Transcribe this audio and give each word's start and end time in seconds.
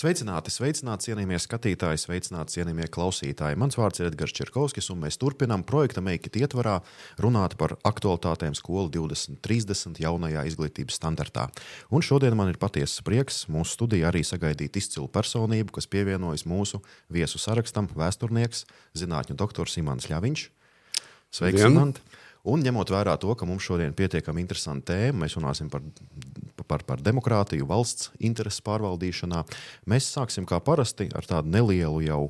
Sveicināti, 0.00 0.48
sveicināti, 0.48 1.10
cienījamie 1.10 1.36
skatītāji, 1.44 1.98
sveicināti, 2.00 2.54
cienījamie 2.54 2.86
klausītāji. 2.88 3.58
Mans 3.60 3.76
vārds 3.76 4.00
ir 4.00 4.06
Edgars 4.08 4.32
Čerkovskis, 4.32 4.86
un 4.94 5.02
mēs 5.02 5.18
turpinām 5.20 5.60
projekta 5.68 6.00
Meikit 6.00 6.38
ietvarā 6.40 6.78
runāt 7.20 7.58
par 7.60 7.74
aktualitātēm 7.84 8.56
skolu 8.56 8.88
2030 8.94 10.00
jaunajā 10.00 10.46
izglītības 10.48 10.96
standartā. 10.96 11.50
Un 11.92 12.06
šodien 12.06 12.38
man 12.38 12.48
ir 12.48 12.56
patiesas 12.62 13.04
prieks 13.04 13.42
mūsu 13.52 13.76
studijā 13.76 14.08
arī 14.08 14.24
sagaidīt 14.24 14.80
izcilu 14.80 15.10
personību, 15.12 15.74
kas 15.76 15.90
pievienojas 15.92 16.46
mūsu 16.48 16.80
viesu 17.12 17.42
sarakstam- 17.42 17.92
vēsturnieks, 18.00 18.64
zinātņu 18.96 19.36
doktors 19.36 19.76
Imants 19.76 20.08
Ļaviņš. 20.08 20.48
Sveiks, 21.28 21.66
Imants! 21.68 22.00
Un 22.48 22.62
ņemot 22.64 22.88
vērā 22.88 23.18
to, 23.20 23.34
ka 23.36 23.44
mums 23.48 23.66
šodien 23.66 23.90
ir 23.90 23.96
pietiekami 23.98 24.40
interesanta 24.40 24.94
tēma, 24.94 25.26
mēs 25.26 25.36
runāsim 25.36 25.68
par, 25.72 25.84
par, 26.64 26.84
par 26.88 27.02
demokrātiju, 27.04 27.68
valsts 27.68 28.08
interesu 28.16 28.64
pārvaldīšanā. 28.64 29.42
Mēs 29.90 30.08
sāksim 30.14 30.48
kā 30.48 30.60
parasti 30.64 31.10
ar 31.16 31.28
tādu 31.28 31.52
nelielu 31.52 32.00
jau 32.06 32.22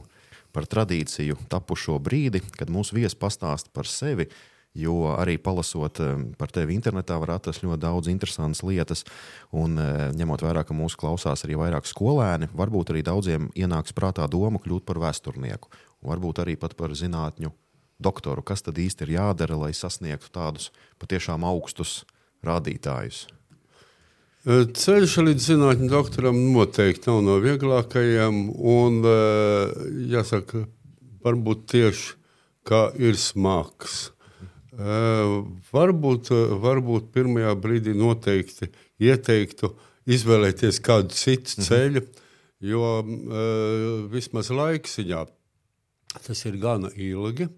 par 0.50 0.66
tradīciju 0.66 1.38
tapušo 1.50 2.00
brīdi, 2.02 2.42
kad 2.58 2.72
mūsu 2.74 2.98
viesi 2.98 3.18
pastāsta 3.18 3.70
par 3.74 3.86
sevi. 3.86 4.26
Jo 4.74 5.16
arī 5.16 5.34
palasot 5.42 5.98
par 6.38 6.52
tevi 6.54 6.76
internetā, 6.78 7.16
var 7.18 7.32
atrast 7.34 7.64
ļoti 7.64 7.82
daudz 7.82 8.10
interesantas 8.10 8.62
lietas. 8.62 9.02
Un, 9.50 9.74
uh, 9.74 10.12
ņemot 10.14 10.44
vērā, 10.46 10.62
ka 10.62 10.76
mūsu 10.78 10.98
klausās 11.00 11.42
arī 11.42 11.58
vairāk 11.58 11.90
skolēni, 11.90 12.46
varbūt 12.54 12.94
arī 12.94 13.02
daudziem 13.06 13.48
ienāks 13.58 13.96
prātā 13.98 14.28
doma 14.30 14.62
kļūt 14.62 14.86
par 14.86 15.02
vēsturnieku, 15.02 15.74
varbūt 16.06 16.44
arī 16.44 16.54
par 16.62 16.94
zinātņu 16.94 17.50
doktoru, 18.02 18.42
kas 18.42 18.64
tad 18.66 18.78
īsti 18.80 19.06
ir 19.06 19.16
jādara, 19.18 19.58
lai 19.60 19.72
sasniegtu 19.76 20.32
tādus 20.34 20.70
patiešām 21.02 21.44
augstus 21.46 22.02
rādītājus? 22.46 23.26
Ceļš 24.40 25.18
līdz 25.20 25.46
zinātnē 25.50 25.90
doktoram 25.92 26.38
noteikti 26.54 27.10
nav 27.10 27.18
no 27.26 27.34
vieglākajiem. 27.44 28.38
Un, 28.56 29.02
jāsaka, 30.08 30.64
varbūt 31.24 31.66
tieši 31.74 32.14
kā 32.64 32.86
ir 32.96 33.18
smags. 33.20 34.08
Varbūt, 35.74 36.30
varbūt 36.62 37.10
pirmajā 37.12 37.52
brīdī 37.60 37.92
noteikti 37.92 38.70
ieteiktu 39.02 39.74
izvēlēties 40.08 40.80
kādu 40.84 41.12
citu 41.12 41.58
mhm. 41.58 41.66
ceļu, 41.68 42.06
jo 42.64 42.88
vismaz 44.12 44.48
laiks 44.54 44.96
viņā 45.02 45.26
tas 46.18 46.44
ir 46.48 46.56
gana 46.60 46.90
ilgi. 46.96 47.48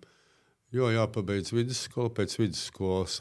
Jo 0.73 0.89
jāpabeidz 0.89 1.53
vidusskola, 1.53 2.09
pēc 2.17 2.39
vidusskolas. 2.41 3.19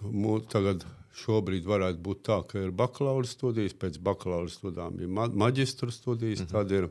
Tagad 0.54 0.86
šobrīd 1.20 1.66
varētu 1.68 2.00
būt 2.06 2.22
tā, 2.30 2.38
ka 2.48 2.62
ir 2.62 2.72
bakalaura 2.72 3.28
studijas, 3.28 3.76
pēc 3.76 3.98
bakalaura 4.04 4.48
studijām 4.52 5.02
ir 5.04 5.10
ma 5.12 5.28
maģistra 5.28 5.92
studijas. 5.92 6.40
Mm 6.40 6.46
-hmm. 6.46 6.52
Tad 6.52 6.72
ir 6.72 6.88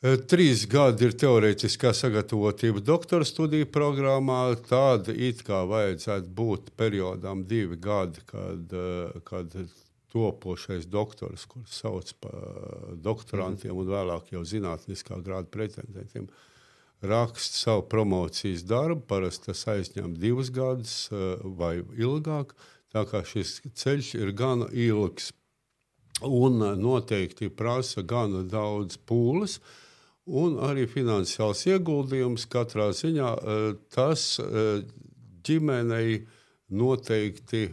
e, 0.00 0.16
trīs 0.32 0.64
gadi 0.66 1.04
ir 1.04 1.12
teorētiskā 1.20 1.92
sagatavotība 1.92 2.80
doktora 2.80 3.24
studiju 3.24 3.66
programmā. 3.66 4.56
Tāda 4.70 5.12
it 5.12 5.44
kā 5.44 5.60
vajadzētu 5.68 6.28
būt 6.40 6.72
periodām 6.76 7.44
divi 7.44 7.76
gadi, 7.76 8.24
kad, 8.26 8.72
e, 8.72 9.20
kad 9.24 9.52
topošais 10.08 10.86
doktors, 10.86 11.44
kurus 11.44 11.76
sauc 11.82 12.12
par 12.20 12.40
doktorantiem 12.94 13.74
mm 13.74 13.78
-hmm. 13.78 13.80
un 13.80 13.94
vēlāk 13.96 14.32
jau 14.32 14.44
zinātniskā 14.44 15.22
grāda 15.22 15.46
pretendentiem, 15.50 16.24
uh, 16.24 16.53
raksta 17.04 17.56
savu 17.56 17.82
promocijas 17.88 18.64
darbu. 18.66 19.04
Parasti 19.08 19.50
tas 19.50 19.64
aizņem 19.68 20.16
divus 20.18 20.50
gadus 20.54 21.08
eh, 21.12 21.38
vai 21.44 21.78
ilgāk. 21.98 22.54
Tā 22.94 23.04
kā 23.10 23.24
šis 23.26 23.60
ceļš 23.74 24.14
ir 24.20 24.34
gana 24.36 24.68
ilgs 24.72 25.32
un 26.22 26.62
eh, 26.62 26.76
noteikti 26.80 27.50
prasa 27.50 28.02
gana 28.02 28.42
daudz 28.42 28.98
pūles. 28.98 29.60
Un 30.24 30.56
arī 30.64 30.86
finansiāls 30.88 31.66
ieguldījums 31.68 32.46
katrā 32.48 32.88
ziņā 32.96 33.32
eh, 33.36 33.66
tas 33.92 34.40
ģimenei 35.44 36.22
noteikti 36.74 37.66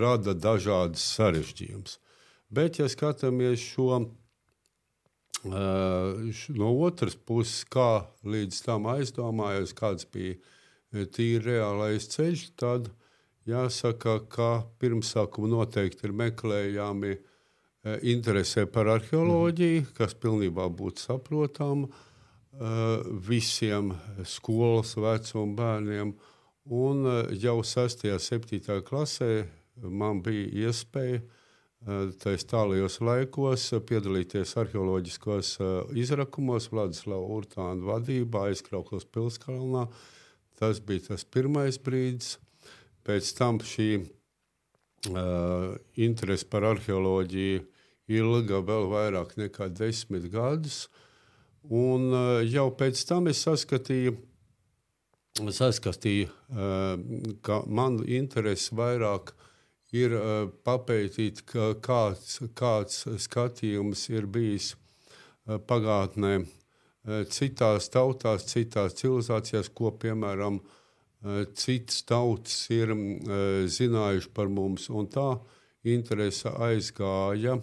rada 0.00 0.34
dažādas 0.34 1.04
sarežģījumus. 1.14 2.00
Bet, 2.50 2.80
ja 2.82 2.88
skatāmies 2.90 3.62
šo 3.62 4.00
No 5.44 6.70
otras 6.86 7.16
puses, 7.16 7.64
kā 7.68 8.06
līdz 8.24 8.60
tam 8.64 8.88
aizdomājos, 8.94 9.74
kāds 9.76 10.06
bija 10.08 11.04
tīri 11.12 11.42
reālais 11.50 12.06
ceļš, 12.08 12.46
tad 12.56 12.88
jāsaka, 13.48 14.20
ka 14.30 14.50
pirmsākuma 14.80 15.50
noteikti 15.52 16.08
ir 16.08 16.16
meklējami 16.16 17.16
interese 18.08 18.64
par 18.72 18.88
arheoloģiju, 18.94 19.82
mm. 19.82 19.92
kas 19.98 20.16
pilnībā 20.16 20.70
būtu 20.72 21.04
saprotama 21.04 21.90
visiem 23.28 23.92
skolas 24.24 24.94
vecuma 24.96 25.56
bērniem. 25.58 26.14
Un 26.64 27.04
jau 27.36 27.58
6. 27.66 28.06
un 28.08 28.22
7. 28.22 28.80
klasē 28.86 29.32
man 29.82 30.22
bija 30.24 30.68
iespēja 30.68 31.20
Tais 31.84 32.46
tālajos 32.48 32.94
laikos 33.04 33.66
piedalīties 33.84 34.54
arheoloģiskos 34.56 35.50
izrakumos 36.00 36.70
Vladislava 36.72 37.26
Urtāna 37.36 37.84
vadībā 37.84 38.46
aizkrauklos 38.48 39.04
Pilskalnā. 39.04 39.82
Tas 40.56 40.80
bija 40.80 41.10
tas 41.10 41.26
pirmais 41.28 41.76
brīdis. 41.76 42.38
Pēc 43.04 43.28
tam 43.36 43.60
šī 43.60 43.88
uh, 44.00 45.76
interese 46.00 46.48
par 46.48 46.64
arheoloģiju 46.70 47.60
ilga 48.16 48.64
vēl 48.64 48.88
vairāk 48.88 49.36
nekā 49.42 49.68
desmit 49.76 50.30
gadus. 50.32 50.86
Un 51.68 52.08
uh, 52.14 52.40
jau 52.48 52.70
pēc 52.72 53.04
tam 53.10 53.28
es 53.28 53.44
saskatīju, 53.44 54.16
saskatīju 55.52 56.32
ka 57.44 57.60
man 57.66 58.00
interese 58.08 58.72
vairāk 58.72 59.34
ir 59.94 60.14
uh, 60.18 60.48
papētīt, 60.66 61.44
kāds, 61.84 62.38
kāds 62.58 63.04
skatījums 63.24 64.08
ir 64.12 64.26
bijis 64.30 64.74
pagātnē, 65.44 66.38
citās 67.28 67.90
tautās, 67.92 68.46
citās 68.48 68.94
civilizācijās, 68.96 69.68
ko 69.76 69.90
piemēram 70.00 70.62
citas 71.52 71.98
tautas 72.08 72.62
ir 72.72 72.94
zinājuši 73.68 74.30
par 74.32 74.48
mums. 74.48 74.86
Un 74.88 75.10
tā 75.12 75.26
interese 75.84 76.48
aizgāja 76.48 77.58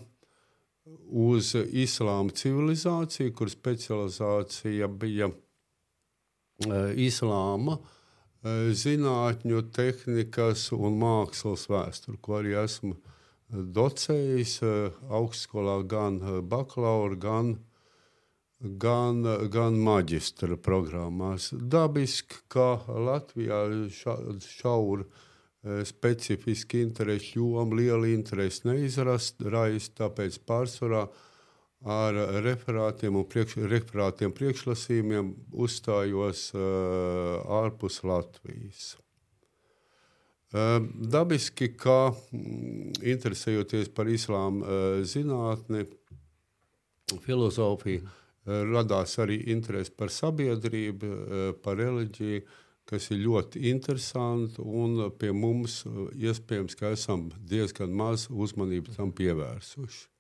uz 1.10 1.56
islāma 1.58 2.38
civilizāciju, 2.38 3.34
kur 3.34 3.50
specializācija 3.50 4.92
bija 5.02 5.32
islāma. 7.02 7.80
Uh, 7.82 7.98
zinātņu, 8.44 9.62
tehnikas 9.70 10.72
un 10.74 10.98
mākslas 11.02 11.68
vēsturi, 11.70 12.18
ko 12.22 12.40
arī 12.40 12.56
esmu 12.64 12.96
eh, 12.96 13.60
docējis 13.78 14.54
eh, 14.66 15.02
augstskolā 15.10 15.82
gan 15.86 16.18
bakalaura, 16.50 17.16
gan, 17.16 17.52
gan, 18.60 19.22
gan 19.54 19.78
maģistra 19.78 20.58
programmās. 20.58 21.52
Dabiski, 21.54 22.42
ka 22.48 22.82
Latvijā 22.88 23.68
ša, 23.94 24.18
šaura 24.42 25.06
specifiski 25.86 26.80
interesi 26.82 27.36
joma, 27.38 27.76
liela 27.78 28.08
interesi 28.10 28.66
neizraist, 28.66 29.44
tāpēc 29.94 30.40
pārsvarā 30.50 31.04
ar 31.82 32.14
referātiem 32.46 33.16
un 33.18 33.26
priekš, 33.26 33.58
referātiem 33.70 34.34
priekšlasījumiem 34.38 35.32
uzstājos 35.52 36.52
uh, 36.54 37.42
ārpus 37.62 38.04
Latvijas. 38.06 38.96
Uh, 40.52 40.84
dabiski, 40.94 41.72
ka 41.80 42.12
mm, 42.12 43.02
interesējoties 43.02 43.90
par 43.96 44.10
islāma 44.12 44.66
uh, 44.66 45.04
zinātni, 45.08 45.88
filozofiju, 47.26 48.04
uh, 48.04 48.62
radās 48.70 49.18
arī 49.24 49.40
interese 49.54 49.94
par 49.98 50.14
sabiedrību, 50.14 51.10
par 51.64 51.80
reliģiju, 51.80 52.44
kas 52.86 53.10
ir 53.14 53.22
ļoti 53.24 53.66
interesanti. 53.72 54.62
Pie 55.22 55.32
mums 55.32 55.82
iespējams, 56.18 56.76
ka 56.76 56.92
esam 56.98 57.30
diezgan 57.48 57.94
maz 57.96 58.28
uzmanību 58.30 58.98
tam 58.98 59.14
pievērsuši. 59.16 60.12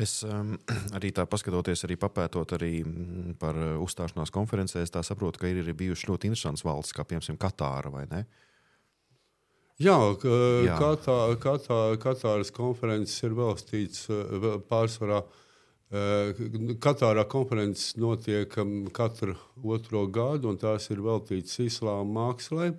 Es 0.00 0.20
um, 0.24 0.54
arī 0.96 1.10
tā 1.14 1.26
paskatoties, 1.28 1.84
arī 1.86 1.96
papētot 2.00 2.54
arī 2.56 2.72
mm, 2.84 3.34
par 3.40 3.58
uh, 3.58 3.74
uzstāšanās 3.84 4.32
konferencēs, 4.34 4.92
tā 4.94 5.02
saprotu, 5.06 5.42
ka 5.42 5.50
ir 5.50 5.62
arī 5.64 5.74
bijušas 5.84 6.08
ļoti 6.10 6.30
interesantas 6.30 6.64
valsts, 6.66 6.94
kā 6.96 7.04
piemēram 7.08 7.40
Katāra 7.40 7.92
vai 7.92 8.06
ne? 8.10 8.24
Jā, 9.80 9.96
Jā. 10.66 10.74
Katā, 10.76 11.18
katā, 11.40 11.78
Katāras 12.00 12.50
konferences 12.52 13.22
ir 13.24 13.36
veltīts 13.36 14.08
uh, 14.12 14.50
pārsvarā. 14.68 15.22
Uh, 15.24 15.38
Katārā 15.90 17.24
konferences 17.26 17.96
notiek 17.98 18.52
um, 18.62 18.84
katru 18.94 19.34
otro 19.64 20.04
gadu, 20.06 20.52
un 20.52 20.60
tās 20.60 20.86
ir 20.92 21.00
veltītas 21.02 21.58
islāma 21.64 22.06
mākslē. 22.30 22.74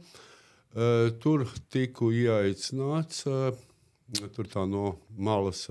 Tur 1.19 1.41
tiku 1.67 2.13
ieaicināts, 2.15 3.25
tur 4.31 4.47
tā 4.47 4.63
no 4.63 4.94
malas 5.19 5.65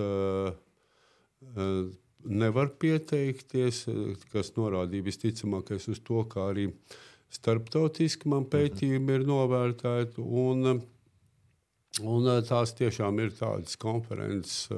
nevar 2.24 2.70
pieteikties, 2.80 3.84
kas 4.32 4.52
norādīja 4.56 5.08
visticamākais 5.08 5.88
uz 5.92 6.00
to, 6.04 6.24
kā 6.30 6.50
arī 6.52 6.68
starptautiski 7.32 8.30
man 8.30 8.46
pētījumi 8.50 9.18
ir 9.18 9.28
novērtēti. 9.28 10.20
Un, 10.20 10.80
Un 12.06 12.28
tās 12.46 12.70
tiešām 12.78 13.18
ir 13.18 13.32
tādas 13.34 13.74
konferences, 13.80 14.68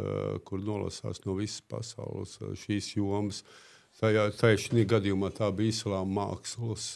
kur 0.49 0.63
nolasās 0.65 1.21
no 1.27 1.37
visas 1.37 1.61
pasaules 1.69 2.39
šīs 2.65 2.95
jomas. 2.97 3.43
Tajā, 4.01 4.31
tajā 4.33 4.87
gadījumā 4.89 5.29
tā 5.37 5.51
bija 5.53 5.75
islāma 5.75 6.23
mākslas 6.23 6.87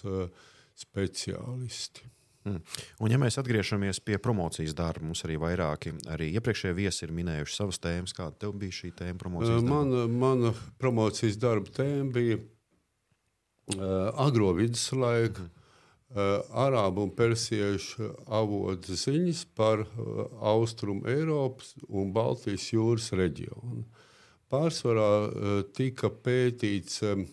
speciālisti. 0.80 2.08
Mm. 2.46 2.62
Un, 3.02 3.10
ja 3.10 3.18
mēs 3.18 3.38
atgriežamies 3.40 3.98
pie 4.06 4.20
promocijas 4.22 4.74
darba, 4.78 5.02
mums 5.08 5.24
arī 5.26 5.38
vairāki 5.42 5.96
arī 6.14 6.30
iepriekšējie 6.38 6.76
viesi 6.78 7.02
ir 7.06 7.14
minējuši 7.16 7.58
savas 7.58 7.80
tēmas. 7.82 8.14
Kāda 8.14 8.38
tev 8.44 8.54
bija 8.60 8.76
šī 8.80 8.92
tēma 9.00 9.18
promocijas 9.18 9.64
darba? 9.66 10.06
Mana, 10.22 10.52
promocijas 10.78 11.38
darba 11.42 11.72
tēma 11.74 12.06
bija 12.14 12.38
uh, 12.38 13.82
agro 14.26 14.52
viduslaika. 14.58 15.42
Mm. 15.42 15.62
Uh, 16.06 16.38
Arābu 16.54 17.02
un 17.02 17.10
persiešu 17.18 18.12
avotu 18.30 18.94
ziņas 18.94 19.40
par 19.58 19.80
uh, 19.82 20.20
austrumu 20.38 21.02
Eiropas 21.10 21.72
un 21.90 22.12
Baltijas 22.14 22.68
jūras 22.70 23.10
reģionu. 23.18 23.82
Pārsvarā 24.46 25.10
uh, 25.26 25.56
tika 25.74 26.12
pētīts 26.14 27.02
uh, 27.02 27.26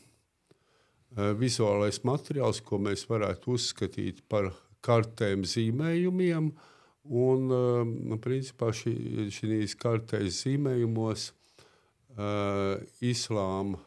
vizuālais 1.38 2.02
materiāls, 2.02 2.64
ko 2.66 2.82
mēs 2.82 3.06
varētu 3.06 3.54
uzskatīt 3.54 4.26
par 4.26 4.50
kartēm, 4.84 5.48
zīmējumiem. 5.48 6.52
Un, 7.04 7.50
uh, 7.52 8.20
principā, 8.24 8.72
šī, 8.72 8.94
šīs 9.36 9.76
kartēs 9.80 10.44
zīmējumos 10.46 11.26
uh, 12.16 12.80
islāma, 13.04 13.82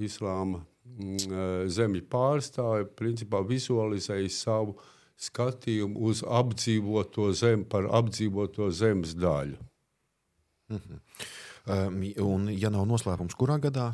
islāma 0.00 0.62
uh, 0.62 1.66
zemju 1.68 2.06
pārstāvji 2.08 2.88
principā 2.96 3.42
vizualizēja 3.44 4.32
savu 4.32 4.78
skatījumu 5.20 6.08
uz 6.08 6.24
apdzīvoto 6.24 7.28
zemi 7.36 7.68
par 7.68 7.90
apdzīvoto 8.00 8.70
zemes 8.72 9.12
daļu. 9.14 9.60
Mm 10.72 10.80
-hmm. 10.80 10.98
um, 11.68 12.02
un, 12.24 12.48
ja 12.56 12.72
nav 12.72 12.88
noslēpums, 12.88 13.36
kurā 13.36 13.60
gadā 13.60 13.92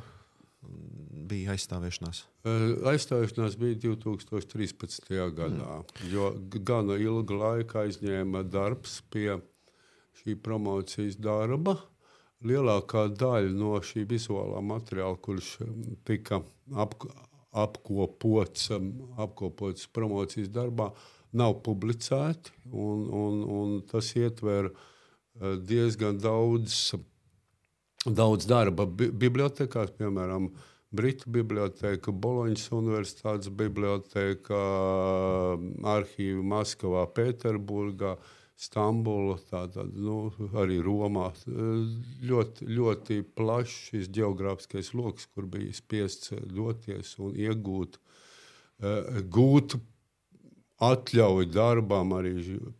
bija 1.31 1.55
aizstāvēšanās? 1.55 2.25
Aizstāvēšanās 2.91 3.57
bija 3.61 3.79
2013. 3.87 5.09
gadā, 5.37 5.79
mm. 5.81 6.11
jo 6.13 6.33
gana 6.67 6.99
ilgu 7.01 7.39
laiku 7.41 7.81
aizņēma 7.85 8.43
darbs 8.51 9.01
pie 9.13 9.39
šī 10.21 10.37
promocijas 10.43 11.19
darba. 11.21 11.79
Lielākā 12.47 13.07
daļa 13.21 13.53
no 13.53 13.75
šī 13.85 14.07
vizuālā 14.09 14.63
materiāla, 14.65 15.19
kurš 15.21 15.59
tika 16.09 16.41
ap, 16.73 16.97
apkopots, 17.53 18.71
apkopots 19.21 19.91
promocijas 19.93 20.49
darbā, 20.53 20.89
nav 21.37 21.59
publicēti. 21.67 22.57
Un, 22.71 23.05
un, 23.13 23.45
un 23.45 23.77
tas 23.91 24.09
ietver 24.17 24.73
diezgan 25.69 26.19
daudz 26.21 26.97
daudz 28.07 28.47
darba 28.49 28.87
bibliotekās, 28.87 29.93
piemēram, 29.99 30.49
Britu 30.91 31.31
biblioteka, 31.31 32.11
Boloņas 32.11 32.65
Universitātes 32.75 33.51
biblioteka, 33.55 34.59
arhīvi 35.95 36.43
Maskavā, 36.55 37.07
Pēterburgā. 37.15 38.17
Stambula, 38.61 39.39
tātad, 39.49 39.95
nu, 39.97 40.35
arī 40.61 40.83
Romā. 40.85 41.31
Ļoti, 42.29 42.67
ļoti 42.69 43.17
plašs 43.39 43.77
šis 43.87 44.11
geogrāfiskais 44.13 44.91
lokus, 44.93 45.31
kur 45.33 45.47
bija 45.49 45.73
spiests 45.73 46.35
doties 46.45 47.15
un 47.25 47.39
iegūt 47.41 47.97
uh, 47.97 49.23
gūt 49.33 49.79
atļauju 50.85 51.49
darbam 51.55 52.13
arī 52.19 52.35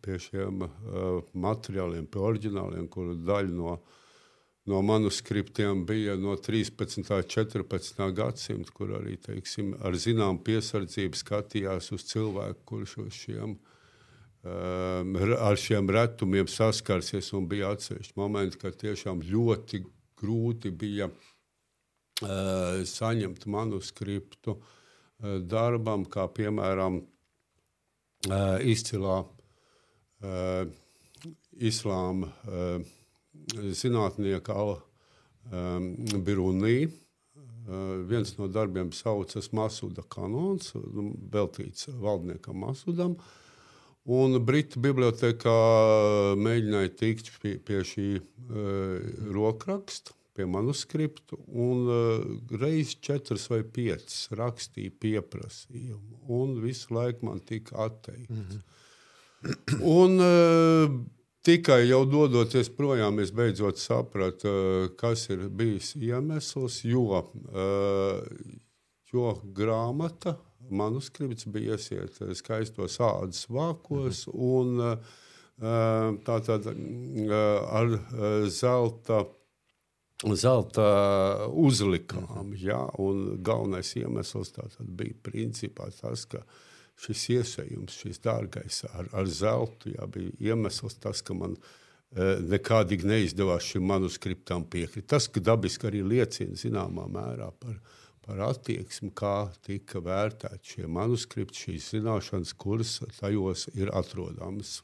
pie 0.05 0.19
šiem 0.21 0.61
uh, 0.67 0.69
materiāliem, 1.33 2.05
pie 2.05 2.21
oriģināliem, 2.29 2.85
kuru 2.93 3.17
daļa 3.25 3.57
no 3.57 3.73
uh, 3.79 3.97
no 4.65 4.81
manuskriptiem 4.81 5.85
bija 5.85 6.15
no 6.15 6.35
13. 6.35 6.99
un 6.99 7.23
14. 7.27 8.13
gadsimta, 8.13 8.73
kur 8.73 8.93
arī 8.99 9.17
teiksim, 9.21 9.73
ar 9.81 9.97
zināmu 9.97 10.43
piesardzību 10.45 11.17
skatījās 11.17 11.91
uz 11.95 12.05
cilvēku, 12.11 12.61
kurš 12.73 12.97
uz 13.05 13.17
šiem, 13.23 13.55
um, 13.57 15.17
ar 15.39 15.57
šiem 15.57 15.89
retumiem 15.89 16.49
saskarsies. 16.51 17.31
Bija 17.49 17.73
atsevišķi 17.75 18.17
momenti, 18.21 18.61
kad 18.61 18.77
tiešām 18.83 19.25
ļoti 19.25 19.81
grūti 20.21 20.69
bija 20.69 21.09
uh, 21.09 22.85
saņemt 22.85 23.49
manuskriptu 23.49 24.57
uh, 24.59 25.37
darbam, 25.41 26.05
kā 26.05 26.29
piemēram 26.29 27.01
uh, 27.01 28.57
izcilā 28.61 29.23
islāma. 31.57 32.27
Zinātnieka 33.49 34.55
um, 35.51 35.93
Birunī. 36.25 36.89
Uh, 37.61 38.01
viens 38.09 38.33
no 38.39 38.47
darbiem 38.49 38.89
saucas 38.91 39.51
Masuda 39.53 40.01
kanons, 40.09 40.71
nu, 40.73 41.11
veltīts 41.31 41.91
valdniekam 42.01 42.57
Masudam. 42.63 43.15
Un 44.09 44.39
Britu 44.41 44.81
bibliotekā 44.81 45.53
mēģināja 46.41 46.93
tikt 46.97 47.29
pie, 47.43 47.53
pie 47.61 47.83
šī 47.85 48.07
uh, 48.17 48.97
rokraksta, 49.29 50.15
pie 50.33 50.47
manuskriptu, 50.49 51.37
un 51.53 51.85
uh, 51.85 52.25
reizes 52.57 52.97
četras 53.05 53.45
vai 53.51 53.61
piecas 53.61 54.25
rakstīja 54.33 54.95
pieprasījumu, 55.03 56.23
un 56.33 56.57
visu 56.63 56.95
laiku 56.97 57.29
man 57.29 57.43
tika 57.45 57.77
atteikts. 57.85 58.31
Mm 58.33 58.45
-hmm. 58.49 59.81
un, 60.01 60.17
uh, 60.17 61.20
Tikai 61.41 61.87
jau 61.87 62.03
dodoties 62.05 62.67
projām, 62.77 63.17
es 63.17 63.31
beidzot 63.33 63.79
sapratu, 63.81 64.49
eh, 64.49 64.89
kas 64.93 65.23
ir 65.33 65.47
bijis 65.49 65.95
iemesls. 65.97 66.83
Jo, 66.85 67.23
eh, 67.49 68.21
jo 69.09 69.33
grāmata, 69.57 70.35
manuskripts 70.69 71.49
bija 71.49 71.79
iesiet 71.79 72.21
skaistos 72.37 72.99
ādas 73.01 73.47
vākos 73.49 74.27
mhm. 74.27 74.37
un 74.37 74.85
eh, 74.91 76.21
tātad 76.29 76.69
ar 76.69 77.99
zelta. 78.45 79.25
Zelta 80.21 81.47
uzlikām, 81.49 82.53
ja, 82.53 82.83
un 83.01 83.41
galvenais 83.41 83.95
iemesls 83.97 84.53
bija 84.85 85.15
principā 85.25 85.87
tas, 85.89 86.27
ka 86.29 86.43
uh, 86.43 86.59
šis 87.01 87.23
iesējums, 87.37 87.97
šis 88.03 88.21
dārgais 88.23 88.83
ar, 88.91 89.09
ar 89.17 89.29
zeltu, 89.29 89.93
jā, 89.95 90.07
bija 90.11 90.51
iemesls 90.51 90.99
tas, 91.01 91.23
ka 91.25 91.35
man 91.37 91.55
e, 91.57 92.35
nekādīgi 92.53 93.09
neizdevās 93.09 93.71
šim 93.71 93.87
manuskriptam 93.89 94.67
piekrist. 94.69 95.09
Tas, 95.09 95.29
dabiski 95.31 95.89
arī 95.89 96.03
liecina 96.05 96.59
zināmā 96.59 97.07
mērā 97.11 97.49
par, 97.63 97.79
par 98.25 98.45
attieksmi, 98.51 99.11
kā 99.17 99.49
tika 99.65 100.03
vērtēti 100.05 100.75
šie 100.75 100.87
manuskripti, 100.99 101.65
šīs 101.65 101.91
zināšanas, 101.95 102.53
kuras 102.61 102.99
tajos 103.17 103.67
ir 103.73 103.93
atrodamas. 103.97 104.81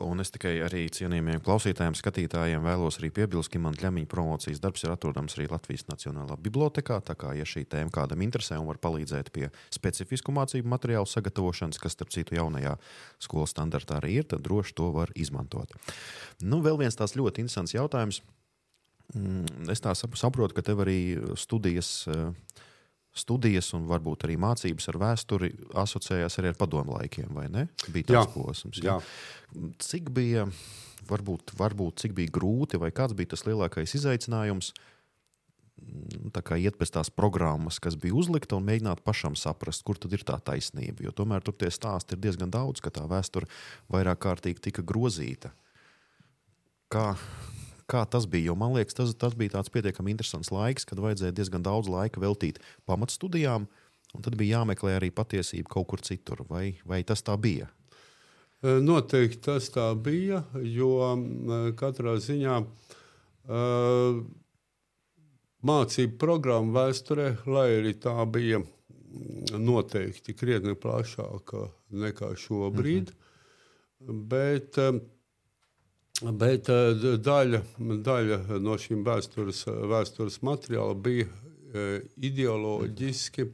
Un 0.00 0.22
es 0.22 0.32
tikai 0.32 0.54
arī 0.64 0.86
cienījamiem 0.92 1.42
klausītājiem, 1.44 1.96
skatītājiem 1.98 2.64
vēlos 2.64 3.00
arī 3.00 3.10
piebilst, 3.14 3.52
ka 3.52 3.60
man 3.62 3.76
ķemiņa 3.76 4.08
promocijas 4.10 4.62
darbs 4.62 4.84
ir 4.86 4.94
atrodams 4.94 5.36
arī 5.36 5.48
Latvijas 5.50 5.86
Nacionālā 5.90 6.38
bibliotekā. 6.40 7.00
Tā 7.04 7.16
kā 7.20 7.34
ja 7.36 7.46
šī 7.48 7.66
tēma 7.68 7.92
kādam 7.94 8.24
interesē 8.24 8.58
un 8.60 8.68
var 8.70 8.80
palīdzēt 8.80 9.32
pie 9.34 9.50
specifisku 9.74 10.32
mācību 10.36 10.72
materiālu 10.72 11.08
sagatavošanas, 11.10 11.80
kas, 11.82 11.96
starp 11.98 12.14
citu, 12.14 12.38
jaunajā 12.38 12.76
skolas 13.20 13.52
standartā 13.54 14.00
arī 14.00 14.20
ir, 14.22 14.28
tad 14.30 14.44
droši 14.46 14.76
to 14.80 14.90
var 14.96 15.12
izmantot. 15.14 15.76
Nu, 16.40 16.62
vēl 16.64 16.80
viens 16.80 16.96
tāds 16.96 17.18
ļoti 17.18 17.44
interesants 17.44 17.76
jautājums. 17.76 18.22
Mm, 19.14 19.68
es 19.72 19.82
tā 19.82 19.92
saprotu, 19.98 20.54
ka 20.54 20.64
tev 20.64 20.84
arī 20.84 21.00
studijas 21.40 22.06
uh, 22.08 22.30
studijas 23.16 23.72
un 23.74 23.88
varbūt 23.90 24.26
arī 24.26 24.36
mācības 24.40 24.86
ar 24.92 24.98
vēsturi 25.02 25.50
asociējās 25.82 26.38
arī 26.40 26.52
ar 26.52 26.60
padomu 26.60 26.94
laikiem, 26.98 27.32
vai 27.34 27.48
ne? 27.50 27.66
Bija 27.90 28.12
tāds 28.12 28.20
jā, 28.20 28.34
posms. 28.34 28.82
Jā. 28.84 28.98
Jā. 29.00 29.66
Cik 29.82 30.12
bija, 30.14 30.46
varbūt, 31.10 31.54
varbūt 31.58 32.04
cik 32.04 32.14
bija 32.16 32.30
grūti, 32.38 32.78
vai 32.80 32.92
kāds 32.94 33.16
bija 33.18 33.32
tas 33.34 33.44
lielākais 33.48 33.96
izaicinājums? 33.98 34.72
Mm, 35.80 36.30
tā 36.36 36.42
kā 36.44 36.58
iet 36.60 36.76
pēc 36.78 36.92
tās 36.94 37.10
programmas, 37.10 37.80
kas 37.82 37.96
bija 37.98 38.14
uzlikta, 38.20 38.58
un 38.58 38.68
mēģināt 38.68 39.02
pašam 39.02 39.34
saprast, 39.38 39.82
kur 39.86 39.98
tad 39.98 40.14
ir 40.14 40.22
tā 40.28 40.36
taisnība. 40.44 41.02
Jo 41.06 41.14
tomēr 41.16 41.42
tur 41.42 41.56
tie 41.58 41.72
stāsti 41.72 42.14
ir 42.14 42.22
diezgan 42.22 42.52
daudz, 42.52 42.82
ka 42.84 42.92
tā 42.94 43.06
vēsture 43.10 43.48
vairāk 43.90 44.22
kārtīgi 44.22 44.68
tika 44.68 44.84
grozīta. 44.86 45.50
Kā, 46.90 47.14
kā 47.90 48.04
tas 48.10 48.26
bija. 48.30 48.50
Jo 48.50 48.56
man 48.58 48.76
liekas, 48.76 48.96
tas, 48.96 49.12
tas 49.18 49.36
bija 49.38 49.56
tāds 49.58 49.72
pietiekami 49.74 50.14
interesants 50.14 50.52
laiks, 50.54 50.86
kad 50.88 51.02
vajadzēja 51.02 51.36
diezgan 51.36 51.66
daudz 51.66 51.90
laika 51.90 52.22
veltīt 52.22 52.60
pamatstudijām, 52.90 53.66
un 54.14 54.26
tad 54.26 54.38
bija 54.40 54.60
jāmeklē 54.60 54.96
arī 54.98 55.10
patiesība 55.14 55.72
kaut 55.74 55.90
kur 55.92 56.04
citur. 56.06 56.44
Vai, 56.48 56.78
vai 56.86 57.02
tas 57.06 57.24
tā 57.26 57.36
bija? 57.40 57.70
E, 58.62 58.78
noteikti 58.84 59.42
tas 59.48 59.70
tā 59.74 59.90
bija, 59.98 60.44
jo 60.62 60.92
katrā 61.80 62.16
ziņā 62.22 62.58
uh, 62.60 64.20
mācību 65.66 66.18
programma 66.20 66.84
vēsturē, 66.84 67.30
lai 67.50 67.68
arī 67.78 67.94
tā 68.00 68.14
bija 68.30 68.62
noteikti 69.58 70.34
krietni 70.38 70.76
plašāka 70.78 71.66
nekā 71.90 72.34
šobrīd. 72.38 73.10
Mm 73.10 73.16
-hmm. 73.16 74.28
Bet, 74.30 74.78
bet 76.20 76.68
daļa, 77.24 77.62
daļa 77.78 78.38
no 78.60 78.76
šīm 78.80 79.04
vēstures, 79.06 79.64
vēstures 79.92 80.40
materiāla 80.46 80.94
bija 80.94 81.28
ideoloģiski 82.18 83.46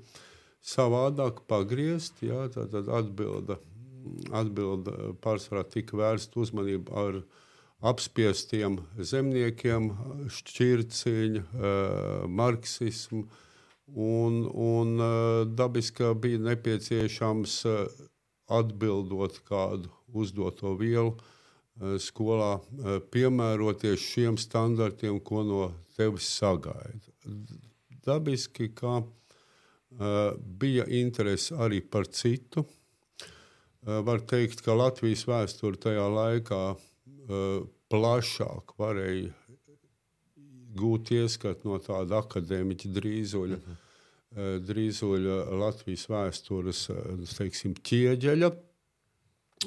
savādāk 0.64 1.44
pagriezt. 1.50 2.22
Jā, 2.24 2.46
tad 2.54 2.74
atbilda, 2.74 3.58
atbilda 4.32 5.12
pārsvarā 5.22 5.66
tika 5.68 5.98
vērsta 6.00 6.40
uzmanība 6.40 7.02
ar 7.06 7.18
apspiestiem 7.86 8.80
zemniekiem, 8.96 9.90
šķirciņu, 10.32 11.44
marksismu 12.40 13.26
Un, 13.94 14.50
un 14.54 15.00
eh, 15.00 15.46
dabiski 15.46 16.02
bija 16.18 16.38
nepieciešams 16.42 17.52
eh, 17.70 17.86
atbildot 18.50 19.38
kādu 19.46 19.92
uzdoto 20.10 20.74
vielu 20.74 21.12
eh, 21.14 21.35
skolā, 22.00 22.56
piemēroties 23.12 24.00
šiem 24.00 24.38
standartiem, 24.40 25.20
ko 25.20 25.42
no 25.44 25.62
tevis 25.96 26.28
sagaida. 26.38 27.12
Dabiski, 28.06 28.70
ka 28.74 29.02
bija 30.60 30.86
interese 30.88 31.56
arī 31.60 31.80
par 31.80 32.06
citu. 32.06 32.64
Var 33.86 34.22
teikt, 34.26 34.62
ka 34.66 34.74
Latvijas 34.74 35.26
vēsture 35.28 35.78
tajā 35.78 36.06
laikā 36.10 36.62
plašāk 37.92 38.74
varēja 38.78 39.32
gūt 40.76 41.12
ieskatu 41.16 41.70
no 41.70 41.78
tāda 41.80 42.20
akadēmiķa 42.24 42.92
drīzuļa. 42.92 43.56
Uh 43.56 43.66
-huh. 43.66 43.82
Drīzuļa 44.66 45.36
Latvijas 45.56 46.08
vēstures 46.12 46.80
teiksim, 47.36 47.74
ķieģeļa. 47.74 48.50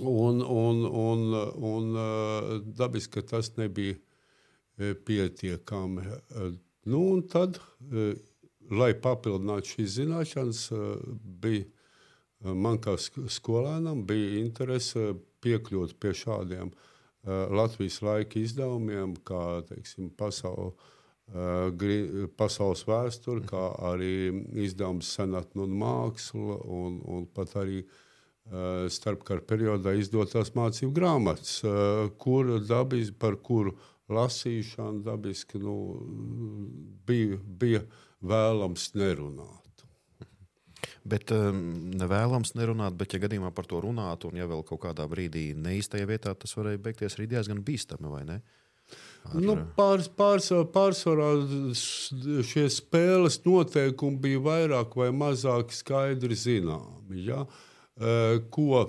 Un, 0.01 0.41
un, 0.41 0.85
un, 0.85 1.33
un 1.63 2.63
dabiski, 2.77 3.19
ka 3.19 3.21
tas 3.21 3.51
nebija 3.57 3.95
pietiekami. 5.05 6.05
Nu, 6.89 7.01
tad, 7.31 7.59
lai 8.71 8.93
papildinātu 9.03 9.75
šīs 9.75 9.97
zināšanas, 9.97 10.61
bija 11.43 11.65
man 12.55 12.79
kā 12.79 12.95
skolēnam 12.99 14.05
bija 14.07 14.37
interese 14.39 15.11
piekļūt 15.43 15.97
pie 15.99 16.13
šādiem 16.15 16.71
Latvijas 17.27 17.99
laika 18.05 18.39
izdevumiem, 18.39 19.17
kā 19.27 19.59
teiksim, 19.67 20.13
pasaule. 20.15 20.71
Pasaules 22.39 22.85
vēsture, 22.87 23.43
kā 23.45 23.65
arī 23.91 24.31
izdevums 24.63 25.11
senatne 25.19 25.67
un 25.67 25.75
māksla, 25.77 26.55
un, 26.65 26.95
un 27.05 27.27
pat 27.35 27.53
arī 27.59 27.83
uh, 27.83 27.97
starpkara 28.89 29.43
periodā 29.45 29.93
izdotās 29.99 30.53
mācību 30.57 30.91
grāmatas, 30.95 31.59
uh, 31.67 32.09
kur 32.17 32.55
dabis, 32.65 33.11
par 33.13 33.37
kuru 33.45 33.75
lasīšanu 34.09 35.03
dabiski 35.05 35.61
nu, 35.61 35.75
bija, 37.05 37.37
bija 37.61 37.83
vēlams 38.25 38.91
nerunāt. 38.97 39.65
Bet 41.09 41.31
um, 41.33 41.59
nevēlams 41.97 42.53
nerunāt, 42.57 42.95
bet, 42.99 43.13
ja 43.13 43.21
gadījumā 43.23 43.51
par 43.55 43.67
to 43.69 43.79
runātu, 43.83 44.29
un 44.29 44.39
ja 44.39 44.47
vēl 44.49 44.63
kaut 44.67 44.81
kādā 44.83 45.05
brīdī 45.09 45.51
neīstajā 45.57 46.07
vietā, 46.09 46.33
tas 46.37 46.55
varēja 46.57 46.81
beigties 46.89 47.17
arī 47.17 47.29
diezgan 47.31 47.61
bīstami, 47.65 48.09
vai 48.11 48.23
ne? 48.27 48.39
Ar... 49.29 49.37
Nu, 49.43 49.55
pārs, 49.77 50.07
pārsvarā, 50.17 50.65
pārsvarā 50.73 51.29
šie 52.49 52.65
spēles 52.73 53.39
noteikumi 53.45 54.21
bija 54.23 54.43
vairāk 54.45 54.95
vai 54.97 55.09
mazāk 55.13 55.73
skaidri 55.75 56.37
zināmi. 56.39 57.25
Ja? 57.27 57.43
Ko 57.99 58.81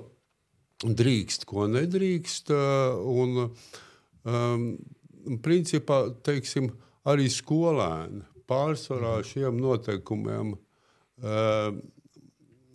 drīkst, 0.84 1.44
ko 1.48 1.66
nedrīkst. 1.70 2.52
Un, 3.10 3.50
um, 4.24 4.66
principā, 5.44 6.02
teiksim, 6.24 6.70
arī 7.08 7.28
skolēni 7.32 8.24
pārsvarā 8.50 9.18
mhm. 9.20 9.28
šiem 9.30 9.60
noteikumiem 9.62 10.54
uh, 10.56 11.72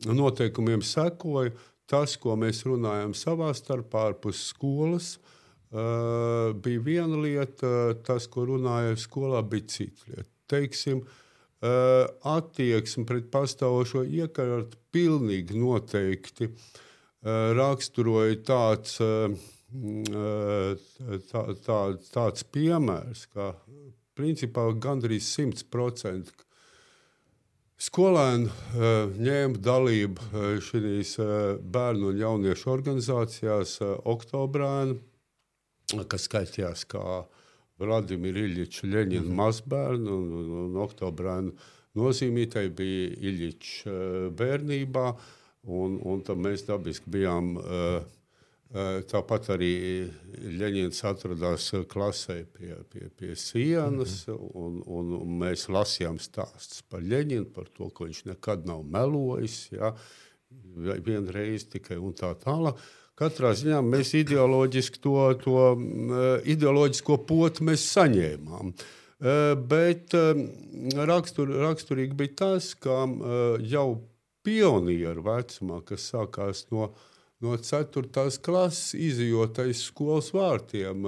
noteikumiem 0.05 0.83
sekoja 0.85 1.55
tas, 1.89 2.15
ko 2.17 2.35
mēs 2.39 2.63
runājam 2.65 3.13
savā 3.17 3.51
starpā, 3.57 4.09
ārpus 4.11 4.47
skolas. 4.51 5.15
Bija 5.69 6.81
viena 6.85 7.19
lieta, 7.19 7.69
tas, 8.05 8.25
ko 8.31 8.45
runāja 8.47 8.95
skolā, 9.01 9.41
bija 9.45 9.67
cita 9.69 10.09
lieta. 10.09 10.29
Teiksim, 10.49 11.01
uh, 11.01 11.24
attieksme 11.61 13.05
pret 13.09 13.29
pastāvošo 13.33 14.03
iekārtu 14.03 14.77
pilnīgi 14.93 15.55
noteikti. 15.57 16.49
Uh, 16.49 16.81
raksturoja 17.25 18.37
tāds, 18.45 18.97
tā, 21.31 21.43
tā, 21.65 21.79
tāds 22.13 22.45
piemērs, 22.53 23.25
ka 23.33 23.53
principā 24.15 24.67
gandrīz 24.79 25.31
100% 25.35 26.43
Skolēni 27.85 28.47
ņēma 29.19 29.59
dalību 29.59 30.45
šīs 30.63 31.17
bērnu 31.59 32.13
un 32.13 32.21
jauniešu 32.21 32.69
organizācijās 32.71 33.73
Oktobrēna, 33.83 34.95
kas 36.07 36.29
skaitījās 36.29 36.85
kā 36.87 37.25
Vladimira 37.81 38.43
Iļiča 38.45 38.87
Leņķina 38.87 39.25
mm 39.25 39.39
mazbērnu, 39.41 40.19
un, 40.19 40.35
un, 40.41 40.51
un 40.65 40.77
Oktobrēna 40.85 41.71
nozīmītai 41.95 42.67
bija 42.75 43.09
Iļiča 43.31 43.91
uh, 43.91 44.27
bērnībā, 44.35 45.07
un, 45.65 45.99
un 46.03 46.21
tad 46.23 46.39
mēs 46.39 46.67
dabiski 46.67 47.11
bijām 47.11 47.55
uh, 47.57 48.03
Tāpat 49.07 49.51
arī 49.53 49.73
Leņķins 50.59 50.97
atradās 51.07 51.69
klasē 51.87 52.41
pie, 52.57 52.73
pie, 52.91 53.05
pie 53.15 53.35
sienas, 53.39 54.25
mm 54.27 54.33
-hmm. 54.33 54.49
un, 54.65 54.81
un, 54.97 55.13
un 55.21 55.37
mēs 55.43 55.67
lasījām 55.69 56.17
stāstus 56.19 56.81
par 56.89 56.99
Leņķinu, 56.99 57.45
par 57.55 57.69
to, 57.71 57.89
ka 57.89 58.03
viņš 58.03 58.25
nekad 58.25 58.65
nav 58.65 58.83
melojis. 58.83 59.69
Ja, 59.71 59.93
vienreiz 61.05 61.69
tikai 61.69 61.97
un 61.97 62.13
tā 62.13 62.33
tālāk. 62.35 62.75
Katrā 63.15 63.53
ziņā 63.55 63.79
mēs 63.85 64.11
ideoloģiski 64.19 65.01
to, 65.03 65.15
to 65.43 65.63
ideoloģisko 66.51 67.19
potu 67.29 67.67
mēs 67.69 67.85
saņēmām. 67.93 68.73
Bet 69.71 70.15
rakstur, 71.09 71.53
raksturīgi 71.63 72.17
bija 72.19 72.35
tas, 72.43 72.73
ka 72.75 73.05
jau 73.63 73.87
pionieru 74.45 75.23
vecumā, 75.25 75.79
kas 75.87 76.09
sākās 76.11 76.65
no 76.75 76.91
no 77.43 77.55
4. 77.59 78.09
klases 78.43 78.95
izjūt 78.95 79.59
aiz 79.65 79.83
skolas 79.89 80.31
vārtiem. 80.35 81.05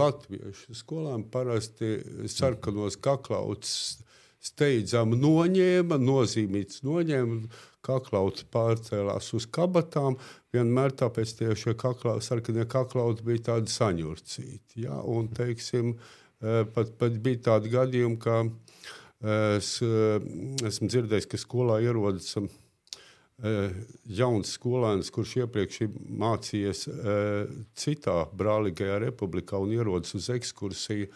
Latviešu 0.00 0.76
skolām 0.76 1.24
parasti 1.32 1.98
sarkanos 2.30 2.98
kaklauts 3.00 3.72
steidzami 4.40 5.18
noņēma, 5.20 5.98
nozīmīts 6.00 6.82
noņēma, 6.86 7.40
kaklauts 7.86 8.46
pārcēlās 8.52 9.32
uz 9.38 9.46
kabatām. 9.50 10.18
Vienmēr 10.54 10.94
tāpēc 11.02 11.34
tie 11.38 11.50
šie 11.58 11.76
kakla, 11.78 12.18
sarkanie 12.24 12.66
kaklauti 12.68 13.26
bija 13.26 13.46
tādi 13.52 13.72
saņurcīti. 13.72 14.84
Ja? 14.86 15.00
Un, 15.02 15.28
teiksim, 15.36 15.94
pat, 16.40 16.96
pat 17.00 17.20
bija 17.22 17.44
tādi 17.50 17.72
gadījumi, 17.72 18.18
ka 18.20 18.42
es 19.56 19.76
esmu 19.80 20.88
dzirdējis, 20.88 21.28
ka 21.30 21.40
skolā 21.40 21.80
ierodas 21.84 22.34
Eh, 23.40 23.72
jauns 24.12 24.50
skolēns, 24.58 25.08
kurš 25.14 25.38
iepriekš 25.38 25.86
mācījies 26.20 26.82
eh, 26.90 27.52
citā 27.72 28.26
brālīgajā 28.36 28.98
republikā 29.00 29.56
un 29.56 29.72
ierodas 29.72 30.12
uz 30.18 30.26
ekskursiju 30.34 31.08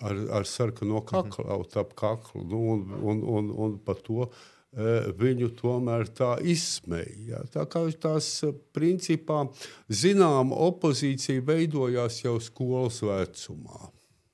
ar, 0.00 0.22
ar 0.40 0.48
sarkano 0.48 1.00
mhm. 1.00 1.06
kaklu, 1.06 1.66
ap 1.82 1.94
kaklu. 1.98 2.44
Nu, 2.44 2.62
un, 2.74 2.86
un, 3.02 3.22
un, 3.36 3.52
un 3.66 3.78
par 3.84 4.00
to 4.06 4.26
eh, 4.26 5.10
viņu 5.20 5.52
tomēr 5.60 6.10
tā 6.16 6.34
izsmeja. 6.42 7.44
Tā 7.52 7.66
kā 7.70 7.84
tās 8.00 8.32
principā 8.76 9.44
zināma 9.88 10.58
opozīcija 10.70 11.46
veidojās 11.46 12.22
jau 12.24 12.38
skolas 12.42 13.02
vecumā. 13.04 13.90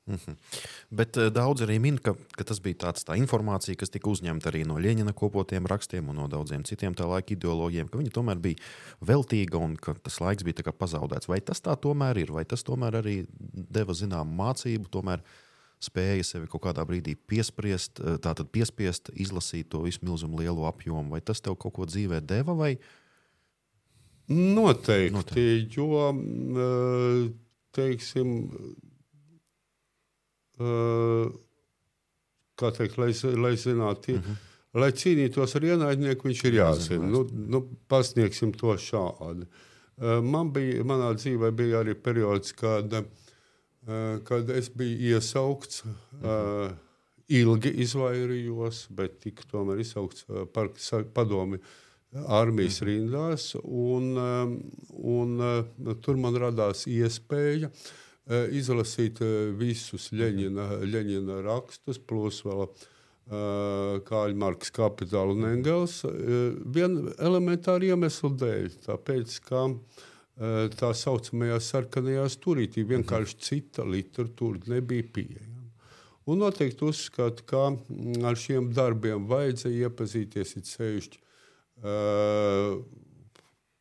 Mm 0.06 0.14
-hmm. 0.14 0.37
Bet 0.90 1.16
uh, 1.16 1.26
daudz 1.26 1.61
arī 1.62 1.80
min, 1.80 1.99
ka, 1.99 2.14
ka 2.37 2.44
tas 2.44 2.61
bija 2.62 2.75
tāds, 2.75 3.02
tā 3.02 3.16
informācija, 3.18 3.75
kas 3.76 3.90
tika 3.90 4.11
uzņemta 4.11 4.50
arī 4.50 4.66
no 4.66 4.78
Lielņina 4.78 5.12
kopotiem 5.12 5.66
rakstiem 5.66 6.08
un 6.08 6.16
no 6.16 6.28
daudziem 6.28 6.62
citiem 6.64 6.94
tā 6.94 7.08
laika 7.08 7.35
ideologiem, 7.35 7.88
ka 7.88 7.99
viņi 7.99 8.11
tomēr 8.11 8.38
bija 8.38 8.56
veltīga 9.00 9.58
un 9.58 9.76
ka 9.76 9.94
tas 9.94 10.20
laiks 10.20 10.44
bija 10.44 10.73
pazaudēts. 10.78 11.28
Vai 11.28 11.40
tas 11.40 11.61
tā 11.61 11.76
tomēr 11.76 12.18
ir, 12.18 12.32
vai 12.32 12.44
tas 12.44 12.62
tomēr 12.62 12.94
arī 12.94 13.26
deva 13.70 13.92
zināmu 13.92 14.37
mācību, 14.37 14.88
tomēr 14.90 15.20
spēja 15.83 16.25
sevi 16.25 16.49
kaut 16.50 16.62
kādā 16.64 16.85
brīdī 16.88 17.16
piespriest, 17.28 18.00
eh, 18.00 18.16
tātad 18.23 18.50
piespiest 18.52 19.11
izlasīt 19.14 19.71
to 19.71 19.83
visu 19.85 20.00
milzumu 20.02 20.40
lielo 20.40 20.66
apjomu, 20.68 21.11
vai 21.16 21.21
tas 21.21 21.40
tev 21.40 21.56
kaut 21.56 21.75
ko 21.76 21.87
dzīvē 21.88 22.21
deva? 22.25 22.56
Vai... 22.56 22.76
Noteikti, 24.28 25.14
Noteikti. 25.14 25.76
jo 25.76 25.87
teiksim, 27.76 28.33
kā 32.56 32.73
teikt, 32.78 32.99
lai, 32.99 33.12
lai 33.37 33.52
zinātu, 33.61 34.16
mm 34.16 34.23
-hmm. 34.25 34.37
lai 34.80 34.90
cīnītos 34.90 35.56
ar 35.56 35.68
ienaidnieku, 35.68 36.28
viņš 36.28 36.45
ir 36.49 36.59
jāzina. 36.61 37.06
Nu, 37.06 37.26
nu, 37.33 37.62
pasniegsim 37.88 38.52
to 38.52 38.75
šādi. 38.75 39.47
Man 40.23 40.52
bija, 40.52 40.85
manā 40.85 41.12
dzīvē 41.14 41.50
bija 41.56 41.85
arī 41.85 41.95
periods, 41.95 42.52
kad, 42.52 42.92
kad 44.26 44.50
es 44.50 44.71
biju 44.75 45.14
iesaukts. 45.14 45.85
Mm 45.85 45.95
-hmm. 46.23 46.75
Ilgi 47.28 47.71
izvairījos, 47.83 48.87
bet 48.90 49.19
tika 49.21 49.43
tomēr 49.50 49.81
izsaukts 49.81 50.26
par 50.52 50.69
padomi 51.14 51.59
armijas 52.26 52.81
mhm. 52.81 52.90
rindās. 52.90 53.55
Un, 53.62 54.16
un, 54.95 55.40
tur 56.00 56.16
man 56.16 56.35
radās 56.35 56.87
iespēja 56.87 57.71
Eh, 58.26 58.49
izlasīt 58.59 59.21
eh, 59.23 59.52
visus 59.55 60.09
Leņķina, 60.11 60.81
Leņķina 60.83 61.40
rakstus, 61.47 62.02
plus 62.02 62.43
vēl 62.47 62.69
Kāļa 63.26 64.38
Marks, 64.38 64.71
Kapitāla 64.71 65.35
un 65.35 65.49
Engels. 65.49 65.97
Uh, 66.07 66.52
Vienu 66.71 67.11
elementāru 67.19 67.88
iemeslu 67.88 68.31
dēļ, 68.38 68.69
tāpēc, 68.85 69.33
ka 69.49 69.64
uh, 69.66 70.05
tā 70.37 70.93
saucamajā 70.93 71.61
sarkanajā 71.64 72.26
stūrītī 72.35 72.85
vienkārši 72.85 73.38
cita 73.40 73.87
literatūra 73.88 74.75
nebija 74.75 75.07
pieejama. 75.14 75.71
Un 76.26 76.43
noteikti 76.43 76.85
uzskatu, 76.85 77.45
ka 77.47 77.71
mm, 77.71 78.25
ar 78.26 78.37
šiem 78.37 78.73
darbiem 78.75 79.28
vajadzēja 79.31 79.87
iepazīties 79.87 80.57
it 80.59 80.69
sevišķi. 80.69 81.21
Uh, 81.76 82.81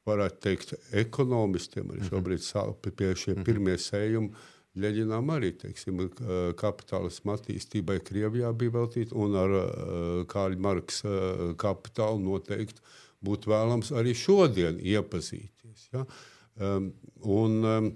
varētu 0.06 0.42
teikt, 0.44 0.76
ekonomistiem 0.96 1.90
arī 1.94 2.06
šobrīd 2.06 2.44
sāp 2.46 2.86
pie 2.86 3.14
šie 3.18 3.34
mhm. 3.34 3.48
pirmie 3.48 3.78
sējumi. 3.82 4.52
Ļeņinām 4.76 5.30
arī 5.32 5.54
teiksim, 5.56 6.02
kapitālisma 6.60 7.38
attīstībai 7.38 8.02
Krievijā 8.04 8.50
bija 8.60 8.74
veltīta, 8.74 9.16
un 9.16 9.38
ar 9.40 9.54
Kāļa 10.28 10.60
Marksa 10.60 11.14
kapitālu 11.62 12.20
noteikti 12.26 12.84
būtu 13.24 13.54
vēlams 13.54 13.94
arī 13.96 14.12
šodien 14.20 14.82
iepazīties. 14.84 15.88
Ja? 15.94 16.04
Um, 16.04 16.35
un, 16.60 17.56
um, 17.70 17.90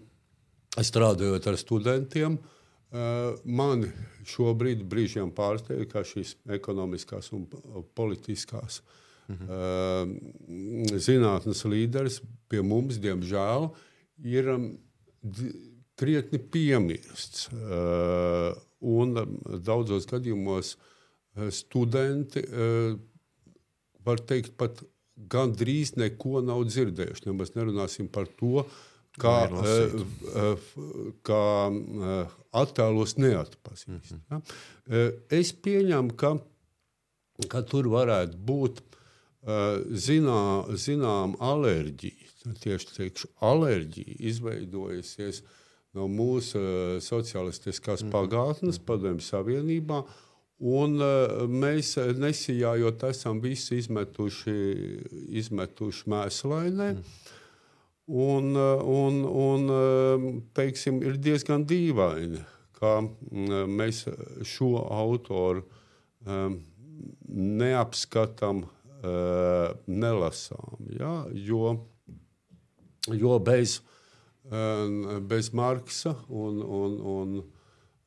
strādājot 0.79 1.47
ar 1.47 1.57
studentiem, 1.59 2.39
uh, 2.39 3.35
man 3.45 3.87
šobrīd 4.27 4.83
brīžiem 4.89 5.31
pārsteidz, 5.35 5.87
ka 5.91 6.03
šīs 6.07 6.35
ekonomiskās 6.59 7.31
un 7.35 7.47
politiskās 7.95 8.81
uh, 8.81 8.97
Mhm. 9.29 10.97
Zinātnes 10.97 11.61
līderis 11.69 12.19
pie 12.49 12.63
mums, 12.65 12.97
diemžēl, 13.01 13.69
ir 14.25 14.49
krietni 15.99 16.39
piemirsts. 16.41 17.49
Un 18.79 19.19
daudzos 19.67 20.07
gadījumos 20.09 20.73
studenti 21.53 22.43
var 24.07 24.23
teikt, 24.25 24.55
pat 24.57 24.81
gandrīz 25.27 25.95
neko 25.99 26.43
nav 26.45 26.63
dzirdējuši. 26.69 27.25
Nemaz 27.27 27.55
nerunāsim 27.55 28.07
par 28.11 28.29
to, 28.39 28.65
kā, 29.19 29.35
kā 31.27 31.43
attēlos 32.55 33.17
neatpazīst. 33.17 33.89
Mm 33.89 34.21
-hmm. 34.21 34.41
ja? 34.91 35.11
Es 35.29 35.51
pieņemu, 35.53 36.15
ka, 36.15 36.37
ka 37.49 37.61
tur 37.61 37.89
varētu 37.91 38.37
būt 38.37 38.81
zinā, 39.91 40.65
zinām 40.75 41.35
alerģija, 41.39 42.27
tieši 42.59 42.95
teikšu, 42.95 43.27
alerģija 43.41 44.15
izveidojusies 44.19 45.43
no 45.93 46.07
mūsu 46.07 46.59
sociālistiskās 47.01 48.03
mm. 48.03 48.11
pagātnes, 48.13 48.79
padomju 48.79 49.23
savienībā. 49.25 50.03
Un 50.59 50.99
mēs 51.47 51.93
nesijājot, 52.19 53.03
esam 53.07 53.39
visi 53.39 53.77
izmetuši, 53.79 54.55
izmetuši 55.39 56.09
mēslainē. 56.11 56.89
Mm. 56.97 57.35
Un, 58.09 58.55
un, 58.57 59.19
un 59.23 60.41
teiksim, 60.57 60.97
ir 61.05 61.19
diezgan 61.21 61.63
dīvaini, 61.69 62.41
ka 62.75 62.97
mēs 63.69 64.01
šo 64.49 64.81
autoru 64.89 65.63
neapskatām 67.29 68.63
nelasām. 69.85 70.89
Ja? 70.97 71.13
Jo, 71.31 71.75
jo 73.13 73.37
bez, 73.39 73.77
bez 75.29 75.53
Marksa 75.53 76.15
un, 76.27 76.59
un, 76.65 76.99
un 77.13 77.39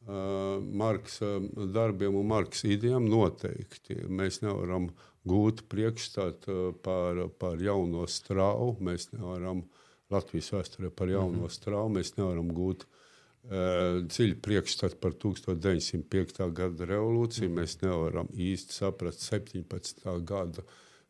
Marksa 0.06 1.38
darbiem 1.74 2.16
un 2.18 2.26
Marksa 2.26 2.66
idejām 2.68 3.06
noteikti 3.06 4.00
mēs 4.10 4.40
nevaram 4.42 4.88
gūt 5.28 5.62
priekšstatu 5.70 6.74
par, 6.82 7.28
par 7.38 7.60
jauno 7.62 8.06
strauju. 8.10 8.76
Mēs 8.82 9.12
nevaram 9.12 9.62
Latvijas 10.10 10.50
vēsturē 10.52 10.90
par 10.90 11.08
jauno 11.08 11.46
-hmm. 11.46 11.54
strauju. 11.54 11.94
Mēs 11.94 12.16
nevaram 12.16 12.50
gūt 12.50 12.84
uh, 12.84 14.02
dziļu 14.02 14.40
priekšstatu 14.42 14.96
par 15.00 15.12
1905. 15.12 16.50
gada 16.52 16.84
revolūciju. 16.84 17.48
-hmm. 17.48 17.60
Mēs 17.60 17.82
nevaram 17.82 18.28
īsti 18.34 18.72
saprast 18.72 19.22
17. 19.32 20.24
gada 20.24 20.62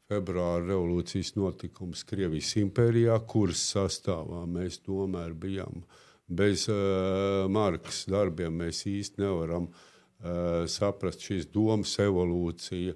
februāra 0.08 0.66
revolūcijas 0.66 1.36
notikums 1.36 2.04
Krievijas 2.04 2.56
impērijā, 2.56 3.18
kuras 3.26 3.62
sastāvā 3.74 4.46
mēs 4.46 4.78
tomēr 4.84 5.32
bijām. 5.32 5.84
Bez 6.32 6.66
uh, 6.70 7.46
Markas 7.52 8.04
darbiem 8.08 8.54
mēs 8.62 8.84
īsti 8.88 9.20
nevaram 9.20 9.68
uh, 9.68 10.64
saprast 10.70 11.24
šīs 11.26 11.50
domas 11.52 11.92
evolūciju. 12.00 12.94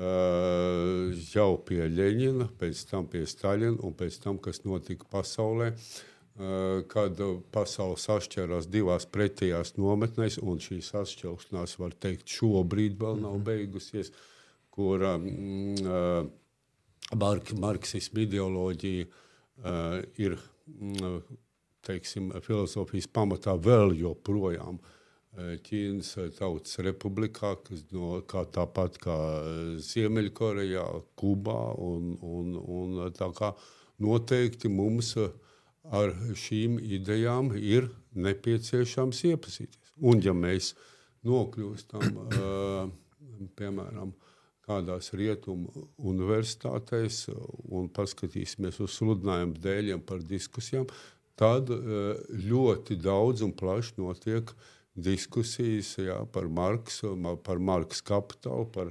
Uh, 0.00 1.10
jau 1.34 1.58
pie 1.66 1.82
Leņķina, 1.92 2.46
pēc 2.60 2.86
tam 2.88 3.08
pie 3.10 3.26
Staļina 3.28 3.82
un 3.84 3.92
pēc 3.98 4.16
tam, 4.22 4.38
kas 4.40 4.62
notika 4.64 5.04
pasaulē, 5.12 5.74
uh, 5.74 6.80
kad 6.88 7.20
pasaule 7.52 7.98
sašķērās 8.00 8.70
divās 8.72 9.04
pretējās 9.12 9.74
nometnēs, 9.76 10.38
un 10.40 10.62
šī 10.62 10.80
sašķelšanās, 10.86 11.76
var 11.82 11.96
teikt, 12.00 12.30
šobrīd 12.32 12.96
vēl 13.02 13.20
nav 13.20 13.36
mhm. 13.36 13.44
beigusies, 13.50 14.12
kur 14.72 15.04
mm, 15.04 16.30
mark, 17.20 17.52
marksismu 17.60 18.24
ideoloģija 18.24 19.06
ir 20.22 20.36
mm, 20.38 21.18
teiksim, 21.90 22.32
filozofijas 22.46 23.10
pamatā 23.12 23.58
vēl 23.58 23.98
joprojām. 24.00 24.80
Uh, 24.80 24.96
Ķīnas 25.38 26.16
Tautas 26.34 26.80
Republikā, 26.82 27.52
kas 27.62 27.84
no, 27.94 28.18
kā 28.26 28.42
tāpat 28.50 28.98
kā 29.02 29.16
Ziemeļkorejā, 29.78 30.86
Kubā. 31.14 31.60
Un, 31.78 32.16
un, 32.20 32.56
un 32.58 33.12
tā 33.14 33.30
kā 33.36 33.52
noteikti 34.02 34.68
mums 34.72 35.14
ar 35.86 36.14
šīm 36.34 36.80
idejām 36.82 37.52
ir 37.56 37.88
nepieciešams 38.14 39.22
iepazīties. 39.30 39.94
Un 40.02 40.22
ja 40.24 40.34
mēs 40.34 40.72
nokļūstam, 41.28 42.18
piemēram, 43.56 44.12
kādās 44.66 45.12
rietumu 45.18 45.86
universitātēs 46.10 47.28
un 47.70 47.88
paskatīsimies 47.94 48.82
uz 48.82 48.98
sludinājumu 48.98 49.62
dēļiem 49.62 50.02
par 50.06 50.22
diskusijām, 50.26 50.90
tad 51.40 51.72
eh, 51.72 52.20
ļoti 52.50 52.98
daudz 53.00 53.44
un 53.46 53.54
plaši 53.56 53.96
notiek 54.00 54.52
diskusijas 55.00 55.94
jā, 56.02 56.18
par 56.34 56.48
Marksu, 56.52 57.14
par 57.46 57.60
Marksu 57.62 58.04
kapitālu, 58.04 58.66
par, 58.74 58.90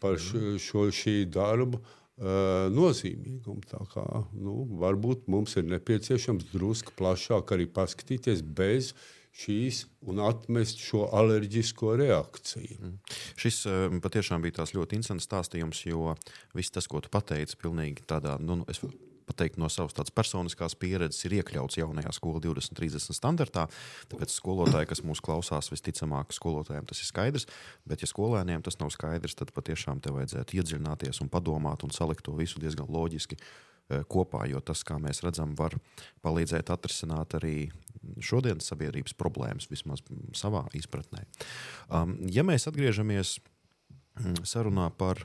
par 0.00 0.16
šo, 0.20 0.86
šī 0.94 1.24
darba 1.28 1.80
uh, 1.80 2.68
nozīmīgumu. 2.72 3.66
Tā 3.68 3.82
kā, 3.92 4.04
nu, 4.38 4.62
varbūt 4.80 5.26
mums 5.32 5.56
ir 5.60 5.66
nepieciešams 5.68 6.52
drusku 6.52 6.94
plašāk 6.96 7.52
arī 7.56 7.66
paskatīties 7.66 8.44
bez 8.46 8.94
šīs 9.36 9.84
un 10.10 10.22
atmest 10.24 10.80
šo 10.82 11.04
alerģisko 11.18 11.92
reakciju. 12.00 12.78
Mm. 12.78 12.96
Šis 13.42 13.60
um, 13.70 14.00
patiešām 14.02 14.42
bija 14.46 14.70
ļoti 14.70 15.02
interesants 15.02 15.28
stāstījums, 15.28 15.84
jo 15.90 16.14
viss 16.56 16.72
tas, 16.74 16.88
ko 16.90 17.02
tu 17.02 17.12
pateici, 17.12 17.58
pilnīgi 17.60 18.06
tādā, 18.10 18.38
nu, 18.42 18.62
nu 18.62 18.70
es 18.70 18.82
pateikt, 19.28 19.58
no 19.60 19.68
savas 19.72 19.96
tādas 19.96 20.14
personiskās 20.14 20.76
pieredzes, 20.80 21.24
ir 21.26 21.38
iekļauts 21.40 21.80
jaunajā 21.80 22.12
skola 22.16 22.42
2030 22.44 23.16
standartā. 23.16 23.66
Tāpēc 24.12 24.34
skolotāji, 24.34 24.90
kas 24.92 25.04
mūs 25.06 25.22
klausās, 25.24 25.72
visticamāk, 25.72 26.34
skolotājiem 26.36 26.88
tas 26.90 27.02
ir 27.02 27.10
skaidrs. 27.10 27.48
Bet, 27.88 28.04
ja 28.04 28.10
skolēniem 28.10 28.62
tas 28.66 28.80
nav 28.82 28.92
skaidrs, 28.94 29.38
tad 29.38 29.54
patiešām 29.56 30.02
te 30.04 30.14
vajadzētu 30.14 30.60
iedziļināties 30.60 31.22
un 31.24 31.32
padomāt 31.32 31.84
un 31.86 31.94
salikt 31.94 32.26
to 32.28 32.36
visu 32.38 32.62
diezgan 32.62 32.88
loģiski 32.90 33.40
Eh, 33.90 34.04
kopā, 34.06 34.44
jo 34.46 34.60
tas, 34.62 34.84
kā 34.86 35.00
mēs 35.02 35.18
redzam, 35.24 35.56
var 35.58 35.74
palīdzēt 36.22 36.70
atrisināt 36.70 37.34
arī 37.40 37.54
šodienas 38.22 38.68
sabiedrības 38.70 39.16
problēmas, 39.18 39.66
vismaz 39.70 40.04
savā 40.36 40.62
izpratnē. 40.78 41.24
Um, 41.90 42.14
ja 42.30 42.44
mēs 42.46 42.68
atgriežamies 42.70 43.40
sarunā 44.46 44.86
par 44.94 45.24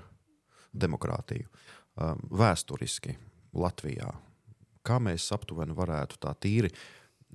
demokrātiju, 0.73 1.45
um, 1.45 2.25
vēsturiski 2.41 3.13
Latvijā, 3.55 4.11
kā 4.85 4.99
mēs 5.01 5.31
aptuveni 5.35 5.75
varētu 5.75 6.19
tā 6.21 6.35
tīri 6.39 6.71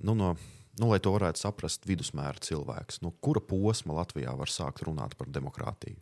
nu, 0.01 0.15
no 0.15 0.35
Nu, 0.79 0.87
lai 0.87 1.01
to 1.03 1.11
varētu 1.13 1.41
saprast 1.41 1.83
vidusmēra 1.89 2.39
cilvēks, 2.41 3.01
no 3.03 3.11
kura 3.23 3.41
posma 3.43 3.97
Latvijā 3.97 4.31
var 4.39 4.51
sākt 4.51 4.85
runāt 4.87 5.17
par 5.19 5.27
demokrātiju? 5.27 5.99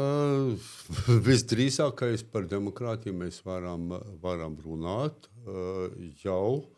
Uh, 0.00 0.56
visdrīzākais 1.28 2.24
par 2.32 2.46
demokrātiju 2.48 3.16
mēs 3.20 3.42
varam, 3.44 3.90
varam 4.22 4.56
runāt 4.64 5.28
uh, 5.44 5.90
jau. 6.24 6.70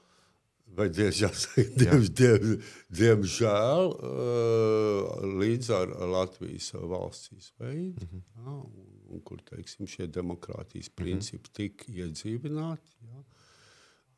Vai 0.72 0.86
diemžēl, 0.88 1.34
diem, 1.80 2.06
diem, 2.16 2.54
diemžēl 2.96 3.90
uh, 3.92 5.26
līdz 5.42 5.72
ar 5.76 5.92
Latvijas 6.10 6.72
valsts 6.74 7.28
izveidi, 7.36 8.08
mm 8.08 8.08
-hmm. 8.08 8.22
jā, 8.40 8.54
un, 8.56 9.01
un, 9.12 9.20
kur 9.20 9.40
teiksim, 9.44 9.86
šie 9.86 10.06
demokrātijas 10.06 10.90
mhm. 10.90 10.96
principi 10.96 11.42
mm 11.42 11.50
-hmm. 11.50 11.56
tika 11.56 11.92
iedzīvināti. 11.92 12.98
Jā. 13.02 13.24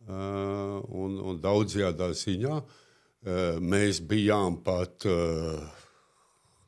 Uh, 0.05 0.83
un, 1.01 1.17
un 1.17 1.39
daudzajā 1.41 1.95
ziņā 1.97 2.57
uh, 2.61 2.67
mēs 3.61 4.03
bijām 4.05 4.59
pat 4.63 5.07
uh, 5.09 5.63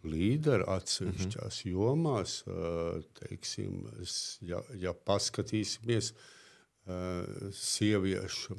līderi 0.07 0.65
atsevišķās 0.65 1.65
mm 1.65 1.71
-hmm. 1.71 1.73
jomās. 1.73 2.45
Teiksim, 3.21 3.87
ja, 4.41 4.63
ja 4.75 4.93
paskatīsimies 4.95 6.13
sieviešu 7.53 8.57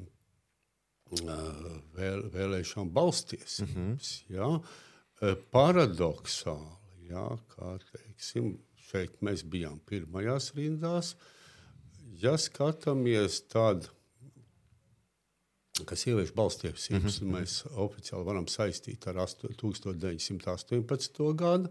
vēl, 1.96 2.30
vēlēšanu 2.34 2.92
balstiesības, 2.92 3.70
mm 3.74 4.34
-hmm. 4.36 4.36
ja, 4.36 5.36
paradoxāli, 5.52 7.10
ja, 7.10 7.38
kā 7.56 7.78
teiksim, 7.92 8.58
šeit 8.88 9.20
mēs 9.22 9.44
bijām 9.44 9.80
pirmajās 9.86 10.54
rindās. 10.58 11.16
Ja 12.18 12.38
skatāmies 12.40 13.44
tādā 13.52 13.92
ka 15.86 15.96
sieviešu 15.96 16.34
balstiesības 16.34 17.22
mm 17.22 17.28
-hmm. 17.28 17.36
mēs 17.36 17.66
oficiāli 17.76 18.26
varam 18.26 18.48
saistīt 18.48 19.08
ar 19.08 19.16
1918. 19.16 21.36
gadu. 21.36 21.70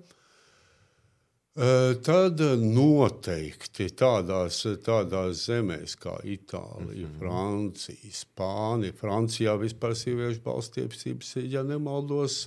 Tad 1.57 2.41
noteikti 2.61 3.87
tādās, 3.97 4.59
tādās 4.85 5.47
zemēs 5.47 5.95
kā 5.97 6.19
Itālija, 6.21 7.07
mm 7.07 7.15
-hmm. 7.15 7.19
Francija, 7.19 8.13
Spānija. 8.13 8.93
Francijā 8.93 9.57
vispār 9.57 9.95
sieviešu 9.97 10.43
balstiesības, 10.45 11.37
ja 11.49 11.63
nemaldos, 11.63 12.47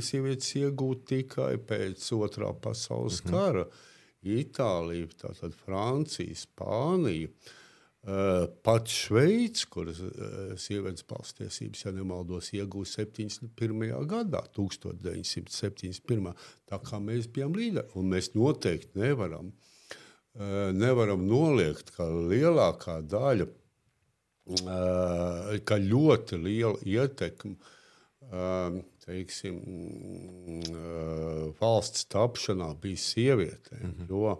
sievietes 0.00 0.54
iegūt 0.54 1.04
tikai 1.06 1.56
pēc 1.56 2.12
otrā 2.14 2.54
pasaules 2.54 3.24
mm 3.24 3.30
-hmm. 3.30 3.32
kara. 3.32 3.66
Itālija, 4.22 5.06
tātad 5.22 5.52
Francija, 5.64 6.34
Spānija. 6.34 7.28
Uh, 7.28 7.57
Eh, 8.06 8.46
Pat 8.62 8.86
Šveice, 8.86 9.66
kuras 9.66 9.98
eh, 9.98 10.52
sievietes 10.60 11.02
balstiesības, 11.08 11.80
ja 11.82 11.92
nemaldos, 11.92 12.52
iegūta 12.54 13.02
71. 13.02 13.88
gadā, 14.08 14.44
1971. 14.54 16.28
Tā 16.70 16.78
kā 16.86 17.00
mēs 17.02 17.26
bijām 17.34 17.56
līderi, 17.58 17.90
un 17.98 18.12
mēs 18.14 18.30
noteikti 18.38 19.02
nevaram, 19.02 19.50
eh, 20.38 20.70
nevaram 20.78 21.26
noliegt, 21.26 21.90
ka 21.96 22.06
lielākā 22.06 23.00
daļa, 23.02 23.48
ka 25.68 25.76
ļoti 25.76 26.38
liela 26.40 26.78
ietekme 26.80 27.58
teiksim, 29.04 29.58
valsts 31.58 32.06
tapšanā 32.08 32.70
bija 32.80 33.02
sievietēm. 33.02 33.82
Mm 33.82 34.06
-hmm. 34.08 34.38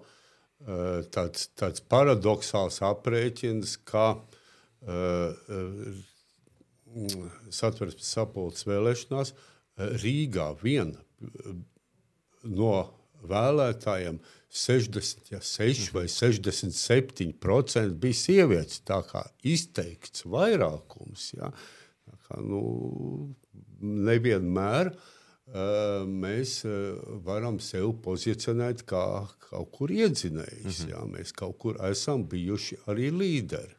Eh, 0.67 1.03
tāds, 1.15 1.47
tāds 1.55 1.83
paradoxāls 1.87 2.81
aprēķins, 2.83 3.77
ka 3.87 4.09
uh, 4.19 5.35
satversmes 7.55 8.09
sapulces 8.17 8.67
vēlēšanās 8.67 9.31
Rīgā 10.03 10.49
vien 10.59 10.97
no 12.43 12.73
vēlētājiem 13.29 14.19
66 14.51 15.93
vai 15.95 16.07
67% 16.11 17.95
bija 18.03 18.19
sievietes. 18.19 18.81
Tā 18.89 18.99
kā 19.07 19.23
izteikts 19.47 20.27
vairākums. 20.27 21.29
Ja? 21.39 21.53
Tā 22.09 22.19
kā, 22.27 22.41
nu, 22.43 22.65
nevienmēr 23.79 24.91
uh, 24.91 25.15
mēs 25.55 26.61
varam 27.25 27.59
sevi 27.61 27.93
pozicionēt 28.05 28.85
kā 28.89 29.07
kaut 29.49 29.71
kur 29.73 29.91
iedzinējis. 29.91 30.85
Mm 30.85 30.93
-hmm. 30.93 31.17
Mēs 31.17 31.33
kaut 31.33 31.59
kur 31.59 31.77
esam 31.91 32.29
bijuši 32.29 32.77
arī 32.87 33.11
līderi. 33.11 33.79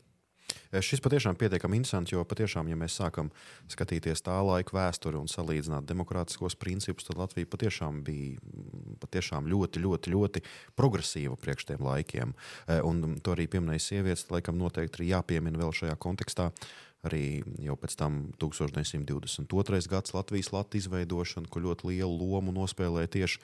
Šis 0.70 1.02
patiešām 1.02 1.34
ir 1.34 1.38
pietiekami 1.42 1.78
interesants, 1.78 2.12
jo 2.12 2.22
patiešām, 2.24 2.68
ja 2.70 2.76
mēs 2.76 2.94
sākam 3.00 3.32
skatīties 3.68 4.22
tā 4.22 4.36
laika 4.46 4.76
vēsturi 4.78 5.18
un 5.18 5.26
salīdzināt 5.28 5.88
demokrātiskos 5.90 6.56
principus, 6.56 7.08
tad 7.08 7.18
Latvija 7.18 7.50
patiešām 7.50 8.04
bija 8.04 8.38
patiešām 9.02 9.50
ļoti, 9.50 9.82
ļoti, 9.82 10.14
ļoti 10.14 10.44
progresīva 10.76 11.36
priekš 11.36 11.66
tiem 11.66 11.82
laikiem. 11.86 12.36
Un 12.84 13.18
to 13.24 13.32
arī 13.32 13.48
pieminēja 13.48 13.80
sievietes, 13.80 14.30
laikam 14.30 14.58
noteikti 14.62 15.04
ir 15.04 15.10
jāpiemina 15.16 15.58
vēl 15.58 15.74
šajā 15.74 15.98
kontekstā. 15.98 16.52
Uh, 16.52 16.89
arī 17.08 17.42
jau 17.64 17.76
pēc 17.80 17.96
tam 18.00 18.22
1922. 18.42 19.82
gads 19.92 20.14
Latvijas 20.16 20.52
Latvijas 20.52 20.88
izveidošana, 20.88 21.50
kur 21.52 21.64
ļoti 21.68 21.94
lielu 21.94 22.16
lomu 22.20 22.54
nospēlēja 22.56 23.14
tieši 23.20 23.44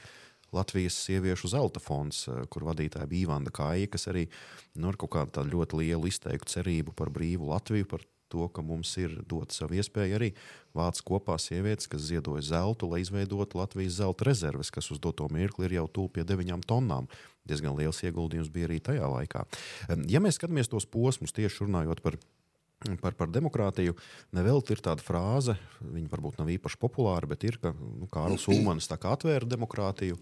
Latvijas 0.55 0.97
sieviešu 1.05 1.49
zelta 1.51 1.81
fonds, 1.83 2.27
eh, 2.27 2.45
kur 2.49 2.63
vadītāja 2.63 3.07
bija 3.09 3.27
Ivanda 3.27 3.51
Kāja, 3.51 3.89
kas 3.91 4.07
arī 4.07 4.27
nu, 4.75 4.89
ar 4.89 4.97
kaut 4.97 5.11
kādu 5.15 5.47
ļoti 5.49 5.81
lielu 5.81 6.07
izteiktu 6.07 6.51
cerību 6.57 6.95
par 6.95 7.09
brīvu 7.09 7.49
Latviju, 7.49 7.87
par 7.87 8.05
to, 8.29 8.47
ka 8.49 8.61
mums 8.65 8.91
ir 8.97 9.21
dota 9.27 9.53
savu 9.53 9.77
iespēju 9.77 10.17
arī 10.17 10.31
vāc 10.75 10.99
kopā 11.05 11.37
sievietes, 11.39 11.87
kas 11.87 12.01
ziedoja 12.09 12.41
zeltu, 12.41 12.89
lai 12.89 13.01
izveidotu 13.03 13.59
Latvijas 13.61 13.99
zelta 14.01 14.25
rezerves, 14.27 14.71
kas 14.73 14.89
uz 14.91 14.99
doto 14.99 15.27
mirkli 15.31 15.69
ir 15.69 15.77
jau 15.79 15.87
tuvu 15.87 16.09
pie 16.17 16.25
9 16.27 16.65
tonnām. 16.67 17.07
Diezgan 17.45 17.77
liels 17.77 18.01
ieguldījums 18.01 18.49
bija 18.49 18.67
arī 18.67 18.79
tajā 18.81 19.05
laikā. 19.05 19.45
Ja 20.09 20.19
mēs 20.23 20.39
skatāmies 20.39 20.71
tos 20.71 20.87
posmus, 20.89 21.35
tieši 21.35 21.67
runājot 21.67 22.01
par 22.01 22.17
Par, 23.01 23.15
par 23.17 23.29
demokrātiju 23.31 23.95
nevelti 24.35 24.75
ir 24.75 24.81
tāda 24.83 25.01
frāze, 25.01 25.55
viņa 25.79 26.09
varbūt 26.11 26.41
nav 26.41 26.51
īpaši 26.53 26.77
populāra, 26.81 27.29
bet 27.31 27.45
ir, 27.47 27.57
ka 27.61 27.71
nu, 27.73 28.05
Kārlis 28.11 28.45
Ulmans 28.51 28.91
atvēra 28.91 29.47
demokrātiju 29.47 30.19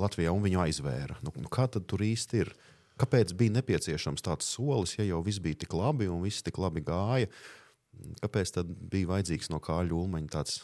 Latvijā 0.00 0.32
un 0.32 0.42
viņu 0.42 0.62
aizvēra. 0.64 1.18
Nu, 1.22 1.32
nu, 1.36 1.50
kā 1.52 1.68
tad 1.70 1.86
tur 1.90 2.02
īsti 2.02 2.40
ir? 2.40 2.52
Kāpēc 3.00 3.34
bija 3.36 3.54
nepieciešams 3.58 4.24
tāds 4.24 4.48
solis, 4.48 4.96
ja 4.98 5.06
jau 5.06 5.20
viss 5.24 5.40
bija 5.44 5.60
tik 5.62 5.76
labi 5.76 6.08
un 6.10 6.24
viss 6.24 6.44
tik 6.44 6.58
labi 6.60 6.82
gāja? 6.84 7.30
Kāpēc 8.24 8.56
tad 8.56 8.72
bija 8.90 9.12
vajadzīgs 9.12 9.52
no 9.52 9.60
Kāļa 9.62 9.96
Ulmaņa 10.00 10.32
tāds 10.32 10.58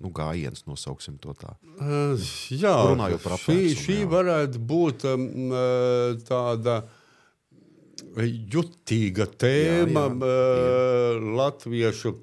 nu, 0.00 0.10
gājiens, 0.14 0.64
nosauksim 0.70 1.18
to 1.22 1.34
tā? 1.38 1.56
Uh, 1.82 2.30
jā, 2.54 2.72
runājot 2.90 3.26
par 3.26 3.36
apgājumu. 3.36 3.74
Šī, 3.74 3.84
šī 3.84 3.98
varētu 4.10 4.64
būt 4.70 5.06
um, 5.10 5.28
tāda. 6.30 6.80
Uh, 6.80 6.96
jutīga 8.54 9.26
tēma 9.40 10.06
jā, 10.08 10.26
jā, 10.26 10.34
jā. 10.60 11.20
latviešu 11.40 12.14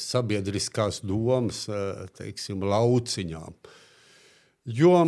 sabiedriskās 0.00 1.02
domas 1.04 1.66
teiksim, 2.16 2.64
lauciņām. 2.64 3.56
Jo 4.70 5.02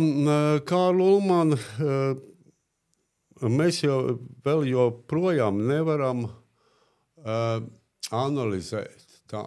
kā 0.67 0.83
Lūmana 0.93 1.57
mēs 3.49 3.81
jau 3.83 3.97
vēl 4.45 4.67
joprojām 4.69 5.61
nevaram 5.67 6.27
analizēt 8.13 9.21
tā 9.31 9.45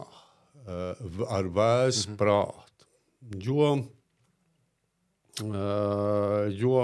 ar 0.67 1.53
vēsu 1.55 2.11
mhm. 2.11 2.19
prātu. 2.19 2.63
Jo, 3.43 3.71
jo 6.57 6.83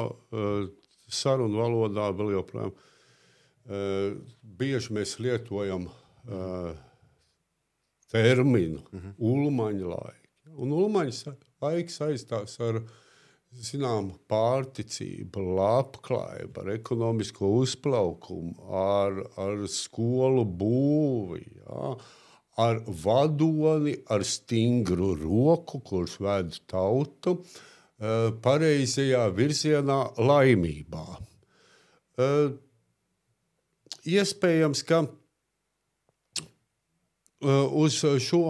sarunu 1.12 1.62
valodā 1.62 2.10
vēl 2.14 2.34
joprojām 2.38 2.72
Uh, 2.72 2.91
bieži 4.42 4.94
mēs 4.96 5.18
lietojam 5.22 5.86
uh, 5.86 6.72
terminu 8.10 8.80
-hmm. 8.92 9.14
ulmaņa 9.18 9.86
laika. 9.86 10.28
Un 10.56 10.72
ulmaņa 10.72 11.34
laiks 11.62 11.96
saistās 12.00 12.58
ar 12.60 12.82
zināmu 13.52 14.16
pārticību, 14.28 15.44
labklājību, 15.58 16.60
ar 16.60 16.70
ekonomisko 16.74 17.50
uzplaukumu, 17.60 18.54
ar, 18.72 19.22
ar 19.36 19.66
skolu 19.68 20.44
būvi. 20.44 21.44
Ja? 21.60 21.94
Ar 22.62 22.82
vadoni, 23.04 23.94
ar 24.12 24.24
stingru 24.28 25.14
roku, 25.16 25.80
kurš 25.80 26.18
ved 26.20 26.58
tautu 26.68 27.38
uh, 27.38 28.32
pareizajā 28.44 29.24
virzienā, 29.32 30.00
laimībā. 30.18 31.06
Iespējams, 34.02 34.82
ka 34.82 35.04
uh, 35.06 35.10
uz 37.78 38.00
šo, 38.02 38.40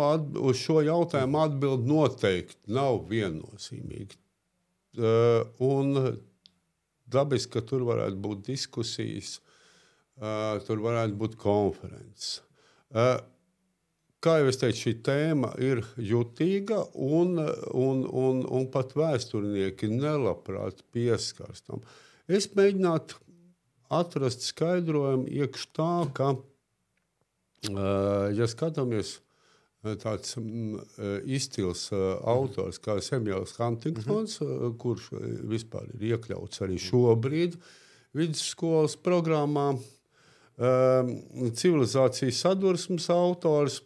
uz 0.40 0.56
šo 0.62 0.80
jautājumu 0.86 1.42
atbild 1.42 1.84
noteikti 1.88 2.72
nav 2.72 3.02
viennozīmīga. 3.10 4.16
Uh, 4.96 5.44
un 5.64 6.16
dabiski, 7.12 7.52
ka 7.52 7.60
tur 7.68 7.84
varētu 7.88 8.16
būt 8.24 8.46
diskusijas, 8.48 9.34
uh, 10.20 10.56
tur 10.64 10.80
varētu 10.84 11.14
būt 11.20 11.36
konferences. 11.40 12.40
kā 14.22 14.38
jau 14.38 14.48
es 14.48 14.58
teicu, 14.60 14.78
šī 14.86 14.92
tēma 15.04 15.50
ir 15.60 15.80
jutīga, 15.96 16.84
un, 16.94 17.40
un, 17.72 18.04
un, 18.06 18.44
un 18.44 18.66
pat 18.72 18.92
vēsturnieki 18.96 19.88
nelabprāt 19.92 20.84
pieskaras 20.92 21.64
tam. 21.64 21.80
Es 22.28 22.48
mēģinātu 22.54 23.18
atrast 23.92 24.46
skaidrojumu 24.46 25.28
iekš 25.28 25.66
tā, 25.76 25.92
ka, 26.16 26.32
ja 28.36 28.48
skatāmies 28.50 29.18
tāds 30.02 30.36
izcils 31.26 31.88
autors 31.92 32.78
kā 32.82 33.00
Samuels 33.02 33.56
Huntingtons, 33.58 34.40
mm 34.40 34.46
-hmm. 34.46 34.76
kurš 34.78 35.10
vispār 35.54 35.88
ir 35.94 36.12
iekļauts 36.12 36.62
arī 36.62 36.78
šobrīd 36.78 37.56
vidusskolas 38.14 38.96
programmā, 38.96 39.78
civilizācijas 41.54 42.40
sadursmes 42.40 43.10
autors, 43.10 43.82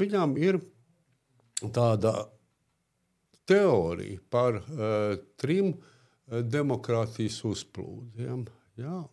viņam 0.00 0.36
ir 0.38 0.60
tāda 1.60 2.28
teorija 3.46 4.18
par 4.30 4.62
trim 5.36 5.74
demokrātijas 6.26 7.44
uzplūdiem. 7.44 8.46
Ja? 8.46 8.65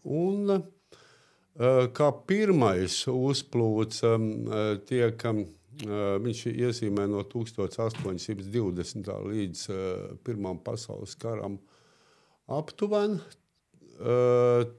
Un, 0.03 0.49
uh, 0.51 1.85
kā 1.95 2.09
pirmais 2.27 2.97
uzplūds 3.07 4.01
um, 4.09 4.25
tiek, 4.89 5.25
um, 5.29 5.45
viņš 6.23 6.41
iezīmē 6.51 7.07
no 7.09 7.23
1820. 7.25 9.13
līdz 9.29 9.63
Pirmam 10.23 10.59
pasaules 10.61 11.15
karam 11.17 11.57
aptuveni. 12.45 13.17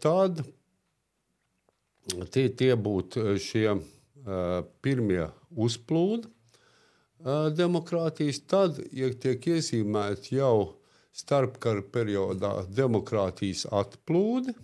Tad 0.04 0.44
tie, 2.30 2.44
tie 2.54 2.74
būtu 2.76 3.34
šie 3.42 3.74
pirmie 4.84 5.26
uzplūdi 5.50 6.30
demokrātijas, 7.56 8.42
tad 8.46 8.78
ja 8.92 9.08
tiek 9.16 9.46
iezīmēti 9.54 10.36
jau 10.38 10.76
starpkara 11.14 11.82
periodā 11.94 12.64
demokrātijas 12.68 13.66
atplūdi. 13.72 14.54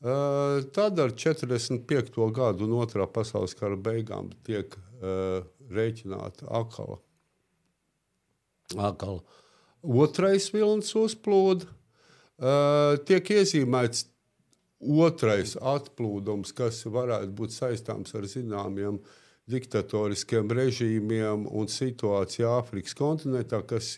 Tad 0.00 1.00
ar 1.00 1.10
45. 1.16 2.32
gadu 2.32 2.66
un 2.66 2.74
otrā 2.76 3.06
pasaules 3.08 3.56
kara 3.56 3.78
beigām 3.80 4.28
tiek 4.44 4.74
uh, 4.76 5.40
rēķināta 5.72 6.50
akala. 6.52 6.98
akala. 8.76 9.22
Otrais 9.80 10.50
vilnis 10.52 10.92
uzplūda, 10.98 11.64
uh, 11.66 12.98
tiek 13.08 13.32
iezīmēts 13.38 14.04
otrais 14.80 15.54
atplūdums, 15.56 16.52
kas 16.52 16.82
varētu 16.84 17.32
būt 17.38 17.54
saistāms 17.56 18.12
ar 18.14 18.26
zināmiem 18.28 18.98
diktatoriskiem 19.48 20.50
režīmiem 20.50 21.46
un 21.54 21.70
situācija 21.70 22.50
Āfrikas 22.58 22.96
kontinentā, 22.98 23.62
kas, 23.62 23.94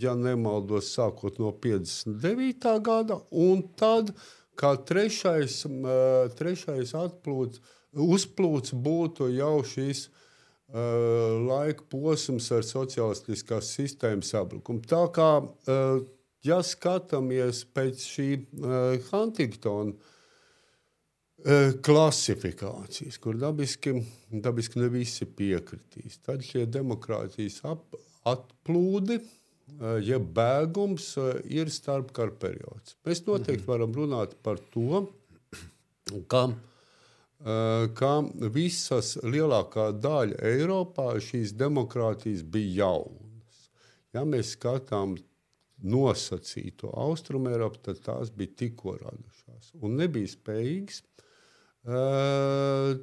ja 0.00 0.14
nemaldos, 0.14 0.92
sākot 0.94 1.40
no 1.42 1.50
59. 1.52 2.78
gada, 2.86 3.18
un 3.30 3.66
tad 3.76 4.14
kā 4.58 4.74
trešais, 4.88 5.62
trešais 6.38 6.94
atplūds, 6.98 7.60
uzplūds 7.94 8.74
būtu 8.74 9.28
jau 9.34 9.58
šis 9.66 10.08
laika 10.74 11.84
posms 11.92 12.48
ar 12.56 12.64
sociālistiskās 12.66 13.68
sistēmas 13.76 14.32
sabrukumu. 14.32 14.82
Tā 14.90 15.04
kā, 15.14 15.28
ja 16.46 16.58
skatāmies 16.66 17.62
pēc 17.76 18.08
šī 18.14 18.28
Huntingtona 19.10 19.94
klasifikācijas, 21.84 23.18
kur 23.20 23.36
dabiski, 23.36 23.92
dabiski 24.32 24.80
ne 24.80 24.88
visi 24.88 25.26
piekritīs. 25.28 26.18
Tad 26.24 26.42
šie 26.46 26.64
demokrātijas 26.72 27.60
ap, 27.68 27.82
atplūdi, 28.24 29.18
jeb 30.04 30.28
bēgums, 30.36 31.14
ir 31.48 31.70
starpkara 31.72 32.34
periods. 32.40 32.96
Mēs 33.06 33.24
noteikti 33.26 33.66
varam 33.66 33.94
runāt 33.96 34.36
par 34.44 34.60
to, 34.74 35.04
ka, 36.30 36.46
ka 37.98 38.12
visas 38.54 39.14
lielākā 39.24 39.90
daļa 39.98 40.40
Eiropā 40.52 41.14
šīs 41.22 41.54
demokrātijas 41.58 42.44
bija 42.44 42.84
jaunas. 42.84 43.62
Ja 44.14 44.22
mēs 44.28 44.54
skatām 44.54 45.16
nosacīto 45.84 46.92
austrumu 46.96 47.50
Eiropu, 47.52 47.80
tad 47.88 47.98
tās 48.04 48.30
bija 48.32 48.54
tikko 48.62 48.94
radušās 49.00 49.74
un 49.82 49.98
nebija 49.98 50.30
spējīgas 50.30 51.02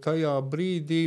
tajā 0.01 0.35
brīdī 0.49 1.01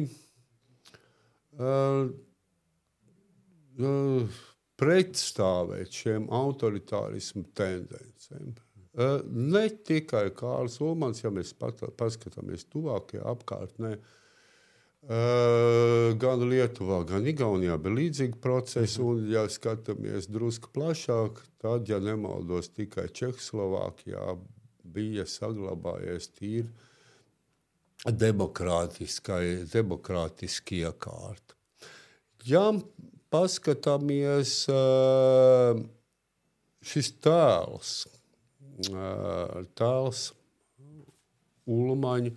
pretstāvēt 4.80 5.92
šiem 5.94 6.26
autoritārismu 6.34 7.44
tendencēm. 7.56 8.54
Ne 8.94 9.64
tikai 9.86 10.28
Kārls 10.38 10.76
Ulmans, 10.82 11.24
ja 11.24 11.30
mēs 11.34 11.50
paskatāmies 11.58 12.62
tuvākajā 12.70 13.24
apkārtnē, 13.32 13.92
gan 16.22 16.44
Lietuvā, 16.48 16.98
gan 17.08 17.26
Igaunijā 17.28 17.76
bija 17.82 17.94
līdzīgi 17.98 18.38
procesi. 18.40 19.02
Mhm. 19.02 19.08
Un, 19.08 19.14
ja 19.32 19.42
skatāmies 19.50 20.28
drusku 20.30 20.68
plašāk, 20.74 21.32
tad, 21.62 21.88
ja 21.90 21.98
nemaldos, 22.00 22.68
tikai 22.72 23.08
Čehoslovākijā 23.12 24.38
bija 24.94 25.24
saglabājies 25.26 26.28
tīri 26.38 26.70
demokrātiski 28.04 30.76
iekārta. 30.84 31.54
Ja 32.44 32.72
paskatāmies 33.34 34.50
šis 36.84 37.08
tēls, 37.24 37.90
tēls 39.78 40.20
Ulmaņa, 41.74 42.30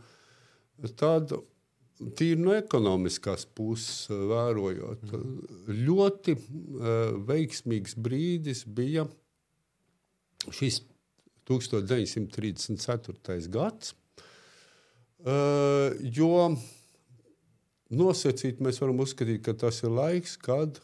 tad 0.97 1.33
tīri 2.17 2.39
no 2.39 2.53
ekonomiskās 2.55 3.45
puses 3.57 4.07
vērojot, 4.10 5.01
ļoti 5.67 6.38
veiksmīgs 7.27 7.95
brīdis 7.99 8.63
bija 8.65 9.03
šis 10.47 10.81
1934. 11.49 13.49
gads 13.51 13.93
jo 15.25 16.33
nosacīt 17.89 18.62
mēs 18.62 18.81
varam 18.81 19.01
uzskatīt, 19.03 19.41
ka 19.45 19.55
tas 19.57 19.81
ir 19.83 19.95
laiks, 19.95 20.38
kad 20.38 20.79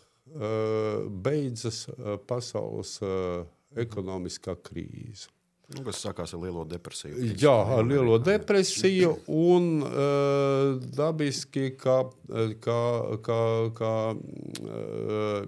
beidzas 1.23 1.85
uh, 1.89 2.17
pasaules 2.27 2.97
uh, 3.03 3.43
ekonomiskā 3.79 4.55
krīze. 4.65 5.29
Nu, 5.73 5.81
kas 5.87 6.01
sākās 6.03 6.33
ar 6.35 6.41
lielo 6.43 6.65
depresiju? 6.69 7.29
Jā, 7.39 7.53
ar 7.77 7.85
lielo 7.87 8.17
depresiju. 8.21 9.13
Un 9.31 9.69
uh, 9.85 10.81
dabiski, 10.97 11.71
ka, 11.79 12.03
ka, 12.61 12.79
ka, 13.25 13.39
ka 13.77 13.93
uh, 14.13 15.47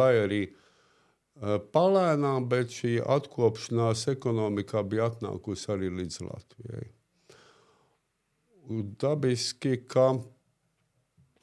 lai 0.00 0.12
arī 0.22 0.40
uh, 0.48 1.58
palēnām, 1.74 2.48
bet 2.50 2.72
šī 2.80 2.96
atkopšanās 3.04 4.08
ekonomikā 4.16 4.82
bija 4.88 5.12
atnākusi 5.12 5.70
arī 5.76 5.92
līdz 6.00 6.24
Latvijai 6.26 6.88
dabiski, 8.70 9.76
ka. 9.88 10.14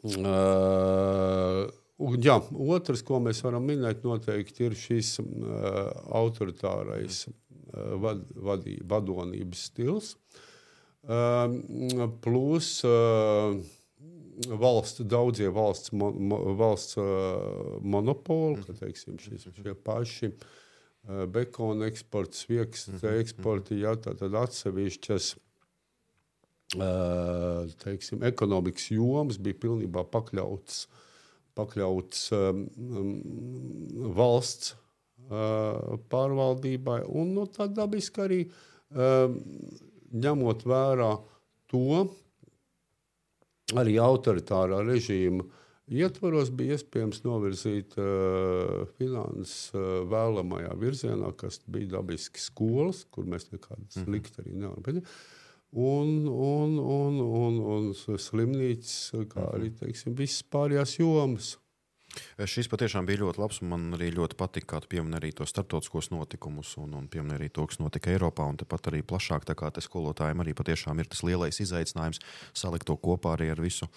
Uh, 0.03 1.67
Un, 1.97 2.19
jā, 2.21 2.35
otrs, 2.75 3.01
ko 3.05 3.17
mēs 3.23 3.41
varam 3.41 3.65
minēt, 3.65 4.03
noteikti 4.05 4.67
ir 4.67 4.75
šis 4.77 5.15
uh, 5.23 5.87
autoritārais 6.19 7.23
uh, 7.29 7.95
vad, 8.03 8.21
vadī, 8.37 8.75
vadonības 8.85 9.63
stils. 9.71 10.11
Uh, 11.07 12.05
plus 12.21 12.83
uh, 12.85 13.55
valsts, 14.45 15.01
daudzie 15.09 15.49
valsts, 15.49 15.93
mo, 15.95 16.11
mo, 16.11 16.39
valsts 16.59 16.99
uh, 17.01 17.79
monopoli, 17.81 18.61
ka 18.67 18.77
teiksim, 18.77 19.17
šis, 19.21 19.47
šie 19.57 19.73
paši 19.87 20.29
uh, 20.29 21.25
bekona 21.33 21.87
eksports, 21.89 22.43
svieks 22.45 22.89
eksporti, 23.15 23.81
jā, 23.81 23.95
tātad 24.05 24.37
atsevišķas 24.37 25.33
teiksim, 27.79 28.23
ekonomikas 28.27 28.89
jomas 28.91 29.37
bija 29.39 29.55
pilnībā 29.61 30.03
pakļauts, 30.11 30.81
pakļauts 31.57 32.23
um, 32.37 32.63
valsts 34.17 34.75
uh, 34.75 35.97
pārvaldībai. 36.11 37.01
Un, 37.09 37.33
nu, 37.37 37.47
tad 37.51 37.75
dabiski 37.77 38.23
arī 38.23 38.39
um, 38.47 39.37
ņemot 40.13 40.65
vērā 40.69 41.11
to, 41.71 42.07
arī 43.75 43.97
autoritārā 43.99 44.79
režīma 44.87 45.43
ietvaros 45.87 46.51
bija 46.55 46.75
iespējams 46.75 47.21
novirzīt 47.23 47.95
uh, 47.99 48.85
finanses 48.99 49.71
uh, 49.75 50.03
vēlamajā 50.11 50.75
virzienā, 50.79 51.31
kas 51.39 51.61
bija 51.71 51.97
dabiski 51.97 52.43
skolas, 52.43 53.05
kur 53.11 53.27
mēs 53.27 53.49
nekādas 53.53 54.01
mm 54.01 54.07
-hmm. 54.07 54.39
arī 54.43 54.55
nevaram. 54.55 54.83
Un, 54.87 55.03
un, 55.71 56.27
un, 56.27 56.79
un, 56.79 57.21
un 57.21 57.61
un 57.75 57.93
slimnīcas, 57.93 59.13
kā 59.31 59.47
arī 59.53 59.71
teiksim, 59.75 60.15
visas 60.17 60.43
pārējās 60.51 60.99
jomas. 60.99 61.55
Šis 62.49 62.69
patiešām 62.71 63.05
bija 63.05 63.21
ļoti 63.21 63.41
labs. 63.41 63.59
Man 63.67 63.91
arī 63.97 64.09
ļoti 64.15 64.37
patika, 64.39 64.67
kā 64.71 64.81
tu 64.83 64.91
piemini 64.95 65.17
arī 65.19 65.31
tos 65.35 65.51
starptautiskos 65.53 66.09
notikumus, 66.13 66.73
un, 66.81 66.95
un 66.97 67.07
piemini 67.11 67.35
arī 67.37 67.49
to, 67.53 67.67
kas 67.69 67.81
notika 67.81 68.11
Eiropā, 68.13 68.47
un 68.49 68.57
tepat 68.57 68.91
arī 68.91 69.03
plašāk. 69.05 69.45
Tā 69.45 69.57
kā 69.57 69.69
te 69.73 69.83
skolotājiem 69.85 70.41
arī 70.43 70.55
patiešām 70.57 71.01
ir 71.01 71.09
tas 71.11 71.23
lielais 71.27 71.61
izaicinājums 71.63 72.21
salikt 72.57 72.87
to 72.89 72.97
kopā 72.97 73.35
arī 73.37 73.51
ar 73.53 73.61
visu. 73.61 73.89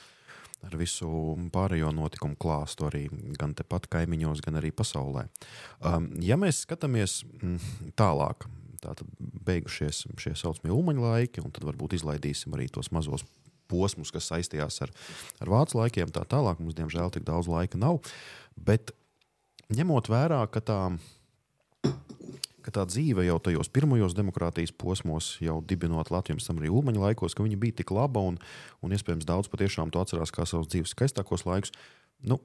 Ar 0.60 0.74
visu 0.76 1.08
pārējo 1.54 1.88
notikumu 1.96 2.36
klāstu, 2.36 2.84
arī 2.90 3.06
gan 3.40 3.54
tepat 3.56 3.86
kaimiņos, 3.94 4.42
gan 4.44 4.60
arī 4.60 4.74
pasaulē. 4.76 5.22
Um, 5.80 6.10
ja 6.20 6.36
mēs 6.36 6.66
skatāmies 6.66 7.22
mm, 7.24 7.94
tālāk, 7.96 8.44
tātad 8.84 9.08
beigušies 9.20 10.06
šie 10.20 10.34
saucamie 10.38 10.72
ulmaņa 10.74 11.04
laiki, 11.04 11.44
un 11.44 11.52
tad 11.54 11.66
varbūt 11.68 11.98
izlaidīsim 11.98 12.54
arī 12.56 12.68
tos 12.72 12.92
mazos 12.94 13.26
posmus, 13.70 14.10
kas 14.14 14.28
saistījās 14.30 14.80
ar, 14.86 14.92
ar 15.42 15.52
vācu 15.52 15.78
laikiem. 15.78 16.10
Tā 16.14 16.24
tālāk 16.28 16.60
mums, 16.62 16.76
diemžēl, 16.78 17.12
tik 17.14 17.26
daudz 17.28 17.50
laika 17.50 17.78
nav. 17.80 18.00
Bet 18.58 18.94
ņemot 19.70 20.10
vērā, 20.10 20.42
ka 20.50 20.62
tā, 20.64 20.80
ka 22.64 22.74
tā 22.74 22.86
dzīve 22.90 23.24
jau 23.28 23.38
tajos 23.42 23.70
pirmajos 23.72 24.16
demokrātijas 24.18 24.74
posmos, 24.74 25.36
jau 25.44 25.60
dibinot 25.62 26.10
Latviju, 26.12 26.42
tam 26.44 26.62
arī 26.62 26.72
Ulmaņa 26.72 27.04
laikos, 27.06 27.36
ka 27.36 27.46
viņa 27.46 27.60
bija 27.60 27.80
tik 27.82 27.94
laba 27.94 28.24
un, 28.32 28.40
un 28.84 28.96
iespējams 28.96 29.28
daudz 29.28 29.50
patiešām 29.52 29.92
to 29.94 30.02
atcerās 30.02 30.34
kā 30.34 30.48
savus 30.48 30.70
dzīves 30.72 30.96
skaistākos 30.96 31.46
laikus. 31.48 31.74
Nu, 32.26 32.40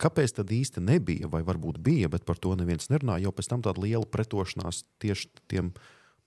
Kāpēc 0.00 0.36
tad 0.38 0.50
īsti 0.54 0.82
nebija, 0.82 1.28
vai 1.30 1.44
varbūt 1.46 1.78
bija, 1.84 2.10
bet 2.10 2.24
par 2.26 2.40
to 2.42 2.54
neviens 2.58 2.90
nerunā, 2.90 3.20
jo 3.22 3.30
pēc 3.34 3.50
tam 3.52 3.62
tāda 3.64 3.84
liela 3.84 4.06
pretošanās 4.08 4.82
tieši 5.02 5.30
tiem 5.50 5.72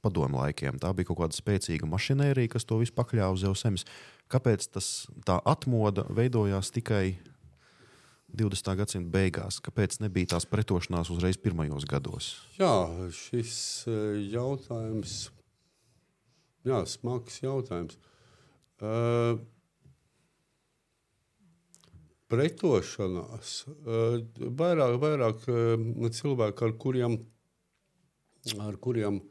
padomu 0.06 0.39
laikiem. 0.39 0.77
Tā 0.80 0.93
bija 0.95 1.10
kaut 1.10 1.21
kāda 1.23 1.36
spēcīga 1.36 1.89
mašinērija, 1.89 2.53
kas 2.53 2.67
to 2.67 2.80
visu 2.82 2.95
pakļāva 2.95 3.36
uz 3.36 3.63
zemes. 3.63 3.88
Kāpēc 4.32 4.69
tas, 4.75 5.08
tā 5.27 5.39
atmoda 5.47 6.06
veidojās 6.13 6.71
tikai 6.75 7.17
20. 8.36 8.75
gadsimta 8.80 9.12
beigās? 9.12 9.60
Kāpēc 9.63 9.99
nebija 10.03 10.36
tās 10.36 10.47
pretošanās 10.49 11.12
uzreiz 11.13 11.39
pirmajos 11.41 11.88
gados? 11.89 12.34
Jā, 12.60 12.71
šis 13.15 13.58
e, 13.88 13.97
jautājums, 14.36 15.19
jā, 16.67 16.84
smags 16.88 17.41
jautājums. 17.43 17.99
Uh, 18.77 19.39
pretošanās. 22.32 23.56
Uh, 23.68 24.20
vairāk, 24.60 25.00
vairāk 25.04 25.48
uh, 25.52 26.12
cilvēku, 26.12 26.68
ar 26.68 26.78
kuriem, 26.82 27.18
ar 28.63 28.78
kuriem 28.84 29.22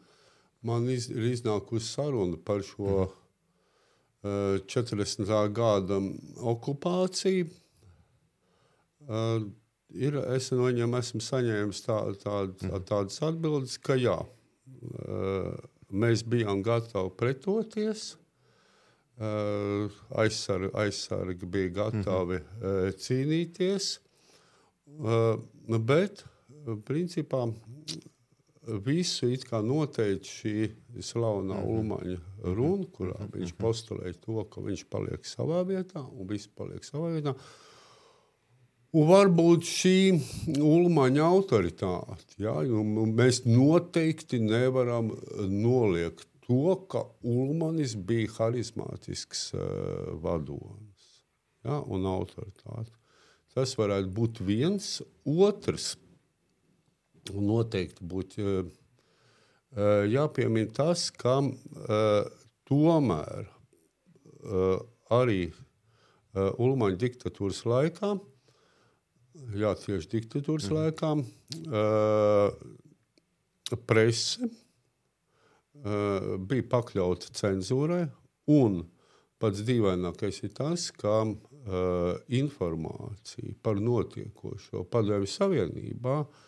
man 0.67 0.89
iz, 0.91 1.11
ir 1.13 1.31
iznākusi 1.31 1.93
saruna 1.93 2.41
par 2.43 2.65
šo 2.67 3.07
mm 3.07 3.23
40. 4.67 5.53
gada 5.53 6.01
okupāciju. 6.41 7.49
Ir, 9.97 10.17
es 10.35 10.51
no 10.51 10.67
viņiem 10.67 10.97
esmu 10.99 11.23
saņēmis 11.23 11.83
tā, 11.87 11.99
tā, 12.23 12.39
tā, 12.59 12.81
tādas 12.89 13.21
atbildes, 13.23 13.77
ka 13.79 13.95
jā, 13.99 14.17
mēs 15.91 16.25
bijām 16.27 16.65
gatavi 16.67 17.13
pretoties. 17.21 18.17
Aizsargi, 19.17 20.69
aizsargi 20.75 21.47
bija 21.47 21.69
gatavi 21.69 22.37
mm 22.37 22.61
-hmm. 22.61 22.97
cīnīties, 23.01 23.99
bet 25.79 26.25
principā 26.85 27.47
visu 28.67 29.27
noteica 29.63 30.25
šī 30.25 30.71
slavenā 31.01 31.55
mm 31.55 31.63
-hmm. 31.63 31.79
Ulmaņa 31.79 32.19
runa, 32.43 32.85
kurā 32.93 33.15
mm 33.19 33.27
-hmm. 33.27 33.39
viņš 33.39 33.53
postulēja 33.53 34.13
to, 34.21 34.45
ka 34.45 34.61
viņš 34.61 34.85
paliek 34.91 35.25
savā 35.27 35.65
vietā 35.65 36.05
un 36.13 36.27
viss 36.27 36.49
paliek 36.49 36.85
savā 36.85 37.13
vietā. 37.15 37.35
Un 38.93 39.09
varbūt 39.09 39.63
šī 39.63 40.21
ulmaņa 40.61 41.23
autoritāte, 41.23 42.35
ja, 42.39 42.53
mēs 43.19 43.45
noteikti 43.45 44.39
nevaram 44.39 45.11
noliegt 45.49 46.29
to, 46.47 46.77
ka 46.91 47.03
Ulmanis 47.27 47.97
bija 48.07 48.31
harizmātisks 48.39 49.49
uh, 49.55 49.63
vadonis 50.23 51.07
ja, 51.67 51.81
un 51.83 52.07
autoritāte. 52.07 52.93
Tas 53.57 53.73
varētu 53.79 54.13
būt 54.15 54.43
viens. 54.47 55.03
Otrs, 55.27 55.97
noteikti 57.33 58.07
būtu 58.07 58.43
uh, 58.47 58.69
jāpiemina 60.07 60.71
tas, 60.77 61.09
ka 61.11 61.41
uh, 61.43 62.29
tomēr 62.69 63.49
uh, 63.49 64.79
arī 65.17 65.49
uh, 65.51 66.53
Ulmaņa 66.63 67.01
diktatūras 67.01 67.65
laikā, 67.67 68.13
jā, 69.57 69.73
tieši 69.83 70.13
diktatūras 70.15 70.71
mm. 70.71 70.75
laikā, 70.79 71.11
uh, 71.73 72.49
prese 73.89 74.47
bija 75.87 76.67
pakļauta 76.73 77.33
cenzūrai. 77.37 78.07
Un 78.53 78.81
pats 79.43 79.63
dīvainākais 79.67 80.43
ir 80.47 80.53
tas, 80.57 80.89
ka 80.97 81.21
uh, 81.27 82.17
informācija 82.33 83.57
par 83.63 83.81
notiekošo 83.83 84.85
Padomju 84.91 85.31
Savienībā 85.31 86.19
uh, 86.23 86.45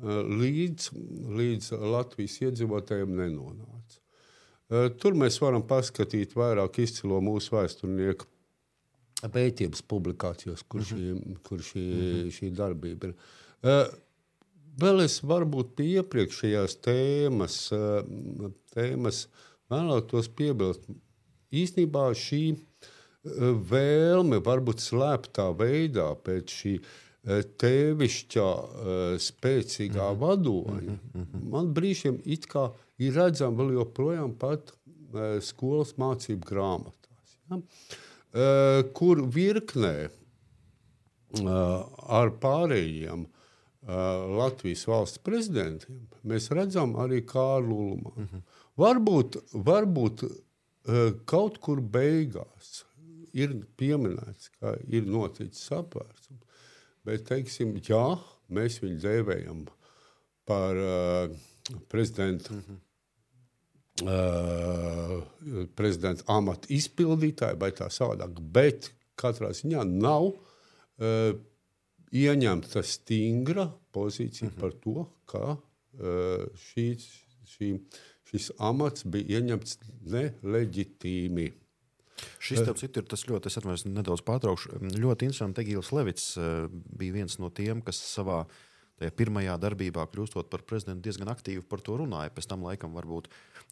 līdz, 0.00 0.90
līdz 1.40 1.72
Latvijas 1.92 2.38
iedzīvotājiem 2.46 3.16
nenonāca. 3.20 3.98
Tur 5.02 5.16
mēs 5.18 5.40
varam 5.42 5.64
paskatīt 5.66 6.36
vairāk 6.38 6.76
izcilo 6.84 7.16
mūsu 7.26 7.56
vēsturnieku 7.56 8.28
pētījums 9.34 9.82
publikācijās, 9.90 10.62
kur 10.62 10.84
šī, 10.86 11.00
mhm. 11.10 11.40
kur 11.46 11.64
šī, 11.64 11.82
mhm. 11.82 12.30
šī 12.36 12.52
darbība 12.56 13.10
ir. 13.10 13.16
Vēl 14.80 15.04
es 15.04 15.20
varbūt 15.26 15.74
pie 15.78 15.88
iepriekšējās 16.00 16.78
tēmas, 16.84 17.58
tēmas 18.74 19.26
vēlētos 19.70 20.30
piebilst. 20.38 20.88
Īsnībā 21.50 22.08
šī 22.16 22.44
vēlme 23.70 24.38
varbūt 24.46 24.80
slēptā 24.80 25.50
veidā 25.58 26.08
pēc 26.24 26.54
šī 26.60 26.74
uh, 26.78 26.90
Eh, 27.20 27.42
tēvišķā, 27.60 28.44
eh, 28.48 29.16
spēcīgā 29.20 30.06
mm 30.08 30.14
-hmm. 30.14 30.20
vadoņa, 30.20 30.92
mm 31.14 31.24
-hmm. 31.24 31.48
man 31.52 31.66
brīžiem 31.76 32.16
ir 32.24 33.12
redzama 33.12 33.58
vēl 33.58 33.74
joprojām 33.74 34.32
pat 34.38 34.72
eh, 34.72 35.40
skolas 35.40 35.92
mācību 36.00 36.48
grāmatās, 36.48 37.36
ja? 37.50 37.60
kur 38.94 39.20
virknē 39.26 40.08
ar 42.20 42.30
pārējiem 42.40 43.26
Latvijas 43.80 44.84
valsts 44.86 45.22
prezidentiem 45.24 46.02
mēs 46.28 46.50
redzam 46.52 46.92
arī 47.00 47.22
Kārlu 47.24 47.76
Ulmanu. 47.76 48.12
Mm 48.16 48.28
-hmm. 48.32 48.42
Varbūt, 48.76 49.36
varbūt 49.52 50.24
kaut 51.24 51.58
kur 51.58 51.80
beigās 51.80 52.84
ir 53.32 53.54
pieminēts, 53.78 54.50
ka 54.60 54.74
ir 54.88 55.06
noticis 55.06 55.68
sapvērsums. 55.70 56.46
Bet, 57.06 57.24
teiksim, 57.30 57.74
jā, 57.86 58.18
mēs 58.52 58.80
viņu 58.82 59.00
dēvējam 59.00 59.64
par 60.48 60.76
uh, 60.76 61.36
prezidentu. 61.88 62.54
Mm 62.54 62.62
-hmm. 62.68 62.78
Uh, 64.00 65.66
prezidenta 65.76 66.24
amata 66.26 66.68
izpildītāju, 66.72 67.58
vai 67.60 67.70
tā 67.70 67.90
savādāk, 67.92 68.38
bet 68.40 68.92
katrā 69.14 69.50
ziņā 69.52 69.84
nav 69.84 70.24
uh, 70.24 71.34
ieņemta 72.16 72.82
stingra 72.86 73.68
pozīcija 73.94 74.48
mm 74.48 74.54
-hmm. 74.54 74.60
par 74.60 74.72
to, 74.84 75.06
ka 75.30 75.44
uh, 75.56 76.46
šī, 76.68 76.86
šī, 77.54 77.72
šis 78.30 78.50
amats 78.58 79.04
bija 79.04 79.40
ieņemts 79.40 79.78
neleģitīmi. 80.14 81.50
Šis, 82.38 82.60
starp 82.60 82.76
citu, 82.76 83.00
ir 83.00 83.06
tas 83.08 83.24
ļoti, 83.28 83.48
es 83.48 83.56
atvainojos, 83.56 83.86
nedaudz 83.88 84.22
pārtraukšu. 84.26 84.80
Ļoti 85.00 85.28
interesanti. 85.28 85.62
Egīls 85.64 85.92
Levits 85.96 86.34
eh, 86.36 86.66
bija 86.68 87.14
viens 87.14 87.38
no 87.40 87.48
tiem, 87.48 87.80
kas 87.80 87.96
savā 87.96 88.42
pirmajā 89.16 89.54
darbībā, 89.56 90.04
kļūstot 90.12 90.50
par 90.52 90.60
prezidentu, 90.68 91.06
diezgan 91.06 91.30
aktīvi 91.32 91.62
par 91.64 91.80
to 91.80 91.96
runāja. 91.96 92.32
Pēc 92.36 92.50
tam, 92.50 92.66
laikam, 92.68 92.92
varbūt, 92.92 93.30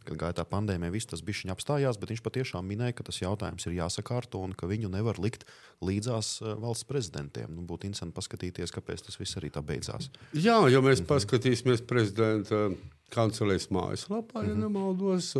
kad 0.09 0.21
gāja 0.21 0.39
tā 0.41 0.45
pandēmija, 0.49 0.95
viss 0.95 1.11
tas 1.11 1.23
bija 1.25 1.53
apstājās, 1.55 1.99
bet 2.01 2.13
viņš 2.15 2.25
patiešām 2.25 2.67
minēja, 2.69 2.97
ka 2.99 3.07
tas 3.09 3.21
jautājums 3.21 3.69
ir 3.69 3.79
jāsakārto 3.79 4.43
un 4.45 4.55
ka 4.59 4.69
viņu 4.71 4.91
nevar 4.93 5.21
likt 5.23 5.47
līdzās 5.85 6.39
eh, 6.43 6.55
valsts 6.59 6.89
prezidentiem. 6.89 7.53
Nu, 7.55 7.65
būtu 7.69 7.89
interesanti 7.89 8.17
paskatīties, 8.19 8.75
kāpēc 8.75 9.07
tas 9.07 9.19
viss 9.21 9.39
arī 9.41 9.53
tā 9.55 9.63
beidzās. 9.65 10.11
Jā, 10.33 10.61
ja 10.73 10.83
mēs 10.85 11.03
mhm. 11.03 11.09
paskatīsimies 11.13 11.85
prezidenta 11.89 12.69
kancelēs 13.15 13.71
mājaslapā, 13.73 14.43
ja 14.45 14.53
mm 14.53 14.55
-hmm. 14.55 14.63
nemaldos, 14.67 15.33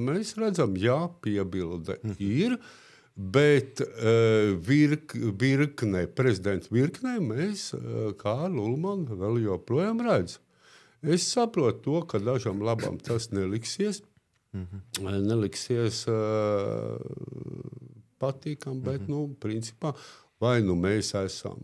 mēs 0.00 0.32
redzam, 0.40 0.76
jā, 0.80 1.10
piebilde 1.20 1.98
mm 2.02 2.10
-hmm. 2.10 2.20
ir. 2.20 2.58
Bet 3.16 3.80
uh, 3.80 4.52
virk, 4.60 5.14
virknē, 5.40 6.04
prezidenta 6.06 6.68
virknē, 6.70 7.16
mēs 7.24 7.72
uh, 7.72 8.12
kā 8.12 8.44
Lulmanu 8.52 9.16
vēl 9.16 9.40
joprojām 9.46 10.02
redzam. 10.04 10.45
Es 11.06 11.28
saprotu 11.32 11.82
to, 11.82 12.02
ka 12.10 12.18
dažam 12.18 12.62
labam 12.62 12.98
tas 12.98 13.30
neliksies. 13.30 14.02
Mm 14.52 14.66
-hmm. 14.66 15.26
Neliksies 15.26 16.06
uh, 16.08 16.14
nepatīkami, 18.16 18.82
bet, 18.82 19.00
mm 19.00 19.06
-hmm. 19.06 19.28
nu, 19.28 19.36
principā, 19.40 19.94
vai 20.40 20.62
nu 20.62 20.74
mēs 20.74 21.14
esam 21.24 21.58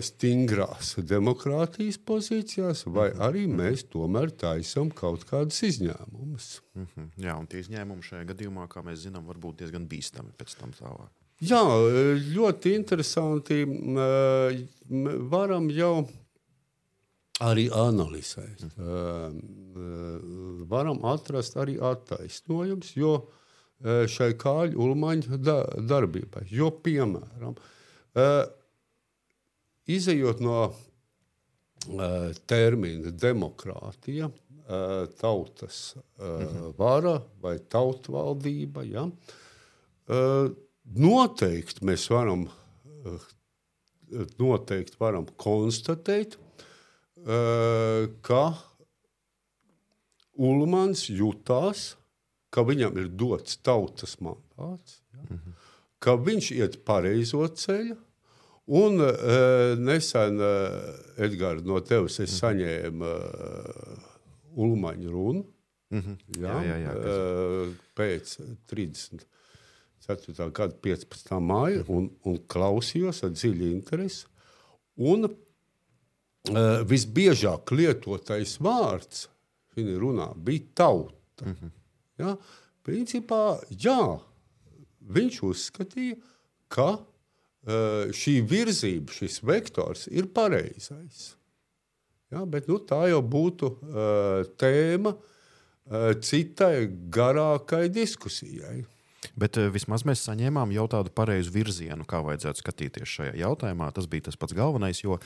stingrās 0.00 0.96
demokrātijas 0.96 1.98
pozīcijās, 1.98 2.86
vai 2.86 3.10
arī 3.12 3.46
mēs 3.46 3.84
tomēr 3.92 4.30
taisām 4.30 4.90
kaut 4.90 5.24
kādus 5.24 5.62
izņēmumus. 5.62 6.60
Mm 6.74 6.86
-hmm. 6.86 7.08
Jā, 7.16 7.38
un 7.38 7.46
tie 7.46 7.60
izņēmumi 7.60 8.02
šajā 8.02 8.24
gadījumā, 8.24 8.68
kā 8.68 8.82
mēs 8.82 9.04
zinām, 9.04 9.26
var 9.26 9.36
būt 9.36 9.58
diezgan 9.58 9.86
bīstami 9.86 10.32
pēc 10.38 10.56
tam 10.58 10.72
tālāk. 10.72 11.10
Jā, 11.40 11.62
ļoti 12.34 12.74
interesanti. 12.74 13.66
Varam 15.30 15.70
jau 15.70 16.08
arī 17.40 17.66
analizēt. 17.72 18.64
Mm. 18.76 20.64
Varam 20.70 21.04
atrast 21.08 21.56
arī 21.60 21.78
attaisnojumus, 21.80 22.94
jo 22.98 23.14
šai 23.80 24.34
kāļu 24.40 24.80
ulmaņa 24.84 25.38
darbībai, 25.88 26.44
jo 26.52 26.68
piemēram, 26.84 27.56
izējot 29.88 30.42
no 30.44 30.58
termina 32.50 33.10
demokrātija, 33.10 34.28
tautas 35.20 35.96
mhm. 36.20 36.74
vara 36.78 37.16
vai 37.42 37.56
tautvaldība. 37.72 38.84
Ja, 38.86 39.06
noteikti 40.84 41.88
mēs 41.88 42.04
varam, 42.12 42.44
noteikti 44.38 45.00
varam 45.00 45.26
konstatēt, 45.40 46.36
ka 46.36 46.49
Ulmans 50.40 51.08
jutās, 51.12 51.96
ka 52.50 52.64
viņam 52.66 52.96
ir 52.98 53.08
dots 53.12 53.58
tautas 53.60 54.16
mandāts, 54.24 55.02
ja, 55.12 55.22
mm 55.22 55.36
-hmm. 55.36 55.52
ka 55.98 56.16
viņš 56.16 56.50
iet 56.56 56.84
pareizo 56.84 57.46
ceļu. 57.48 57.96
Un 58.70 59.00
uh, 59.02 59.78
nesen, 59.78 60.38
uh, 60.38 60.46
Edgars, 61.18 61.64
no 61.64 61.80
tevis 61.80 62.20
es 62.20 62.30
-hmm. 62.30 62.38
saņēmu 62.40 63.04
uh, 63.04 63.98
Ulmaņa 64.54 65.10
runu. 65.10 65.44
Mm 65.90 66.00
-hmm. 66.00 66.16
jā, 66.38 66.54
jā, 66.64 66.76
jā, 66.84 66.92
jā, 66.94 67.74
pēc 67.96 68.40
34. 68.66 70.50
gada 70.50 70.74
15. 70.74 71.40
māja 71.40 71.84
un, 71.88 72.10
un 72.24 72.38
klausījos 72.46 73.24
ar 73.24 73.30
dziļu 73.30 73.72
interesi. 73.72 74.26
Un 74.96 75.28
visbiežāk 76.88 77.70
lietotais 77.76 78.56
vārds 78.64 79.26
viņa 79.76 79.98
runā 80.00 80.28
bija 80.34 80.66
tauta. 80.74 81.44
Mm 81.44 81.56
-hmm. 81.60 81.70
ja? 82.18 82.36
Principā, 82.82 83.60
jā, 83.70 84.20
viņš 85.00 85.42
uzskatīja, 85.42 86.16
ka 86.68 86.90
uh, 86.92 88.08
šī 88.12 88.40
virzība, 88.46 89.12
šis 89.12 89.42
vektors 89.42 90.06
ir 90.06 90.26
pareizais. 90.32 91.36
Ja? 92.30 92.44
Bet, 92.46 92.68
nu, 92.68 92.78
tā 92.78 93.08
jau 93.08 93.22
būtu 93.22 93.66
uh, 93.66 94.46
tēma 94.56 95.16
citai 96.20 96.86
garākai 97.10 97.88
diskusijai. 97.88 98.84
Bet 99.36 99.58
uh, 99.60 99.68
vismaz 99.72 100.04
mēs 100.08 100.24
saņēmām 100.24 100.72
jau 100.74 100.86
tādu 100.90 101.12
pareizu 101.12 101.52
virzienu, 101.54 102.06
kā 102.08 102.22
vajadzētu 102.24 102.62
skatīties 102.62 103.16
šajā 103.18 103.34
jautājumā. 103.42 103.90
Tas 103.96 104.08
bija 104.10 104.28
tas 104.30 104.38
pats 104.40 104.56
galvenais, 104.56 105.02
jo 105.04 105.18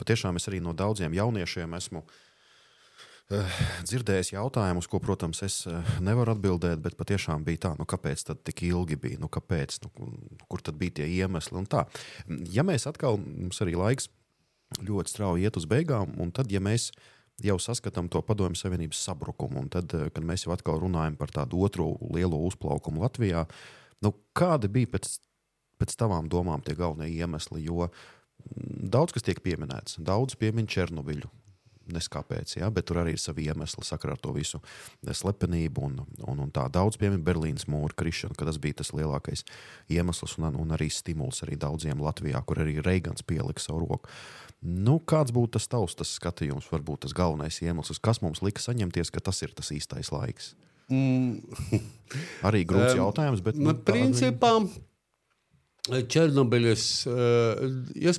patiešām 0.00 0.40
es 0.40 0.48
arī 0.50 0.60
no 0.64 0.74
daudziem 0.76 1.16
jauniešiem 1.16 1.76
esmu 1.78 2.04
uh, 2.04 3.58
dzirdējis 3.88 4.34
jautājumus, 4.34 4.90
ko, 4.90 5.00
protams, 5.00 5.42
es 5.46 5.62
uh, 5.70 5.80
nevaru 6.04 6.36
atbildēt, 6.36 6.82
bet 6.84 6.98
patiešām 7.00 7.46
bija 7.48 7.64
tā, 7.68 7.74
nu, 7.80 7.88
kāpēc 7.88 8.28
tad 8.28 8.44
tik 8.44 8.66
ilgi 8.68 9.00
bija, 9.00 9.22
nu, 9.22 9.32
kāpēc, 9.32 9.80
nu, 9.86 10.12
kur 10.48 10.64
tad 10.64 10.76
bija 10.80 11.00
tie 11.00 11.10
iemesli 11.18 11.60
un 11.62 11.68
tā. 11.70 11.86
Ja 12.52 12.66
mēs 12.68 12.88
atkal, 12.90 13.16
mums 13.16 13.64
arī 13.64 13.78
laiks 13.80 14.12
ļoti 14.84 15.14
strauji 15.14 15.48
iet 15.48 15.56
uz 15.56 15.64
beigām, 15.64 16.12
un 16.20 16.34
tad, 16.36 16.52
ja 16.52 16.60
mēs 16.60 16.90
mēs 16.92 17.14
jau 17.44 17.56
saskatām 17.62 18.08
to 18.10 18.22
padomju 18.26 18.58
savienības 18.58 19.00
sabrukumu. 19.08 19.62
Un 19.62 19.72
tad, 19.72 19.94
eh, 19.94 20.10
kad 20.10 20.24
mēs 20.24 20.46
jau 20.46 20.54
atkal 20.54 20.80
runājam 20.82 21.16
par 21.16 21.28
tādu 21.28 21.62
otru 21.62 21.96
lielo 22.14 22.38
uzplaukumu 22.46 23.02
Latvijā, 23.04 23.46
nu, 24.02 24.14
kādi 24.34 24.68
bija 24.68 24.86
pēc, 24.86 25.18
pēc 25.78 25.96
tavām 25.96 26.28
domām 26.28 26.64
tie 26.64 26.74
galvenie 26.74 27.10
iemesli? 27.14 27.64
Jo 27.64 27.88
mm, 27.88 28.90
daudz 28.90 29.12
kas 29.12 29.22
tiek 29.22 29.40
pieminēts, 29.40 29.98
daudz 29.98 30.34
piemin 30.34 30.66
Černobiļu. 30.66 31.30
Neskāpēc, 31.94 32.58
ja, 32.58 32.68
bet 32.74 32.88
tur 32.88 33.00
arī 33.02 33.14
ir 33.16 33.22
savi 33.22 33.46
iemesli 33.48 33.86
sakarā 33.86 34.16
ar 34.16 34.20
to 34.22 34.34
visu 34.36 34.60
slepenību. 35.02 35.86
Un, 35.88 36.02
un, 36.28 36.42
un 36.44 36.52
tā 36.54 36.66
daudz 36.72 36.98
piemēra 37.00 37.22
Berlīnas 37.30 37.68
mūra 37.70 37.96
krišana, 37.96 38.36
ka 38.38 38.48
tas 38.48 38.60
bija 38.60 38.80
tas 38.82 38.92
lielākais 38.96 39.44
iemesls 39.92 40.36
un, 40.38 40.50
un 40.60 40.76
arī 40.76 40.90
stimuls 40.92 41.40
arī 41.46 41.56
daudziem 41.60 42.02
Latvijā, 42.04 42.42
kur 42.44 42.60
arī 42.64 42.78
Reigans 42.84 43.24
pielika 43.24 43.64
savu 43.64 43.86
roku. 43.86 44.12
Nu, 44.58 44.98
kāds 44.98 45.32
būtu 45.34 45.54
tas 45.56 45.68
tavs 45.70 45.94
tas 45.98 46.16
skatījums, 46.18 46.66
varbūt 46.72 47.06
tas 47.06 47.14
galvenais 47.16 47.60
iemesls, 47.62 48.00
kas 48.02 48.20
mums 48.24 48.42
lika 48.42 48.62
saņemties, 48.62 49.12
ka 49.14 49.22
tas 49.22 49.40
ir 49.46 49.54
tas 49.54 49.70
īstais 49.74 50.10
laiks? 50.10 50.56
Mm. 50.88 51.44
Arī 52.48 52.64
grūts 52.68 52.96
jautājums, 53.02 53.42
bet. 53.44 53.58
Nu, 53.60 53.74
principā, 53.86 54.56
Černobiļas 55.88 56.86
uh, 57.08 58.18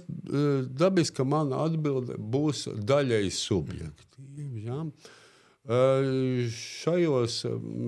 dabiski 0.80 1.26
mana 1.28 1.64
atbilde 1.68 2.18
būs 2.18 2.68
daļai 2.90 3.28
subjektīva. 3.34 4.64
Ja? 4.66 4.82
Uh, 5.70 6.50
šajos, 6.56 7.44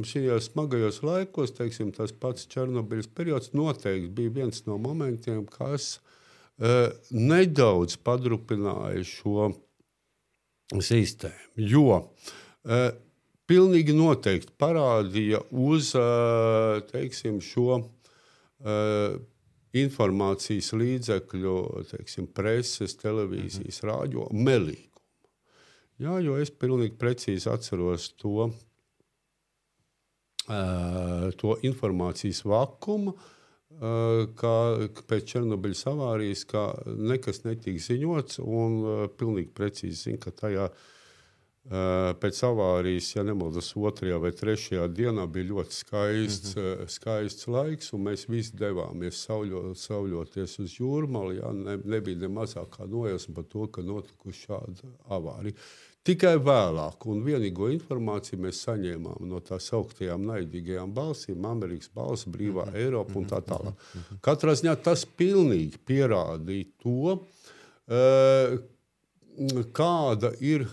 šajos 0.06 0.52
smagajos 0.52 1.02
laikos, 1.06 1.56
teiksim, 1.58 1.90
tas 1.96 2.14
pats 2.14 2.46
Černobiļas 2.52 3.10
periods 3.18 3.54
noteikti 3.58 4.14
bija 4.22 4.38
viens 4.42 4.66
no 4.68 4.78
momentiem, 4.82 5.48
kas 5.50 5.96
Eh, 6.62 6.92
nedaudz 7.10 7.96
padrupināja 8.06 9.02
šo 9.08 9.48
sistēmu. 10.78 11.48
Jo 11.58 11.96
pilnīgi 13.50 13.96
noteikti 13.98 14.54
parādīja 14.62 15.40
uz 15.50 15.90
teiksim, 16.92 17.40
šo 17.42 17.80
informācijas 19.78 20.74
līdzekļu, 20.76 21.56
teiksim, 21.92 22.28
preses, 22.36 22.98
televīzijas, 23.00 23.82
mhm. 23.82 23.90
rādio 23.92 24.28
melīgumu. 24.36 24.88
Jā, 26.02 26.18
jo 26.26 26.38
es 26.42 26.50
pilnīgi 26.50 26.98
precīzi 26.98 27.46
atceros 27.52 28.10
to, 28.18 28.50
uh, 30.50 31.28
to 31.38 31.58
informācijas 31.68 32.42
vakumu, 32.50 33.14
uh, 33.14 34.24
ka 34.40 34.54
pēc 35.12 35.28
Černobiļas 35.36 35.84
avārijas 35.94 36.48
nekas 37.12 37.44
netika 37.46 37.86
ziņots, 37.86 38.42
un 38.42 38.80
uh, 38.82 39.06
pilnīgi 39.14 39.54
precīzi 39.54 40.08
zina, 40.08 40.24
ka 40.26 40.34
tajā 40.42 40.66
uh, 40.72 40.90
pēc 41.70 42.40
avārijas, 42.48 43.12
ja 43.16 43.24
nemaldos, 43.24 43.76
otrajā 43.78 44.18
vai 44.20 44.32
trešajā 44.34 44.88
dienā 44.90 45.28
bija 45.30 45.52
ļoti 45.52 45.76
skaists, 45.76 46.56
mm 46.56 46.62
-hmm. 46.62 46.90
skaists 46.90 47.48
laiks, 47.48 47.94
un 47.94 48.02
mēs 48.08 48.28
visi 48.30 48.58
devāmies 48.58 49.22
sauļo, 49.28 49.76
sauļoties 49.76 50.60
uz 50.60 50.80
jūrmali. 50.80 51.38
Ja, 51.38 51.52
ne, 51.54 51.78
nebija 51.78 52.18
ne 52.18 52.28
mazākā 52.28 52.88
nojausma 52.90 53.36
par 53.36 53.44
to, 53.44 53.68
ka 53.68 53.82
notikusi 53.82 54.48
šāda 54.48 54.90
avārija. 55.10 55.54
Tikai 56.04 56.38
vēlāk, 56.42 57.06
un 57.06 57.22
vienīgo 57.22 57.68
informāciju 57.70 58.40
mēs 58.42 58.64
saņēmām 58.66 59.22
no 59.30 59.40
tā 59.40 59.60
sauktām 59.62 60.26
naidīgajām 60.26 60.94
balsīm, 60.94 61.46
Amerikas 61.46 61.92
balss, 61.94 62.26
brīvā 62.26 62.66
mm 62.66 62.72
-hmm. 62.72 62.78
Eiropa 62.78 63.20
un 63.20 63.26
tā 63.26 63.38
mhm. 63.38 63.52
tālāk. 63.52 63.74
Mm 63.74 64.02
-hmm. 64.02 64.20
Katrā 64.22 64.56
ziņā 64.56 64.76
tas 64.82 65.06
pilnīgi 65.06 65.78
pierādīja 65.86 66.66
to, 66.82 67.12
uh, 67.12 68.60
kāda 69.74 70.34
ir 70.40 70.68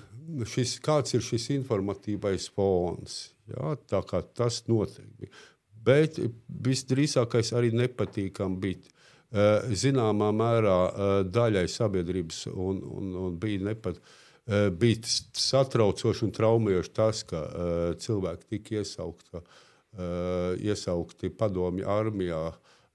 šis, 0.49 0.76
kāds 0.85 1.16
ir 1.16 1.24
šis 1.24 1.49
informatīvais 1.57 2.51
fons. 2.55 3.18
Jā, 3.49 3.74
tā 3.89 4.03
kā 4.07 4.22
tas 4.37 4.62
noteikti 4.68 5.24
bija. 5.24 5.43
Bet 5.89 6.18
visdrīzākais 6.68 7.55
arī 7.57 7.72
nepatīkami 7.76 8.62
bija. 8.62 8.95
Uh, 9.29 9.66
zināmā 9.76 10.31
mērā 10.33 10.79
uh, 10.89 11.11
daļai 11.29 11.66
sabiedrības 11.68 12.47
un, 12.49 12.81
un, 12.81 13.12
un 13.26 13.37
bija 13.41 13.61
nepatīkami 13.66 14.16
Eh, 14.49 14.70
bija 14.72 15.05
satraucoši 15.37 16.24
un 16.24 16.31
traumējoši 16.33 16.93
tas, 16.97 17.20
ka 17.29 17.43
cilvēki 18.01 18.47
tika 18.55 18.79
iesaukta, 18.81 19.43
iesaukti 20.64 21.29
padomju 21.37 21.85
armijā 21.93 22.41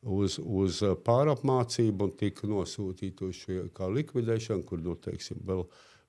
uz, 0.01 0.39
uz 0.39 0.79
pārapmācību 1.05 2.07
un 2.07 2.13
tika 2.17 2.49
nosūtīti 2.49 3.27
uz 3.27 3.43
šo 3.43 3.89
likvidēšanu, 3.93 4.65
kur 4.65 4.81
nu, 4.81 4.95
teiksim, 4.97 5.43
vēl, 5.45 5.61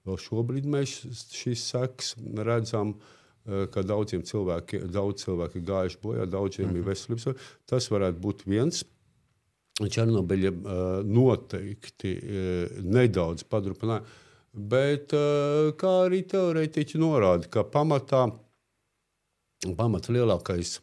vēl 0.05 0.19
šobrīd 0.21 0.67
mēs 0.67 1.01
šīs 1.33 1.69
sekas 1.73 2.15
redzam. 2.37 2.95
Uh, 2.95 3.21
ka 3.45 3.83
daudziem 3.85 4.23
cilvēkiem 4.25 4.89
daudz 4.93 5.27
cilvēki 5.27 5.61
ir 5.61 5.65
gājuši 5.69 5.99
bojā, 6.01 6.27
daudziem 6.27 6.69
-hmm. 6.69 6.77
ir 6.77 6.81
mhm. 6.81 6.89
veselības. 6.89 7.49
Tas 7.67 7.91
varētu 7.91 8.21
būt 8.21 8.47
viens 8.47 8.85
Černobiļa 9.75 10.51
noteikti 11.03 12.13
nedaudz 12.83 13.43
padrupināja. 13.43 14.05
Bet 14.55 15.13
eh, 15.13 15.73
kā 15.75 15.93
arī 16.07 16.23
teorētiķi 16.31 17.01
norāda, 17.03 17.49
ka 17.51 17.65
pamatā, 17.67 18.29
pamatā 19.75 20.15
lielākais 20.15 20.79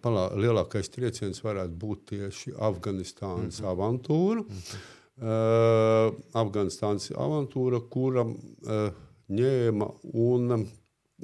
palā, 0.00 0.28
lielākais 0.38 0.88
trieciens 0.94 1.42
varētu 1.42 1.74
būt 1.74 2.04
tieši 2.12 2.54
Afganistānas 2.54 3.58
mm 3.58 3.64
-hmm. 3.64 3.72
avantūra. 3.72 4.40
Mm 4.40 4.46
-hmm. 4.46 4.95
Uh, 5.16 6.10
Afganistānas 6.36 7.08
avantūra, 7.16 7.78
kura 7.88 8.26
uh, 8.28 8.88
ņēma 9.32 9.86
un 10.12 10.66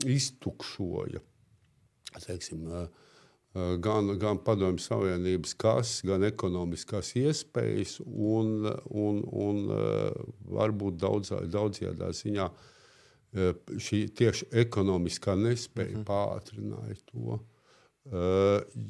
iztukšoja 0.09 1.21
teiksim, 2.25 2.63
uh, 2.73 2.87
gan, 3.85 4.15
gan 4.17 4.41
Padomju 4.41 4.81
Savienības 4.81 5.53
kases, 5.61 6.01
gan 6.09 6.25
ekonomiskās 6.25 7.13
iespējas, 7.21 7.99
un, 8.07 8.65
un, 8.89 9.21
un 9.29 9.61
varbūt 10.57 10.97
daudzā, 10.97 11.43
daudzajā 11.53 12.13
ziņā 12.17 12.49
šī 13.77 14.01
tieši 14.17 14.49
ekonomiskā 14.65 15.37
nespēja 15.37 15.99
-hmm. 15.99 16.09
pātrināja 16.09 16.97
to. 17.13 17.39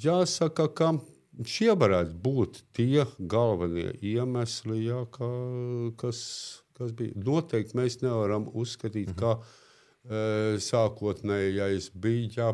Jāsaka, 0.07 0.68
ka 0.70 0.94
šie 1.47 1.72
varētu 1.78 2.18
būt 2.24 2.62
tie 2.76 3.07
galvenie 3.18 3.93
iemesli, 4.01 4.85
jā, 4.87 5.05
ka, 5.14 5.28
kas, 6.01 6.20
kas 6.78 6.93
bija. 6.97 7.16
Noteikti 7.16 7.78
mēs 7.78 8.01
nevaram 8.03 8.49
uzskatīt, 8.53 9.14
-hmm. 9.14 9.20
ka 9.20 10.59
sākotnējais 10.59 11.93
bija 11.95 12.53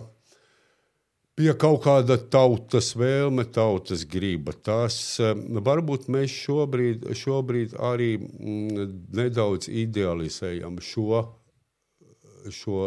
bija 1.39 1.55
kaut 1.59 1.83
kāda 1.87 2.19
tautas 2.31 2.93
vēlme, 2.99 3.47
tautas 3.55 4.05
griba. 4.11 4.53
Tas 4.53 4.97
varbūt 5.69 6.09
mēs 6.13 6.35
šobrīd, 6.35 7.07
šobrīd 7.19 7.77
arī 7.91 8.17
mm, 8.19 8.89
nedaudz 9.19 9.71
idealizējam 9.71 10.81
šo, 10.83 11.23
šo, 12.51 12.83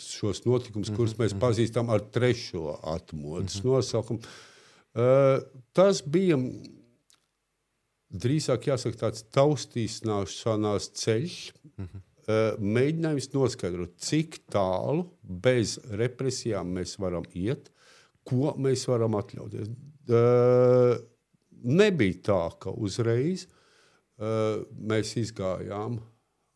šos 0.00 0.44
notikumus, 0.48 0.92
kurus 0.96 1.18
mēs 1.20 1.34
mhm. 1.36 1.42
pazīstam 1.44 1.92
ar 1.92 2.04
trešo 2.14 2.78
atmodas 2.80 3.60
mm 3.60 3.62
-hmm. 3.62 3.72
nosaukumu. 3.72 4.34
Uh, 4.94 5.42
tas 5.74 6.02
bija 6.06 6.38
drīzāk 8.14 8.68
jāsaka 8.70 9.06
tāds 9.06 9.24
taustīšanās 9.34 10.90
ceļš. 10.94 11.38
Mm 11.76 11.86
-hmm 11.86 12.04
Eh, 12.24 12.56
mēģinājums 12.56 13.26
noskaidrot, 13.34 13.98
cik 14.00 14.38
tālu 14.52 15.02
bez 15.20 15.76
represijām 15.92 16.70
mēs 16.72 16.94
varam 16.96 17.26
iet, 17.36 17.68
ko 18.24 18.54
mēs 18.56 18.86
varam 18.88 19.18
atļauties. 19.18 19.68
Eh, 19.68 20.94
nebija 21.68 22.22
tā, 22.24 22.40
ka 22.64 22.72
uzreiz 22.72 23.44
eh, 23.44 24.62
mēs 24.72 25.12
izgājām 25.20 25.98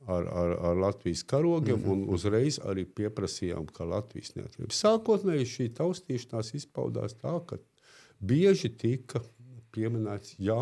ar, 0.09 0.25
ar, 0.25 0.55
ar 0.71 0.81
Latvijas 0.87 1.27
karogiem 1.29 1.83
mm 1.83 1.85
-hmm. 1.85 1.93
un 2.09 2.17
uzreiz 2.17 2.61
arī 2.65 2.87
pieprasījām, 2.89 3.69
ka 3.69 3.85
Latvijas 3.85 4.39
neatkarība. 4.41 4.73
Sākotnēji 4.73 5.53
šī 5.53 5.69
taustīšanās 5.77 6.55
izpaudās 6.57 7.19
tā, 7.21 7.35
ka 7.45 7.61
bieži 8.21 8.71
tika 8.75 9.23
pieminēts, 9.75 10.37
jā, 10.43 10.59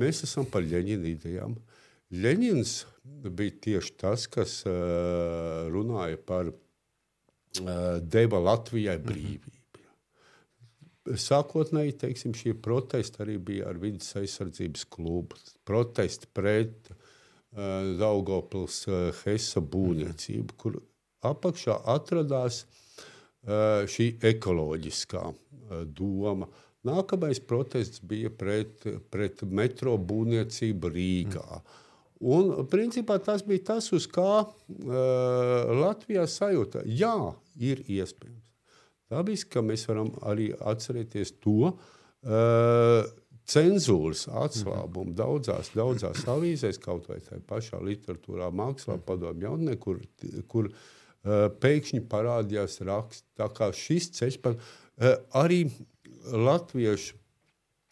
mēs 0.00 0.24
esam 0.26 0.48
par 0.50 0.64
Ļeņina 0.66 1.08
idejām. 1.10 1.56
Ļeņins 2.10 2.74
bija 3.30 3.56
tieši 3.66 3.94
tas, 4.00 4.26
kas 4.30 4.60
uh, 4.66 5.68
runāja 5.70 6.18
par 6.26 6.50
uh, 6.50 6.58
deva 8.02 8.42
Latvijai 8.50 8.98
mhm. 8.98 9.06
brīvību. 9.08 9.56
Sākotnēji 11.20 11.96
teiksim, 11.98 12.34
šie 12.36 12.52
protesti 12.62 13.22
arī 13.24 13.38
bija 13.42 13.70
ar 13.70 13.78
vidas 13.82 14.12
aizsardzības 14.20 14.84
klubu. 14.92 15.38
Protesti 15.66 16.28
pret 16.34 16.90
uh, 16.92 17.96
Daugopils 17.98 18.84
Hesa 19.22 19.62
būvniecību, 19.64 20.58
kur 20.60 20.78
apakšā 21.26 21.80
atradās 21.94 22.62
uh, 22.62 22.79
šī 23.46 24.06
ekoloģiskā 24.30 25.22
uh, 25.30 25.84
doma. 25.84 26.48
Nākamais 26.86 27.40
protests 27.44 28.00
bija 28.00 28.30
pret, 28.32 28.86
pret 29.12 29.42
metro 29.44 29.96
būvniecību 30.00 30.90
Rīgā. 30.94 31.60
Un, 32.20 32.52
principā, 32.72 33.18
tas 33.20 33.44
bija 33.44 33.64
tas, 33.72 33.90
uz 33.96 34.06
kā 34.08 34.44
uh, 34.44 35.72
Latvijā 35.80 36.26
sajūta. 36.28 36.84
Jā, 36.84 37.16
ir 37.56 37.84
iespējams. 37.84 38.46
Dabiski, 39.10 39.50
ka 39.56 39.64
mēs 39.66 39.88
varam 39.88 40.12
arī 40.28 40.50
atcerēties 40.54 41.34
to 41.42 41.72
uh, 41.72 43.08
cenzūras 43.50 44.28
atslābumu 44.40 45.16
daudzās, 45.18 45.72
daudzās 45.74 46.22
avīzēs, 46.30 46.78
kaut 46.80 47.08
vai 47.10 47.18
tajā 47.24 47.40
pašā 47.48 47.80
literatūrā, 47.82 48.52
mākslā, 48.54 49.00
padomju 49.04 49.48
jaunatnē, 49.48 49.76
kur, 49.82 49.98
kur 50.52 50.70
uh, 50.70 50.84
pēkšņi 51.24 52.02
parādījās 52.10 52.80
raksts. 52.88 53.26
Tā 53.36 53.50
kā 53.56 53.70
šis 53.76 54.10
ceļš 54.16 54.38
par 54.44 54.56
uh, 54.56 55.16
arī 55.36 55.66
latviešu 56.32 57.18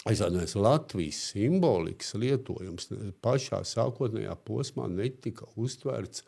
aizādājums 0.08 0.54
Latvijas 0.56 1.18
simbolikas 1.32 2.14
lietojums 2.18 2.88
pašā 3.24 3.62
sākotnējā 3.66 4.36
posmā 4.46 4.86
netika 4.92 5.48
uztverts, 5.58 6.24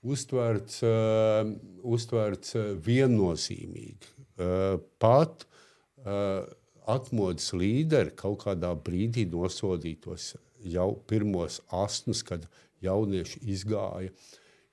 uztverts, 0.00 0.80
uh, 0.86 1.50
uztverts 1.82 2.56
uh, 2.56 2.70
viennozīmīgi. 2.86 4.14
Uh, 4.40 4.78
pat 5.02 5.44
uh, 5.44 6.46
atmodas 6.90 7.52
līderi 7.52 8.14
kaut 8.16 8.44
kādā 8.46 8.72
brīdī 8.86 9.26
nosodītos 9.28 10.34
jau 10.64 10.94
pirmos 11.08 11.60
astnus, 11.72 12.22
kad 12.26 12.46
jaunieši 12.84 13.42
izgāja, 13.52 14.12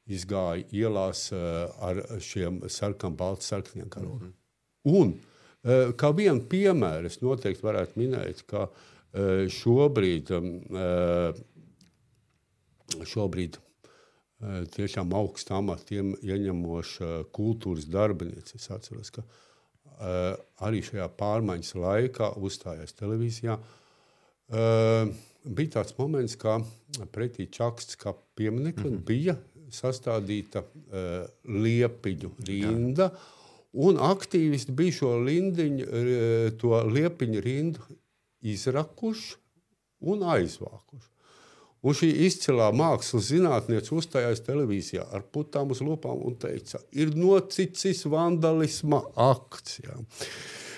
izgāja 0.08 0.64
ielās 0.72 1.32
uh, 1.32 1.68
ar 1.84 2.04
šiem 2.24 2.62
sarkaniem, 2.70 3.18
baltiem, 3.18 3.48
sarkaniem 3.52 3.90
karogiem. 3.90 4.34
Mm 4.86 4.94
-hmm. 4.94 5.18
Eh, 5.68 5.92
kā 6.00 6.14
vienu 6.16 6.46
piemēru 6.48 7.10
es 7.10 7.20
noteikti 7.20 7.66
varētu 7.66 8.00
minēt, 8.00 8.44
ka 8.48 8.68
eh, 8.68 9.48
šobrīd, 9.52 10.32
eh, 10.32 11.40
šobrīd 13.04 13.64
tiešām 14.70 15.10
augstu 15.18 15.56
amatiem 15.58 16.12
ieņemoša 16.22 17.08
kultūras 17.34 17.88
darbinieca. 17.90 18.54
Es 18.54 18.68
atceros, 18.70 19.10
ka 19.10 19.24
arī 20.62 20.84
šajā 20.86 21.08
pārmaiņas 21.18 21.72
laikā 21.74 22.28
uzstājās 22.46 22.94
televīzijā. 23.00 23.56
Bija 25.58 25.74
tāds 25.74 25.98
moments, 25.98 26.38
ka 26.38 26.60
pretī 27.10 27.50
čaksts 27.50 27.98
kā 27.98 28.14
piemineklim 28.38 28.94
mm 28.94 29.00
-hmm. 29.00 29.08
bija 29.10 29.36
sastādīta 29.74 30.64
liepiņu 31.48 32.32
rinda. 32.48 33.12
Jā 33.12 33.36
Un 33.78 34.00
aktīvisti 34.02 34.74
bija 34.74 34.96
šo 35.02 35.12
lindiņu, 35.22 35.86
e, 35.86 36.52
to 36.58 36.80
liepiņu 36.88 37.44
rindu 37.44 37.98
izrakuši 38.42 39.36
un 40.10 40.24
aizvākuši. 40.34 41.12
Un 41.86 41.96
šī 41.96 42.10
izcilā 42.26 42.72
mākslas 42.74 43.28
zinātniece 43.30 43.94
uzstājās 43.94 44.42
televīzijā 44.48 45.06
ar 45.14 45.22
putām 45.34 45.76
uz 45.76 45.84
lupām 45.86 46.24
un 46.26 46.40
teica, 46.42 46.82
ir 46.92 47.14
nocicis 47.16 48.02
vandalisma 48.10 49.04
akts. 49.28 49.78
Jā. 49.84 50.00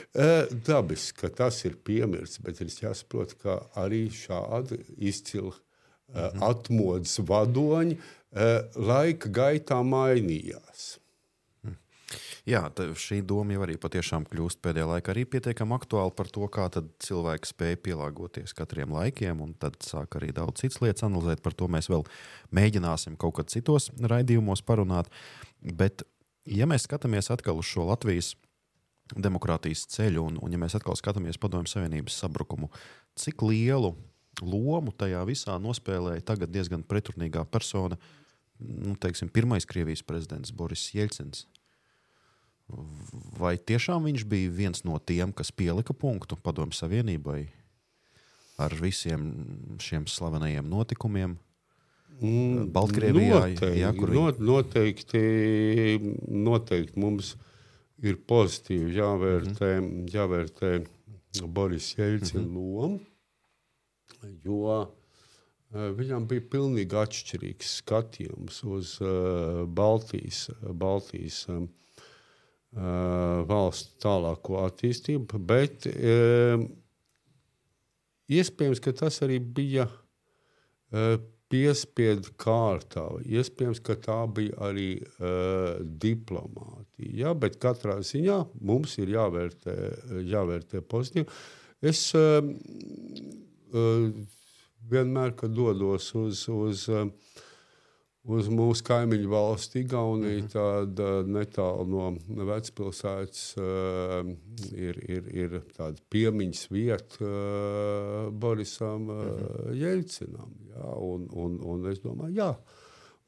E, 0.10 0.30
dabiski, 0.68 1.22
ka 1.22 1.32
tas 1.40 1.62
ir 1.70 1.80
piemirsts, 1.86 2.42
bet 2.44 2.60
ir 2.60 2.74
jāsaprot, 2.74 3.38
ka 3.40 3.62
arī 3.80 4.08
šādi 4.12 4.82
izcili 4.98 5.54
-hmm. 6.14 6.44
atmodas 6.50 7.20
vadoņi 7.20 7.98
laika 8.76 9.30
gaitā 9.34 9.80
mainījās. 9.86 11.00
Jā, 12.50 12.64
šī 12.98 13.20
doma 13.28 13.54
jau 13.54 13.62
arī 13.66 13.76
patiešām 13.82 14.24
kļūst 14.30 14.62
pēdējā 14.64 14.88
laikā 14.90 15.12
arī 15.14 15.26
pietiekami 15.30 15.76
aktuāla 15.76 16.14
par 16.16 16.30
to, 16.34 16.48
kā 16.50 16.66
cilvēks 16.74 17.52
spēja 17.54 17.78
pielāgoties 17.86 18.56
katriem 18.58 18.96
laikiem, 18.96 19.42
un 19.44 19.54
tad 19.60 19.78
sāk 19.86 20.18
arī 20.18 20.32
daudz 20.34 20.64
citas 20.64 20.80
lietas 20.82 21.06
analizēt. 21.06 21.44
Par 21.46 21.54
to 21.54 21.68
mēs 21.70 21.90
vēl 21.92 22.06
mēģināsim 22.56 23.20
kaut 23.22 23.38
kad 23.38 23.54
citos 23.54 23.92
raidījumos 24.02 24.66
parunāt. 24.66 25.12
Bet, 25.62 26.02
ja 26.50 26.66
mēs 26.70 26.88
skatāmies 26.88 27.30
atkal 27.34 27.62
uz 27.62 27.70
šo 27.70 27.86
Latvijas 27.92 28.34
demokrātijas 29.14 29.86
ceļu, 29.94 30.26
un, 30.32 30.40
un 30.42 30.54
ja 30.54 30.62
mēs 30.62 30.78
atkal 30.78 30.98
skatāmies 30.98 31.38
Padomju 31.42 31.70
Savienības 31.70 32.18
sabrukumu, 32.24 32.72
cik 33.20 33.46
lielu 33.46 33.94
lomu 34.42 34.94
tajā 34.96 35.22
visā 35.28 35.58
nospēlēja 35.62 36.26
tagad 36.32 36.54
diezgan 36.54 36.86
pretrunīgā 36.88 37.44
persona, 37.52 37.98
nu, 38.60 38.96
teiksim, 39.00 39.30
pirmais 39.32 39.66
Krievijas 39.66 40.04
prezidents 40.04 40.52
Boris 40.52 40.90
Jelcins. 40.94 41.46
Vai 43.40 43.56
tiešām 43.58 44.06
viņš 44.06 44.26
bija 44.30 44.52
viens 44.54 44.84
no 44.86 45.00
tiem, 45.02 45.32
kas 45.34 45.50
pielika 45.52 45.96
punktu 45.96 46.38
Padomju 46.38 46.78
Savienībai 46.78 47.48
ar 48.62 48.76
visiem 48.78 49.32
šiem 49.82 50.06
slavenajiem 50.10 50.68
notikumiem? 50.70 51.38
Mm, 52.20 52.68
Baltkrievijā 52.76 53.40
noteikti, 53.40 53.70
jā, 53.80 53.90
kur 53.96 54.12
viņi... 54.12 54.44
noteikti, 54.44 55.22
noteikti 56.28 57.00
mums 57.00 57.34
ir 58.04 58.20
pozitīvi 58.28 58.98
jāvērtē, 58.98 59.70
mm 59.80 59.86
-hmm. 59.88 60.10
jāvērtē 60.14 60.72
Boris 61.48 61.94
Jelcina 61.98 62.42
mm 62.44 62.50
-hmm. 62.50 62.56
loma, 62.56 63.00
jo 64.44 64.99
viņam 65.72 66.26
bija 66.30 66.46
pilnīgi 66.50 66.98
atšķirīgs 66.98 67.76
skatījums 67.84 68.64
uz 68.66 68.96
uh, 69.04 69.66
Baltijas, 69.66 70.48
Baltijas 70.62 71.44
um, 71.54 71.68
uh, 72.74 73.46
valsts 73.50 74.00
tālāko 74.02 74.64
attīstību, 74.66 75.42
bet 75.50 75.86
iespējams, 78.30 78.82
ka 78.82 78.96
tas 78.98 79.22
arī 79.26 79.38
bija 79.40 79.90
piespiedu 81.50 82.34
kārtā. 82.40 83.06
Iespējams, 83.26 83.82
ka 83.86 83.96
tā 84.02 84.20
bija 84.34 84.58
arī 84.70 84.90
uh, 85.02 85.80
diplomātija. 86.02 87.14
Ja? 87.24 87.34
Bet 87.38 87.58
katrā 87.62 88.00
ziņā 88.06 88.40
mums 88.62 88.98
ir 89.02 89.16
jāvērtē, 89.16 89.76
jāvērtē 90.30 90.84
pozitīvi. 90.90 91.26
Es 91.90 92.04
uh, 92.18 92.42
uh, 93.74 94.12
vienmēr, 94.92 95.36
kad 95.36 95.52
dodos 95.52 96.14
uz, 96.16 96.48
uz 96.50 96.88
uh, 96.90 97.08
uz 98.30 98.50
mūsu 98.52 98.84
kaimiņu 98.88 99.30
valsti, 99.32 99.84
Igauniju, 99.86 100.42
mm 100.42 100.48
-hmm. 100.48 100.52
tad 100.54 101.30
netālu 101.30 101.86
no 101.90 102.46
vecpilsētas 102.50 103.44
uh, 103.58 104.32
ir, 104.74 105.00
ir, 105.10 105.30
ir 105.44 105.56
tāda 105.78 105.98
piemiņas 106.10 106.66
vieta 106.72 107.30
Borisam 108.32 109.08
mm 109.08 109.22
-hmm. 109.22 109.78
Jeļcinam. 109.84 110.52
Jā, 110.76 110.96
un, 110.98 111.28
un, 111.32 111.60
un 111.64 111.92
es 111.92 112.00
domāju, 112.04 112.36
jā, 112.36 112.56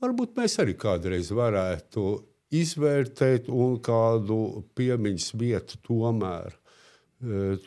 varbūt 0.01 0.35
mēs 0.35 0.59
arī 0.59 0.75
kādreiz 0.77 1.31
varētu 1.31 2.21
izvērtēt 2.51 3.49
un 3.49 3.79
kādu 3.79 4.65
piemiņas 4.75 5.33
vietu 5.39 5.77
tomēr, 5.87 6.57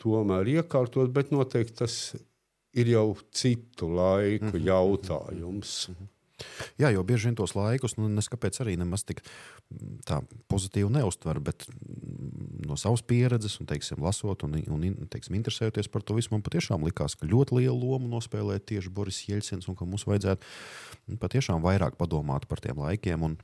tomēr 0.01 0.47
iekārtot, 0.47 1.09
bet 1.09 1.31
noteikti 1.31 1.73
tas 1.73 2.13
ir 2.13 2.34
jau 2.87 3.15
citu 3.31 3.87
laiku 3.95 4.45
mm 4.45 4.51
-hmm. 4.51 4.65
jautājums. 4.65 5.87
Mm 5.89 5.95
-hmm. 5.95 6.07
Jā, 6.75 6.89
jo 6.91 7.03
bieži 7.07 7.29
vien 7.29 7.35
tos 7.35 7.53
laikus, 7.55 7.95
nu, 7.95 8.09
neskapēc 8.11 8.57
arī 8.59 8.73
nemaz 8.75 9.05
tik 9.07 9.21
mm, 9.71 10.25
pozitīvi 10.51 10.89
neustver, 10.91 11.39
bet 11.39 11.63
mm, 11.69 12.65
no 12.67 12.75
savas 12.75 13.01
pieredzes, 13.07 13.55
un, 13.61 13.69
teiksim, 13.69 14.01
lasot 14.03 14.43
un, 14.43 14.57
un 14.75 15.07
teiksim, 15.11 15.37
interesējoties 15.39 15.87
par 15.91 16.03
to 16.03 16.17
visu, 16.17 16.33
man 16.33 16.43
patiešām 16.43 16.83
likās, 16.83 17.15
ka 17.15 17.29
ļoti 17.31 17.61
lielu 17.61 17.79
lomu 17.79 18.11
nospēlē 18.11 18.59
tieši 18.59 18.91
Boris 18.91 19.21
Jelcins, 19.29 19.69
un 19.71 19.79
ka 19.79 19.87
mums 19.87 20.03
vajadzētu 20.09 20.43
mm, 20.43 21.21
patiešām 21.23 21.63
vairāk 21.63 21.95
padomāt 22.01 22.49
par 22.51 22.59
tiem 22.59 22.83
laikiem. 22.83 23.23
Un, 23.23 23.39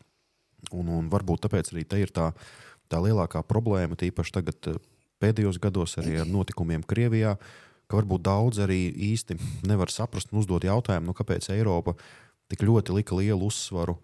un, 0.72 0.92
un 1.00 1.10
varbūt 1.10 1.48
tāpēc 1.48 1.72
arī 1.72 1.88
te 1.88 2.04
ir 2.04 2.12
tā, 2.12 2.34
tā 2.92 3.00
lielākā 3.00 3.46
problēma, 3.48 3.96
tīpaši 3.96 4.36
tagad 4.42 4.72
eh, 4.74 4.80
pēdējos 5.24 5.64
gados 5.64 5.96
arī 6.02 6.20
ar 6.20 6.28
notikumiem 6.28 6.84
Krievijā, 6.84 7.38
ka 7.92 8.00
varbūt 8.00 8.24
daudz 8.24 8.62
arī 8.64 8.86
īsti 9.12 9.36
nevar 9.68 9.92
saprast 9.92 10.32
un 10.32 10.40
uzdot 10.40 10.64
jautājumu, 10.64 11.12
nu, 11.12 11.18
kāpēc 11.18 11.52
Eiropa 11.52 11.98
ir 11.98 12.22
tik 12.52 12.64
ļoti 12.68 12.96
lika 12.96 13.18
lielu 13.20 13.48
uzsvaru 13.48 13.98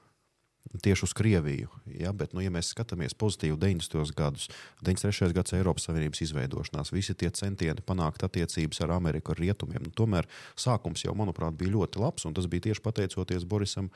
tieši 0.84 1.06
uz 1.08 1.14
Krieviju. 1.16 1.70
Ja? 2.00 2.12
Bet, 2.16 2.34
nu, 2.36 2.42
ja 2.44 2.52
mēs 2.54 2.74
skatāmies 2.74 3.16
pozitīvi 3.18 3.56
90. 3.60 4.12
gadus, 4.18 4.50
93. 4.84 5.32
gads 5.36 5.56
Eiropas 5.56 5.88
Savienības 5.88 6.24
izveidošanās, 6.28 6.92
visi 6.92 7.16
tie 7.16 7.32
centieni 7.32 7.84
panākt 7.88 8.26
attiecības 8.28 8.84
ar 8.84 8.98
Ameriku, 8.98 9.34
ar 9.34 9.42
rietumiem, 9.42 9.88
nu, 9.88 9.96
tomēr 9.96 10.28
sākums 10.60 11.06
jau, 11.06 11.16
manuprāt, 11.18 11.56
bija 11.60 11.76
ļoti 11.78 12.04
labs, 12.04 12.28
un 12.28 12.36
tas 12.38 12.50
bija 12.52 12.68
tieši 12.70 12.84
pateicoties 12.84 13.48
Borisam. 13.48 13.90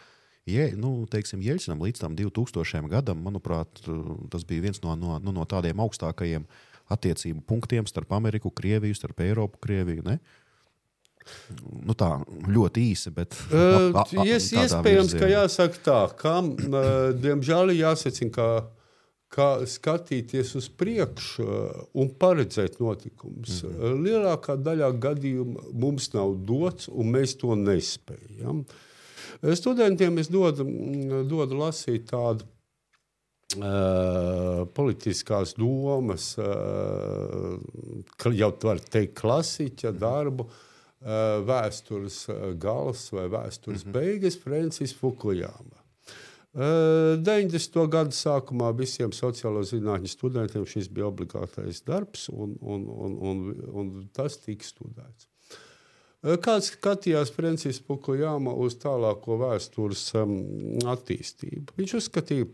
Je, 0.48 0.72
nu, 0.74 1.04
teiksim, 1.12 1.44
Jeļcinam 1.46 1.84
līdz 1.84 2.02
tam 2.02 2.16
2000. 2.18 2.88
gadam, 2.90 3.20
manuprāt, 3.22 3.84
tas 4.34 4.48
bija 4.48 4.64
viens 4.64 4.82
no, 4.82 4.96
no, 4.98 5.20
nu, 5.22 5.36
no 5.36 5.46
tādiem 5.46 5.84
augstākajiem 5.84 6.48
attiecību 6.92 7.42
punktiem 7.48 7.88
starp 7.90 8.14
Ameriku, 8.18 8.52
Krieviju, 8.52 8.98
starp 8.98 9.24
Eiropu, 9.26 9.60
Krieviju. 9.64 10.04
Ne? 10.08 10.20
Uh, 10.20 10.42
Nu 11.86 11.96
tā 11.98 12.10
ļoti 12.50 12.84
īsi, 12.92 13.12
bet. 13.14 13.36
Uh, 13.50 13.92
a, 13.94 14.04
a, 14.04 14.26
ies, 14.26 14.50
iespējams, 14.54 15.14
virzienā. 15.14 15.22
ka 15.22 15.32
jāsaka 15.32 15.82
tā, 15.86 15.98
ka, 16.18 16.36
uh, 16.42 17.02
diemžēl, 17.18 17.74
jāsacina, 17.78 18.34
ka, 18.36 18.48
kā 19.32 19.50
skatīties 19.70 20.56
uz 20.60 20.68
priekšu 20.82 21.48
un 22.02 22.10
paredzēt 22.22 22.80
notikumus. 22.84 23.62
Mm 23.64 23.76
-hmm. 23.76 24.02
Lielākā 24.08 24.58
daļā 24.60 24.90
gadījumu 25.06 25.68
mums 25.74 26.12
nav 26.14 26.36
dots, 26.48 26.90
un 26.90 27.14
mēs 27.16 27.38
to 27.40 27.56
nespējam. 27.56 28.66
Studentiem 29.42 30.18
es 30.18 30.28
dodu, 30.28 30.66
dodu 31.26 31.56
lasīt 31.58 32.10
tādu 32.12 32.46
Uh, 32.46 32.61
politiskās 34.76 35.56
domas, 35.58 36.34
uh, 36.40 37.58
jau 38.32 38.52
tā 38.56 38.72
var 38.72 38.80
teikt, 38.80 39.18
klasiķa 39.20 39.92
darbu. 39.98 40.48
Uh, 40.48 40.68
Eh, 41.02 41.40
vēstures 41.42 42.28
eh, 42.30 42.42
gals 42.62 43.08
vai 43.10 43.26
vēstures 43.26 43.86
mm 43.86 43.90
-hmm. 43.90 43.94
beigas 43.94 44.36
Francis 44.38 44.94
Fukujāma. 44.94 45.80
90. 46.54 47.82
Eh, 47.82 47.88
gada 47.88 48.12
sākumā 48.12 48.70
visiem 48.78 49.10
sociālo 49.10 49.64
zinātņu 49.64 50.08
studentiem 50.08 50.66
šis 50.66 50.90
bija 50.90 51.08
obligātais 51.08 51.82
darbs, 51.86 52.30
un, 52.30 52.56
un, 52.62 52.86
un, 52.88 53.18
un, 53.18 53.38
un 53.74 54.10
tas 54.14 54.38
tika 54.38 54.66
studēts. 54.66 55.28
Kāds 56.22 56.70
skatījās 56.76 57.32
Francis 57.34 57.82
Fukujāma 57.82 58.54
uz 58.54 58.76
tālāko 58.76 59.40
vēstures 59.42 60.14
attīstību? 60.86 61.74
Viņš 61.78 61.94
uzskatīja, 61.98 62.46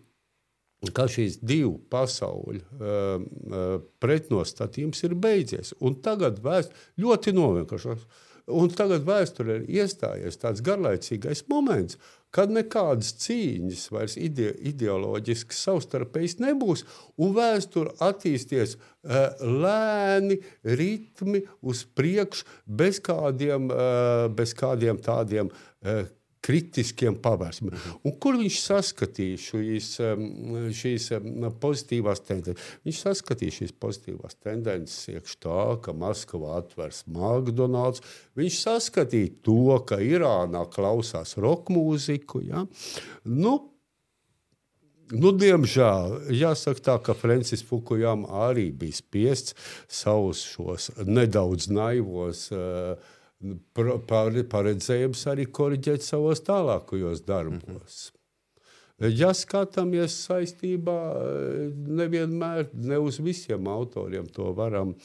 ka 0.94 1.08
šīs 1.10 1.40
divu 1.42 1.78
pasauļu 1.92 2.62
um, 2.62 3.26
uh, 3.50 3.66
pretnostatījums 4.04 5.04
ir 5.08 5.18
beidzies. 5.18 5.74
Un 5.82 5.98
tagad 6.06 6.38
vēst, 6.44 6.76
ļoti 7.02 7.34
novienkāršos 7.38 8.06
Un 8.48 8.72
tagad 8.72 9.04
vēsturē 9.04 9.58
ir 9.60 9.82
iestājies 9.82 10.40
tāds 10.40 10.62
garlaicīgais 10.64 11.44
moments, 11.52 11.98
kad 12.32 12.52
nekādas 12.52 13.10
cīņas 13.20 13.82
vairs 13.92 14.16
ide 14.20 14.54
ideoloģiskas 14.70 15.60
savstarpējas 15.68 16.38
nebūs, 16.40 16.86
un 17.20 17.34
vēsture 17.36 17.92
attīstīsies 18.08 18.78
uh, 18.78 19.36
lēni, 19.44 20.40
ritmi 20.64 21.44
uz 21.60 21.84
priekšu, 22.00 22.48
bez 22.80 23.02
kādiem, 23.04 23.68
uh, 23.68 24.30
bez 24.32 24.56
kādiem 24.56 25.02
tādiem 25.04 25.52
uh, 25.52 26.06
kritiskiem 26.46 27.18
pavērsmiem. 27.24 27.76
Un 28.06 28.16
kur 28.22 28.38
viņš 28.40 28.58
saskatīja 28.64 29.40
šīs, 29.42 29.90
šīs 30.80 31.08
pozitīvās 31.62 32.24
tendences? 32.28 32.76
Viņš 32.88 33.02
saskatīja 33.06 33.58
šīs 33.60 33.74
pozitīvās 33.82 34.38
tendences 34.44 35.10
iekš 35.14 35.38
tā, 35.44 35.62
ka 35.84 35.96
Maskavā 35.98 36.60
atvērs 36.62 37.04
McDonald's. 37.10 38.04
Viņš 38.38 38.62
saskatīja 38.68 39.34
to, 39.48 39.80
ka 39.88 40.02
Irānā 40.04 40.68
klausās 40.74 41.38
roka 41.42 41.76
mūziku. 41.76 42.44
Ja? 42.48 42.68
Nu, 43.26 43.58
Nu, 45.08 45.32
diemžēl 45.32 46.34
jāsaka 46.36 46.82
tā, 46.84 46.94
ka 47.00 47.14
Francis 47.16 47.62
Fukujama 47.64 48.28
arī 48.50 48.66
bija 48.76 48.98
spiests 48.98 49.56
savus 49.88 50.42
šos 50.44 50.90
nedaudz 51.08 51.70
naivos 51.72 52.50
uh, 52.52 53.00
paredzējums 54.52 55.28
arī 55.32 55.46
korģēt 55.46 56.02
savos 56.06 56.42
tālākajos 56.42 57.26
darbos. 57.26 57.98
-hmm. 58.12 58.18
Ja 58.98 59.30
skatāmies 59.38 60.16
saistībā, 60.26 60.98
nevienmēr 62.00 62.72
ne 62.74 62.98
uz 62.98 63.20
visiem 63.22 63.68
autoriem 63.70 64.26
to 64.34 64.48
varam 64.58 64.96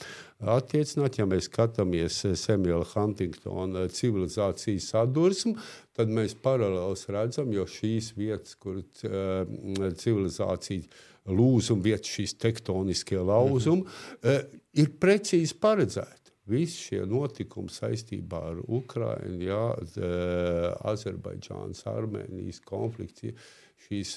attiecināt. 0.41 1.19
Ja 1.19 1.27
mēs 1.29 1.51
skatāmies 1.51 2.23
Samuela 2.41 2.87
Huntingtona 2.95 3.85
civilizācijas 3.93 4.89
sadursmu, 4.95 5.59
tad 5.93 6.09
mēs 6.09 6.33
paralēlus 6.41 7.05
redzam, 7.13 7.53
jo 7.53 7.67
šīs 7.69 8.15
vietas, 8.17 8.57
kur 8.57 8.81
civilizācija 8.97 10.83
lūzuma 11.29 11.85
vietas, 11.85 12.17
šīs 12.17 12.39
tektoniskie 12.41 13.21
lauzumi, 13.21 13.83
mm 13.83 13.87
-hmm. 14.25 14.59
ir 14.73 14.89
precīzi 15.05 15.61
paredzēti. 15.61 16.22
Visi 16.53 16.89
šie 16.89 17.03
notikumi 17.09 17.73
saistībā 17.73 18.41
ar 18.53 18.61
Ukrajinu, 18.67 19.41
jā, 19.47 19.63
Azerbaidžānas, 20.93 21.85
Armēnijas 21.91 22.61
konflikts, 22.69 23.33
šīs, 23.87 24.17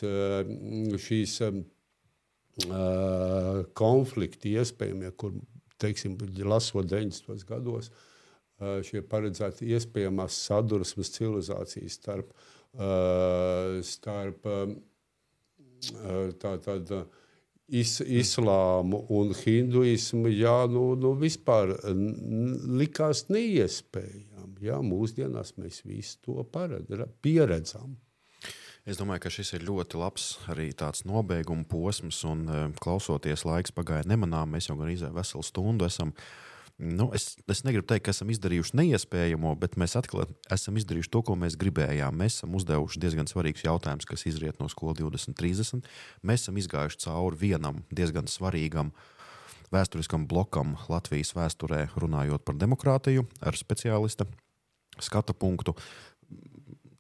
šīs 1.08 1.38
konflikti 3.76 4.56
iespējamie, 4.60 5.12
kur, 5.20 5.36
teiksim, 5.82 6.18
lasot 6.48 6.88
90. 6.92 7.48
gados, 7.50 7.92
šie 8.88 9.02
paredzēti 9.12 9.68
iespējamās 9.76 10.38
sadursmes 10.48 11.12
civilizācijas 11.18 11.98
starp, 12.00 12.32
starp 13.84 14.48
tā, 16.40 16.56
tāda, 16.64 17.04
is, 17.68 17.99
islāmu 18.01 19.01
un 19.13 19.34
hinduismu, 19.36 20.30
jā, 20.34 20.57
nu, 20.72 20.93
nu 20.99 21.13
vispār 21.20 21.76
likās 22.80 23.26
neiespējami. 23.32 24.34
Jā, 24.66 24.80
mūsdienās 24.82 25.55
mēs 25.59 25.82
visu 25.86 26.18
to 26.26 26.43
paredz, 26.49 26.89
pieredzam. 27.22 27.97
Es 28.86 28.99
domāju, 28.99 29.24
ka 29.26 29.32
šis 29.34 29.55
ir 29.57 29.66
ļoti 29.66 29.97
labs 29.97 30.26
arī 30.53 30.68
tāds 30.78 31.03
nobeiguma 31.09 31.66
posms, 31.66 32.20
un 32.30 32.45
klausoties, 32.82 33.43
laiks 33.47 33.74
pagāja 33.74 34.05
nemanām. 34.09 34.53
Mēs 34.53 34.70
jau 34.70 34.78
gan 34.78 34.91
izdevuši 34.93 35.18
veselu 35.18 35.45
stundu 35.45 35.88
esam 35.89 36.13
Nu, 36.76 37.08
es, 37.16 37.38
es 37.48 37.62
negribu 37.64 37.88
teikt, 37.88 38.04
ka 38.04 38.12
esam 38.12 38.28
izdarījuši 38.34 38.76
neiespējamo, 38.76 39.54
bet 39.62 39.78
mēs 39.80 39.94
atkal 39.96 40.26
esam 40.52 40.76
izdarījuši 40.76 41.12
to, 41.14 41.22
ko 41.24 41.38
mēs 41.40 41.56
gribējām. 41.60 42.18
Mēs 42.20 42.42
esam 42.42 42.58
uzdevuši 42.60 43.00
diezgan 43.00 43.30
svarīgus 43.32 43.64
jautājumus, 43.64 44.08
kas 44.10 44.26
izriet 44.28 44.60
no 44.60 44.68
skolas 44.72 45.00
2030. 45.00 45.88
Mēs 46.28 46.44
esam 46.44 46.60
izgājuši 46.60 47.00
cauri 47.06 47.40
vienam 47.46 47.80
diezgan 47.96 48.28
svarīgam 48.28 48.92
vēsturiskam 49.72 50.26
blokam 50.28 50.76
Latvijas 50.92 51.32
vēsturē, 51.36 51.86
runājot 51.96 52.44
par 52.44 52.60
demokrātiju, 52.60 53.24
ar 53.40 53.56
speciālista 53.56 54.28
skatu 55.00 55.32
punktu. 55.32 55.78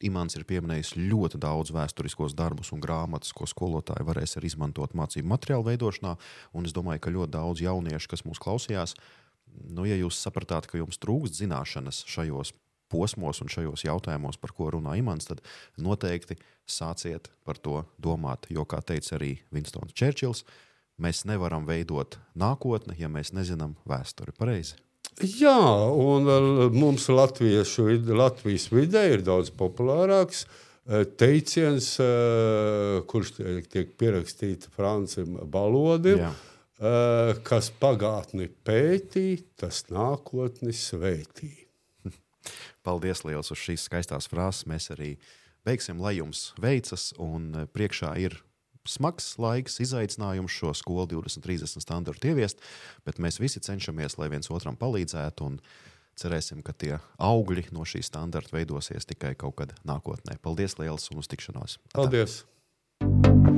Imants 0.05 0.35
ir 0.37 0.43
pieminējis 0.47 0.93
ļoti 0.99 1.39
daudz 1.41 1.71
vēsturiskos 1.75 2.35
darbus 2.37 2.71
un 2.75 2.81
grāmatas, 2.83 3.31
ko 3.35 3.47
skolotāji 3.49 4.07
varēs 4.07 4.37
izmantot 4.39 4.95
mācību 4.95 5.27
materiālu 5.31 5.67
veidošanā. 5.67 6.15
Es 6.63 6.75
domāju, 6.75 7.03
ka 7.03 7.15
ļoti 7.15 7.35
daudz 7.35 7.63
jauniešu, 7.63 8.11
kas 8.11 8.25
mūs 8.27 8.41
klausījās, 8.43 8.95
nu, 9.69 9.87
ja 9.87 9.97
jūs 9.99 10.19
sapratāt, 10.21 10.67
ka 10.69 10.79
jums 10.79 10.99
trūkst 11.01 11.39
zināšanas 11.41 12.03
šajos 12.09 12.53
posmos 12.91 13.41
un 13.41 13.49
šajos 13.51 13.85
jautājumos, 13.87 14.37
par 14.41 14.53
ko 14.55 14.69
runā 14.75 14.95
Imants, 14.99 15.29
tad 15.29 15.41
noteikti 15.81 16.37
sāciet 16.69 17.31
par 17.45 17.59
to 17.61 17.83
domāt. 18.01 18.49
Jo, 18.53 18.65
kā 18.69 18.81
teica 18.85 19.17
arī 19.17 19.35
Vinstons 19.53 19.95
Čērčils, 19.97 20.45
mēs 21.01 21.25
nevaram 21.29 21.65
veidot 21.67 22.19
nākotni, 22.37 22.97
ja 22.99 23.09
mēs 23.11 23.33
nezinām 23.35 23.75
vēsturi 23.89 24.35
pareizi. 24.37 24.77
Jā, 25.21 25.55
un 25.95 26.27
mums 26.75 27.07
latviešu, 27.07 27.87
Latvijas 28.17 28.67
vidē 28.73 29.05
ir 29.13 29.21
daudz 29.23 29.51
populārāks 29.55 30.43
eh, 30.43 31.05
teiciens, 31.17 31.93
eh, 32.03 32.99
kurš 33.07 33.37
tiek 33.71 33.93
pierakstīts 33.99 34.73
Francim 34.75 35.37
Balodim. 35.51 36.25
Jā. 36.25 36.33
Eh, 36.75 37.37
kas 37.47 37.69
pagātni 37.79 38.49
pētī, 38.67 39.45
tas 39.55 39.85
nākotni 39.87 40.73
svētī. 40.75 41.53
Paldies 42.85 43.23
liels 43.23 43.53
uz 43.53 43.61
šīs 43.61 43.85
skaistās 43.87 44.27
frāzes. 44.27 44.67
Mēs 44.67 44.91
arī 44.91 45.13
beigsim, 45.65 46.01
lai 46.03 46.17
jums 46.17 46.49
veicas, 46.59 47.13
un 47.15 47.67
priekšā 47.71 48.11
ir 48.19 48.35
smags 48.85 49.37
laiks, 49.41 49.79
izaicinājums 49.81 50.51
šo 50.51 50.73
skolu 50.75 51.07
2030 51.15 51.79
standartu 51.81 52.33
ieviest, 52.33 52.59
bet 53.07 53.23
mēs 53.23 53.39
visi 53.39 53.63
cenšamies, 53.63 54.19
lai 54.19 54.29
viens 54.35 54.51
otram 54.51 54.75
palīdzētu. 54.75 55.55
Cerēsim, 56.19 56.61
ka 56.63 56.75
tie 56.75 56.93
augļi 57.19 57.69
no 57.75 57.87
šī 57.87 58.03
standarta 58.03 58.55
veidosies 58.55 59.07
tikai 59.07 59.33
kaut 59.39 59.57
kad 59.63 59.75
nākotnē. 59.87 60.37
Paldies 60.43 60.77
liels 60.79 61.07
un 61.11 61.23
uz 61.23 61.31
tikšanos! 61.31 61.79
Paldies! 61.95 62.43
Atā. 62.99 63.54